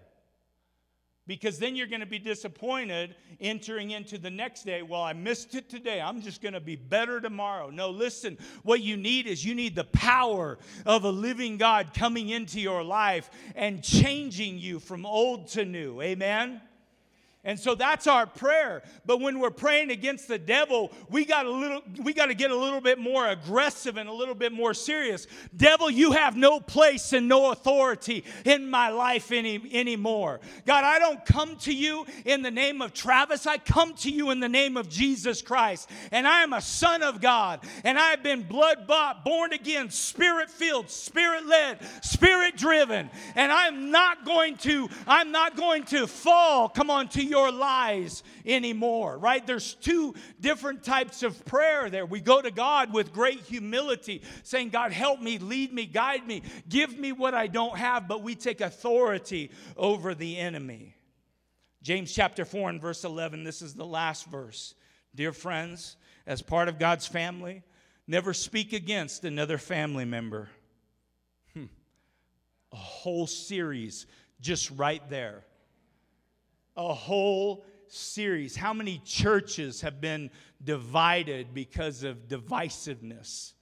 because 1.28 1.60
then 1.60 1.76
you're 1.76 1.88
going 1.88 2.00
to 2.00 2.06
be 2.06 2.20
disappointed 2.20 3.16
entering 3.40 3.92
into 3.92 4.18
the 4.18 4.30
next 4.30 4.64
day. 4.64 4.82
Well, 4.82 5.04
I 5.04 5.14
missed 5.14 5.54
it 5.56 5.70
today. 5.70 6.02
I'm 6.02 6.22
just 6.22 6.42
going 6.42 6.54
to 6.54 6.60
be 6.60 6.76
better 6.76 7.20
tomorrow. 7.22 7.70
No, 7.70 7.90
listen, 7.90 8.38
what 8.64 8.82
you 8.82 8.98
need 8.98 9.28
is 9.28 9.46
you 9.46 9.54
need 9.54 9.76
the 9.76 9.84
power 9.84 10.58
of 10.86 11.04
a 11.04 11.12
living 11.12 11.58
God 11.58 11.94
coming 11.94 12.30
into 12.30 12.60
your 12.60 12.84
life 12.84 13.30
and 13.56 13.84
changing 13.84 14.58
you 14.58 14.80
from 14.80 15.06
old 15.06 15.50
to 15.50 15.66
new. 15.66 16.02
Amen. 16.02 16.62
And 17.48 17.58
so 17.58 17.76
that's 17.76 18.08
our 18.08 18.26
prayer. 18.26 18.84
But 19.06 19.22
when 19.22 19.40
we're 19.40 19.52
praying 19.52 19.90
against 19.90 20.28
the 20.28 20.38
devil, 20.38 20.92
we 21.10 21.24
got 21.24 21.46
a 21.46 21.50
little 21.50 21.82
we 22.04 22.12
got 22.12 22.26
to 22.26 22.34
get 22.34 22.52
a 22.52 22.56
little 22.56 22.82
bit 22.82 23.00
more 23.00 23.26
aggressive 23.26 23.96
and 23.96 24.10
a 24.10 24.14
little 24.14 24.36
bit 24.36 24.52
more 24.52 24.74
serious. 24.74 25.28
Devil, 25.56 25.90
you 25.90 26.12
have 26.12 26.36
no 26.36 26.60
place 26.60 27.14
and 27.14 27.30
no 27.30 27.54
authority 27.54 28.26
in 28.44 28.70
my 28.70 28.90
life 28.90 29.32
any 29.32 29.62
anymore. 29.72 30.42
God, 30.66 30.84
I 30.84 31.00
don't 31.00 31.26
come 31.26 31.56
to 31.60 31.74
you 31.74 32.06
in 32.26 32.42
the 32.42 32.52
name 32.52 32.82
of 32.82 32.94
Travis. 32.94 33.48
I 33.48 33.60
come 33.60 33.94
to 33.96 34.12
you 34.12 34.32
in 34.32 34.42
the 34.42 34.50
name 34.50 34.76
of 34.76 34.90
Jesus 34.90 35.42
Christ. 35.42 35.90
And 36.12 36.28
I 36.28 36.44
am 36.44 36.52
a 36.52 36.60
son 36.60 37.02
of 37.02 37.22
God. 37.22 37.62
And 37.86 37.98
I 37.98 38.10
have 38.10 38.24
been 38.24 38.44
blood 38.44 38.88
bought, 38.88 39.24
born 39.24 39.54
again, 39.54 39.90
spirit 39.90 40.50
filled, 40.50 40.90
spirit 40.90 41.46
led, 41.46 41.80
spirit 42.02 42.58
driven. 42.58 43.10
And 43.36 43.54
I'm 43.54 43.90
not 43.90 44.26
going 44.26 44.58
to 44.58 44.90
I'm 45.08 45.32
not 45.32 45.56
going 45.56 45.86
to 45.86 46.08
fall 46.08 46.68
come 46.68 46.90
on 46.90 47.08
to 47.08 47.24
your 47.24 47.37
your 47.38 47.52
lies 47.52 48.24
anymore, 48.46 49.18
right? 49.18 49.46
There's 49.46 49.76
two 49.76 50.16
different 50.40 50.84
types 50.84 51.22
of 51.22 51.46
prayer 51.46 51.90
there. 51.90 52.06
We 52.06 52.20
go 52.20 52.42
to 52.42 52.52
God 52.52 52.92
with 52.94 53.14
great 53.14 53.42
humility, 53.42 54.24
saying, 54.44 54.70
God, 54.70 54.92
help 54.92 55.22
me, 55.22 55.38
lead 55.38 55.72
me, 55.72 55.86
guide 55.86 56.26
me, 56.26 56.42
give 56.68 56.98
me 56.98 57.12
what 57.12 57.36
I 57.36 57.48
don't 57.48 57.78
have, 57.78 58.08
but 58.08 58.24
we 58.24 58.34
take 58.34 58.62
authority 58.62 59.52
over 59.76 60.16
the 60.16 60.38
enemy. 60.38 60.96
James 61.84 62.12
chapter 62.12 62.44
4 62.44 62.72
and 62.72 62.82
verse 62.82 63.04
11, 63.04 63.44
this 63.44 63.62
is 63.62 63.76
the 63.76 63.86
last 63.86 64.26
verse. 64.26 64.74
Dear 65.14 65.32
friends, 65.32 65.96
as 66.26 66.42
part 66.42 66.68
of 66.68 66.80
God's 66.80 67.06
family, 67.06 67.62
never 68.08 68.34
speak 68.34 68.74
against 68.74 69.24
another 69.26 69.58
family 69.58 70.06
member. 70.06 70.50
Hmm. 71.54 71.66
A 72.72 72.78
whole 72.78 73.28
series 73.28 74.08
just 74.42 74.72
right 74.72 75.08
there 75.10 75.44
a 76.78 76.94
whole 76.94 77.66
series. 77.88 78.56
How 78.56 78.74
many 78.74 79.02
churches 79.04 79.82
have 79.82 80.00
been 80.00 80.30
divided 80.64 81.54
because 81.54 82.04
of 82.04 82.28
divisiveness? 82.28 83.54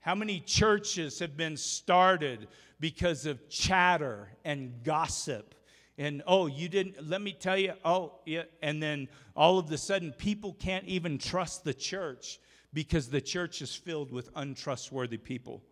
How 0.00 0.14
many 0.14 0.40
churches 0.40 1.18
have 1.18 1.36
been 1.36 1.56
started 1.56 2.48
because 2.78 3.26
of 3.26 3.48
chatter 3.48 4.28
and 4.44 4.72
gossip? 4.84 5.54
And 5.98 6.22
oh, 6.26 6.46
you 6.46 6.68
didn't, 6.68 7.08
let 7.08 7.20
me 7.20 7.32
tell 7.32 7.58
you, 7.58 7.72
oh, 7.84 8.20
yeah. 8.26 8.42
And 8.62 8.82
then 8.82 9.08
all 9.34 9.58
of 9.58 9.70
a 9.72 9.78
sudden, 9.78 10.12
people 10.12 10.54
can't 10.60 10.84
even 10.86 11.18
trust 11.18 11.64
the 11.64 11.74
church 11.74 12.38
because 12.72 13.08
the 13.08 13.20
church 13.20 13.62
is 13.62 13.74
filled 13.74 14.12
with 14.12 14.28
untrustworthy 14.36 15.16
people. 15.16 15.62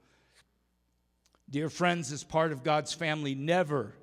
Dear 1.50 1.68
friends, 1.68 2.10
as 2.10 2.24
part 2.24 2.52
of 2.52 2.64
God's 2.64 2.94
family, 2.94 3.34
never 3.34 3.94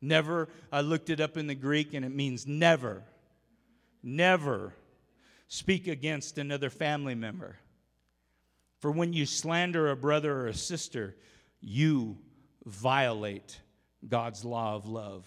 Never, 0.00 0.48
I 0.72 0.80
looked 0.80 1.10
it 1.10 1.20
up 1.20 1.36
in 1.36 1.46
the 1.46 1.54
Greek 1.54 1.94
and 1.94 2.04
it 2.04 2.14
means 2.14 2.46
never, 2.46 3.02
never 4.02 4.74
speak 5.48 5.88
against 5.88 6.38
another 6.38 6.70
family 6.70 7.14
member. 7.14 7.56
For 8.78 8.90
when 8.90 9.12
you 9.12 9.26
slander 9.26 9.90
a 9.90 9.96
brother 9.96 10.32
or 10.32 10.46
a 10.46 10.54
sister, 10.54 11.16
you 11.60 12.16
violate 12.64 13.60
God's 14.08 14.44
law 14.44 14.74
of 14.74 14.88
love. 14.88 15.26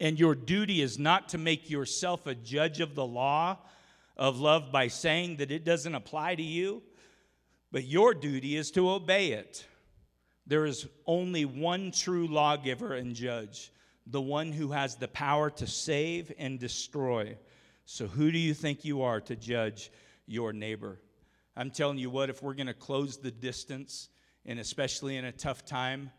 And 0.00 0.18
your 0.18 0.34
duty 0.34 0.82
is 0.82 0.98
not 0.98 1.30
to 1.30 1.38
make 1.38 1.70
yourself 1.70 2.26
a 2.26 2.34
judge 2.34 2.80
of 2.80 2.94
the 2.94 3.06
law 3.06 3.58
of 4.16 4.38
love 4.38 4.70
by 4.70 4.88
saying 4.88 5.36
that 5.36 5.50
it 5.50 5.64
doesn't 5.64 5.94
apply 5.94 6.34
to 6.34 6.42
you, 6.42 6.82
but 7.72 7.84
your 7.84 8.14
duty 8.14 8.56
is 8.56 8.70
to 8.72 8.90
obey 8.90 9.32
it. 9.32 9.66
There 10.48 10.64
is 10.64 10.88
only 11.06 11.44
one 11.44 11.90
true 11.90 12.26
lawgiver 12.26 12.94
and 12.94 13.14
judge, 13.14 13.70
the 14.06 14.20
one 14.20 14.50
who 14.50 14.72
has 14.72 14.96
the 14.96 15.06
power 15.06 15.50
to 15.50 15.66
save 15.66 16.32
and 16.38 16.58
destroy. 16.58 17.36
So, 17.84 18.06
who 18.06 18.32
do 18.32 18.38
you 18.38 18.54
think 18.54 18.82
you 18.82 19.02
are 19.02 19.20
to 19.20 19.36
judge 19.36 19.92
your 20.26 20.54
neighbor? 20.54 20.98
I'm 21.54 21.70
telling 21.70 21.98
you 21.98 22.08
what, 22.08 22.30
if 22.30 22.42
we're 22.42 22.54
going 22.54 22.66
to 22.66 22.74
close 22.74 23.18
the 23.18 23.30
distance, 23.30 24.08
and 24.46 24.58
especially 24.58 25.16
in 25.16 25.26
a 25.26 25.32
tough 25.32 25.66
time, 25.66 26.10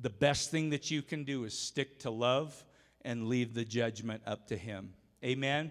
the 0.00 0.10
best 0.10 0.50
thing 0.50 0.70
that 0.70 0.90
you 0.90 1.02
can 1.02 1.24
do 1.24 1.44
is 1.44 1.58
stick 1.58 1.98
to 2.00 2.10
love 2.10 2.64
and 3.02 3.28
leave 3.28 3.52
the 3.52 3.64
judgment 3.64 4.22
up 4.26 4.46
to 4.48 4.56
Him. 4.56 4.94
Amen? 5.22 5.70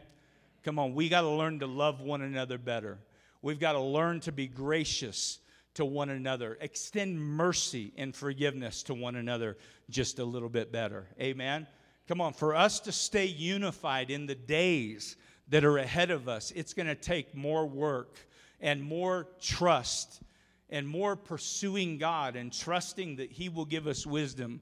Come 0.64 0.78
on, 0.78 0.94
we 0.94 1.10
got 1.10 1.22
to 1.22 1.30
learn 1.30 1.60
to 1.60 1.68
love 1.68 2.02
one 2.02 2.22
another 2.22 2.60
better. 2.60 3.00
We've 3.42 3.60
got 3.60 3.74
to 3.74 3.82
learn 3.82 4.20
to 4.22 4.32
be 4.32 4.48
gracious 4.48 5.40
to 5.76 5.86
one 5.86 6.10
another. 6.10 6.58
Extend 6.60 7.20
mercy 7.20 7.94
and 7.98 8.16
forgiveness 8.16 8.84
to 8.84 8.94
one 8.94 9.16
another 9.16 9.58
just 9.90 10.20
a 10.20 10.26
little 10.26 10.50
bit 10.50 10.72
better. 10.72 11.08
Amen. 11.20 11.68
Come 12.08 12.22
on, 12.22 12.34
for 12.34 12.56
us 12.56 12.80
to 12.82 12.92
stay 12.92 13.26
unified 13.26 14.12
in 14.12 14.26
the 14.26 14.36
days 14.36 15.16
that 15.50 15.64
are 15.64 15.78
ahead 15.78 16.12
of 16.12 16.28
us, 16.28 16.52
it's 16.52 16.74
going 16.74 16.88
to 16.88 16.96
take 16.96 17.36
more 17.36 17.66
work 17.66 18.18
and 18.60 18.82
more 18.82 19.28
trust 19.40 20.22
and 20.70 20.88
more 20.88 21.16
pursuing 21.16 21.98
God 21.98 22.36
and 22.36 22.52
trusting 22.52 23.18
that 23.18 23.32
He 23.32 23.50
will 23.50 23.66
give 23.66 23.88
us 23.88 24.06
wisdom. 24.06 24.62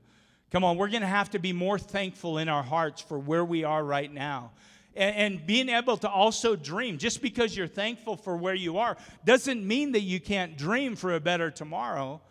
Come 0.52 0.64
on, 0.64 0.78
we're 0.78 0.90
going 0.90 1.02
to 1.02 1.08
have 1.08 1.32
to 1.32 1.40
be 1.40 1.54
more 1.54 1.80
thankful 1.80 2.38
in 2.38 2.50
our 2.50 2.64
hearts 2.64 3.02
for 3.02 3.18
where 3.18 3.46
we 3.46 3.64
are 3.64 3.84
right 3.84 4.12
now 4.12 4.52
and, 4.96 5.16
and 5.16 5.48
being 5.48 5.70
able 5.70 5.98
to 5.98 6.10
also 6.10 6.56
dream. 6.56 6.98
Just 6.98 7.22
because 7.22 7.56
you're 7.56 7.68
thankful 7.68 8.16
for 8.16 8.38
where 8.38 8.56
you 8.56 8.78
are 8.78 8.98
doesn't 9.26 9.66
mean 9.66 9.94
that 9.94 10.02
you 10.02 10.20
can't 10.20 10.58
dream 10.58 10.96
for 10.96 11.14
a 11.14 11.20
better 11.20 11.52
tomorrow. 11.52 12.22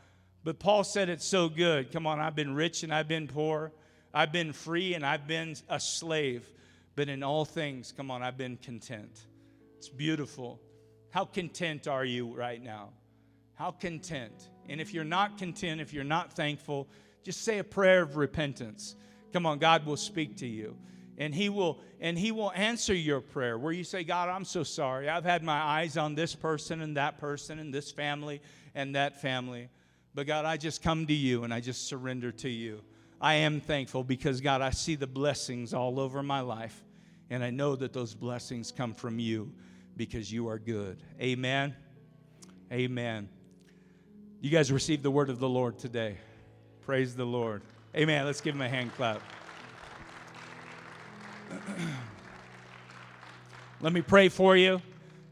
But 0.44 0.58
Paul 0.58 0.84
said 0.84 1.08
it's 1.08 1.26
so 1.26 1.48
good. 1.48 1.92
Come 1.92 2.06
on, 2.06 2.20
I've 2.20 2.34
been 2.34 2.54
rich 2.54 2.82
and 2.82 2.92
I've 2.92 3.08
been 3.08 3.28
poor. 3.28 3.72
I've 4.12 4.32
been 4.32 4.52
free 4.52 4.94
and 4.94 5.06
I've 5.06 5.26
been 5.26 5.56
a 5.68 5.80
slave. 5.80 6.46
But 6.94 7.08
in 7.08 7.22
all 7.22 7.44
things, 7.44 7.92
come 7.96 8.10
on, 8.10 8.22
I've 8.22 8.36
been 8.36 8.56
content. 8.56 9.20
It's 9.78 9.88
beautiful. 9.88 10.60
How 11.10 11.24
content 11.24 11.88
are 11.88 12.04
you 12.04 12.34
right 12.34 12.62
now? 12.62 12.90
How 13.54 13.70
content? 13.70 14.48
And 14.68 14.80
if 14.80 14.92
you're 14.92 15.04
not 15.04 15.38
content, 15.38 15.80
if 15.80 15.92
you're 15.92 16.04
not 16.04 16.32
thankful, 16.32 16.88
just 17.22 17.44
say 17.44 17.58
a 17.58 17.64
prayer 17.64 18.02
of 18.02 18.16
repentance. 18.16 18.96
Come 19.32 19.46
on, 19.46 19.58
God 19.58 19.86
will 19.86 19.96
speak 19.96 20.36
to 20.38 20.46
you 20.46 20.76
and 21.18 21.34
he 21.34 21.48
will 21.48 21.80
and 22.00 22.18
he 22.18 22.32
will 22.32 22.52
answer 22.52 22.94
your 22.94 23.20
prayer 23.20 23.58
where 23.58 23.72
you 23.72 23.84
say 23.84 24.02
god 24.04 24.28
i'm 24.28 24.44
so 24.44 24.62
sorry 24.62 25.08
i've 25.08 25.24
had 25.24 25.42
my 25.42 25.60
eyes 25.60 25.96
on 25.96 26.14
this 26.14 26.34
person 26.34 26.80
and 26.80 26.96
that 26.96 27.18
person 27.18 27.58
and 27.58 27.72
this 27.72 27.90
family 27.90 28.40
and 28.74 28.94
that 28.94 29.20
family 29.20 29.68
but 30.14 30.26
god 30.26 30.44
i 30.44 30.56
just 30.56 30.82
come 30.82 31.06
to 31.06 31.14
you 31.14 31.44
and 31.44 31.52
i 31.52 31.60
just 31.60 31.86
surrender 31.86 32.32
to 32.32 32.48
you 32.48 32.80
i 33.20 33.34
am 33.34 33.60
thankful 33.60 34.02
because 34.02 34.40
god 34.40 34.60
i 34.60 34.70
see 34.70 34.94
the 34.94 35.06
blessings 35.06 35.74
all 35.74 36.00
over 36.00 36.22
my 36.22 36.40
life 36.40 36.84
and 37.30 37.44
i 37.44 37.50
know 37.50 37.76
that 37.76 37.92
those 37.92 38.14
blessings 38.14 38.72
come 38.72 38.94
from 38.94 39.18
you 39.18 39.52
because 39.96 40.32
you 40.32 40.48
are 40.48 40.58
good. 40.58 41.02
Amen. 41.20 41.74
Amen. 42.72 43.28
You 44.40 44.50
guys 44.50 44.72
received 44.72 45.02
the 45.02 45.10
word 45.10 45.30
of 45.30 45.38
the 45.38 45.48
Lord 45.48 45.78
today. 45.78 46.16
Praise 46.82 47.14
the 47.14 47.24
Lord. 47.24 47.62
Amen. 47.94 48.24
Let's 48.24 48.40
give 48.40 48.54
him 48.54 48.62
a 48.62 48.68
hand 48.68 48.92
clap. 48.94 49.20
Let 53.80 53.92
me 53.92 54.02
pray 54.02 54.28
for 54.28 54.56
you, 54.56 54.80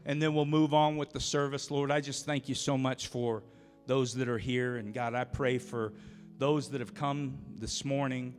and 0.05 0.21
then 0.21 0.33
we'll 0.33 0.45
move 0.45 0.73
on 0.73 0.97
with 0.97 1.11
the 1.11 1.19
service. 1.19 1.71
Lord, 1.71 1.91
I 1.91 2.01
just 2.01 2.25
thank 2.25 2.49
you 2.49 2.55
so 2.55 2.77
much 2.77 3.07
for 3.07 3.43
those 3.87 4.13
that 4.15 4.29
are 4.29 4.37
here. 4.37 4.77
And 4.77 4.93
God, 4.93 5.15
I 5.15 5.23
pray 5.23 5.57
for 5.57 5.93
those 6.37 6.69
that 6.69 6.81
have 6.81 6.93
come 6.93 7.37
this 7.55 7.85
morning 7.85 8.35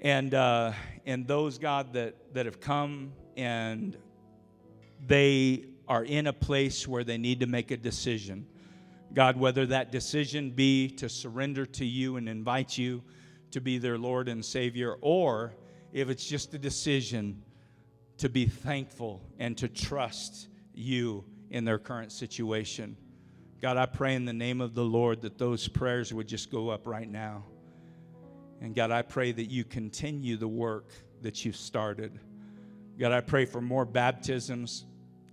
and, 0.00 0.34
uh, 0.34 0.72
and 1.06 1.26
those, 1.26 1.58
God, 1.58 1.92
that, 1.92 2.34
that 2.34 2.46
have 2.46 2.60
come 2.60 3.12
and 3.36 3.96
they 5.06 5.64
are 5.88 6.04
in 6.04 6.26
a 6.26 6.32
place 6.32 6.86
where 6.86 7.04
they 7.04 7.18
need 7.18 7.40
to 7.40 7.46
make 7.46 7.70
a 7.70 7.76
decision. 7.76 8.46
God, 9.14 9.36
whether 9.36 9.66
that 9.66 9.92
decision 9.92 10.50
be 10.50 10.88
to 10.88 11.08
surrender 11.08 11.66
to 11.66 11.84
you 11.84 12.16
and 12.16 12.28
invite 12.28 12.78
you 12.78 13.02
to 13.50 13.60
be 13.60 13.78
their 13.78 13.98
Lord 13.98 14.28
and 14.28 14.44
Savior, 14.44 14.96
or 15.00 15.52
if 15.92 16.08
it's 16.08 16.26
just 16.26 16.54
a 16.54 16.58
decision 16.58 17.42
to 18.18 18.28
be 18.28 18.46
thankful 18.46 19.20
and 19.38 19.56
to 19.58 19.68
trust 19.68 20.48
you 20.74 21.24
in 21.50 21.64
their 21.64 21.78
current 21.78 22.12
situation. 22.12 22.96
God, 23.60 23.76
I 23.76 23.86
pray 23.86 24.14
in 24.14 24.24
the 24.24 24.32
name 24.32 24.60
of 24.60 24.74
the 24.74 24.84
Lord 24.84 25.22
that 25.22 25.38
those 25.38 25.68
prayers 25.68 26.12
would 26.12 26.26
just 26.26 26.50
go 26.50 26.70
up 26.70 26.86
right 26.86 27.08
now. 27.08 27.44
And 28.60 28.74
God, 28.74 28.90
I 28.90 29.02
pray 29.02 29.32
that 29.32 29.44
you 29.44 29.64
continue 29.64 30.36
the 30.36 30.48
work 30.48 30.90
that 31.20 31.44
you've 31.44 31.56
started. 31.56 32.18
God, 32.98 33.12
I 33.12 33.20
pray 33.20 33.44
for 33.44 33.60
more 33.60 33.84
baptisms 33.84 34.84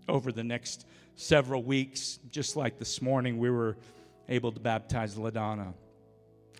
over 0.07 0.31
the 0.31 0.43
next 0.43 0.85
several 1.15 1.63
weeks, 1.63 2.19
just 2.31 2.55
like 2.55 2.79
this 2.79 3.01
morning 3.01 3.37
we 3.37 3.49
were 3.49 3.77
able 4.27 4.51
to 4.51 4.59
baptize 4.59 5.15
LaDonna. 5.15 5.73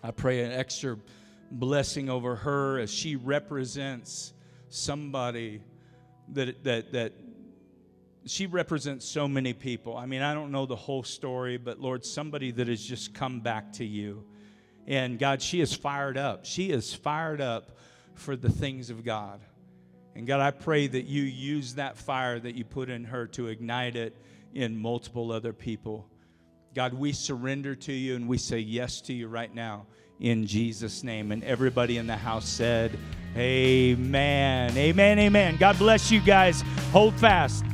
I 0.02 0.10
pray 0.10 0.42
an 0.42 0.52
extra 0.52 0.96
blessing 1.50 2.08
over 2.08 2.36
her 2.36 2.78
as 2.78 2.92
she 2.92 3.16
represents 3.16 4.32
somebody 4.68 5.62
that, 6.28 6.62
that, 6.64 6.92
that 6.92 7.12
she 8.26 8.46
represents 8.46 9.06
so 9.06 9.26
many 9.26 9.52
people. 9.52 9.96
I 9.96 10.06
mean, 10.06 10.22
I 10.22 10.34
don't 10.34 10.52
know 10.52 10.66
the 10.66 10.76
whole 10.76 11.02
story, 11.02 11.56
but 11.56 11.80
Lord, 11.80 12.04
somebody 12.04 12.50
that 12.52 12.68
has 12.68 12.82
just 12.82 13.14
come 13.14 13.40
back 13.40 13.72
to 13.74 13.84
you. 13.84 14.24
And 14.86 15.18
God, 15.18 15.42
she 15.42 15.60
is 15.60 15.74
fired 15.74 16.16
up. 16.16 16.44
She 16.44 16.70
is 16.70 16.94
fired 16.94 17.40
up 17.40 17.76
for 18.14 18.36
the 18.36 18.50
things 18.50 18.90
of 18.90 19.04
God. 19.04 19.40
And 20.14 20.26
God, 20.26 20.40
I 20.40 20.50
pray 20.50 20.86
that 20.86 21.06
you 21.06 21.22
use 21.22 21.74
that 21.74 21.96
fire 21.96 22.38
that 22.40 22.54
you 22.54 22.64
put 22.64 22.90
in 22.90 23.04
her 23.04 23.26
to 23.28 23.48
ignite 23.48 23.96
it 23.96 24.16
in 24.54 24.76
multiple 24.76 25.32
other 25.32 25.52
people. 25.52 26.08
God, 26.74 26.94
we 26.94 27.12
surrender 27.12 27.74
to 27.74 27.92
you 27.92 28.16
and 28.16 28.28
we 28.28 28.38
say 28.38 28.58
yes 28.58 29.00
to 29.02 29.12
you 29.12 29.28
right 29.28 29.52
now 29.52 29.86
in 30.20 30.46
Jesus' 30.46 31.02
name. 31.02 31.32
And 31.32 31.42
everybody 31.42 31.96
in 31.98 32.06
the 32.06 32.16
house 32.16 32.48
said, 32.48 32.96
Amen. 33.36 34.76
Amen. 34.76 35.18
Amen. 35.18 35.56
God 35.56 35.78
bless 35.78 36.10
you 36.10 36.20
guys. 36.20 36.62
Hold 36.92 37.14
fast. 37.14 37.64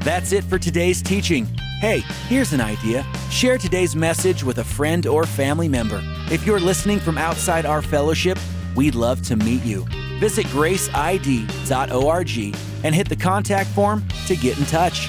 That's 0.00 0.32
it 0.32 0.44
for 0.44 0.58
today's 0.58 1.00
teaching. 1.00 1.46
Hey, 1.80 2.00
here's 2.28 2.52
an 2.52 2.60
idea. 2.60 3.06
Share 3.30 3.56
today's 3.56 3.96
message 3.96 4.44
with 4.44 4.58
a 4.58 4.64
friend 4.64 5.06
or 5.06 5.24
family 5.24 5.68
member. 5.68 6.00
If 6.30 6.44
you're 6.46 6.60
listening 6.60 7.00
from 7.00 7.18
outside 7.18 7.66
our 7.66 7.82
fellowship, 7.82 8.38
we'd 8.76 8.94
love 8.94 9.22
to 9.22 9.36
meet 9.36 9.64
you. 9.64 9.86
Visit 10.18 10.46
graceid.org 10.46 12.38
and 12.84 12.94
hit 12.94 13.08
the 13.08 13.16
contact 13.16 13.70
form 13.70 14.04
to 14.26 14.36
get 14.36 14.58
in 14.58 14.64
touch. 14.66 15.08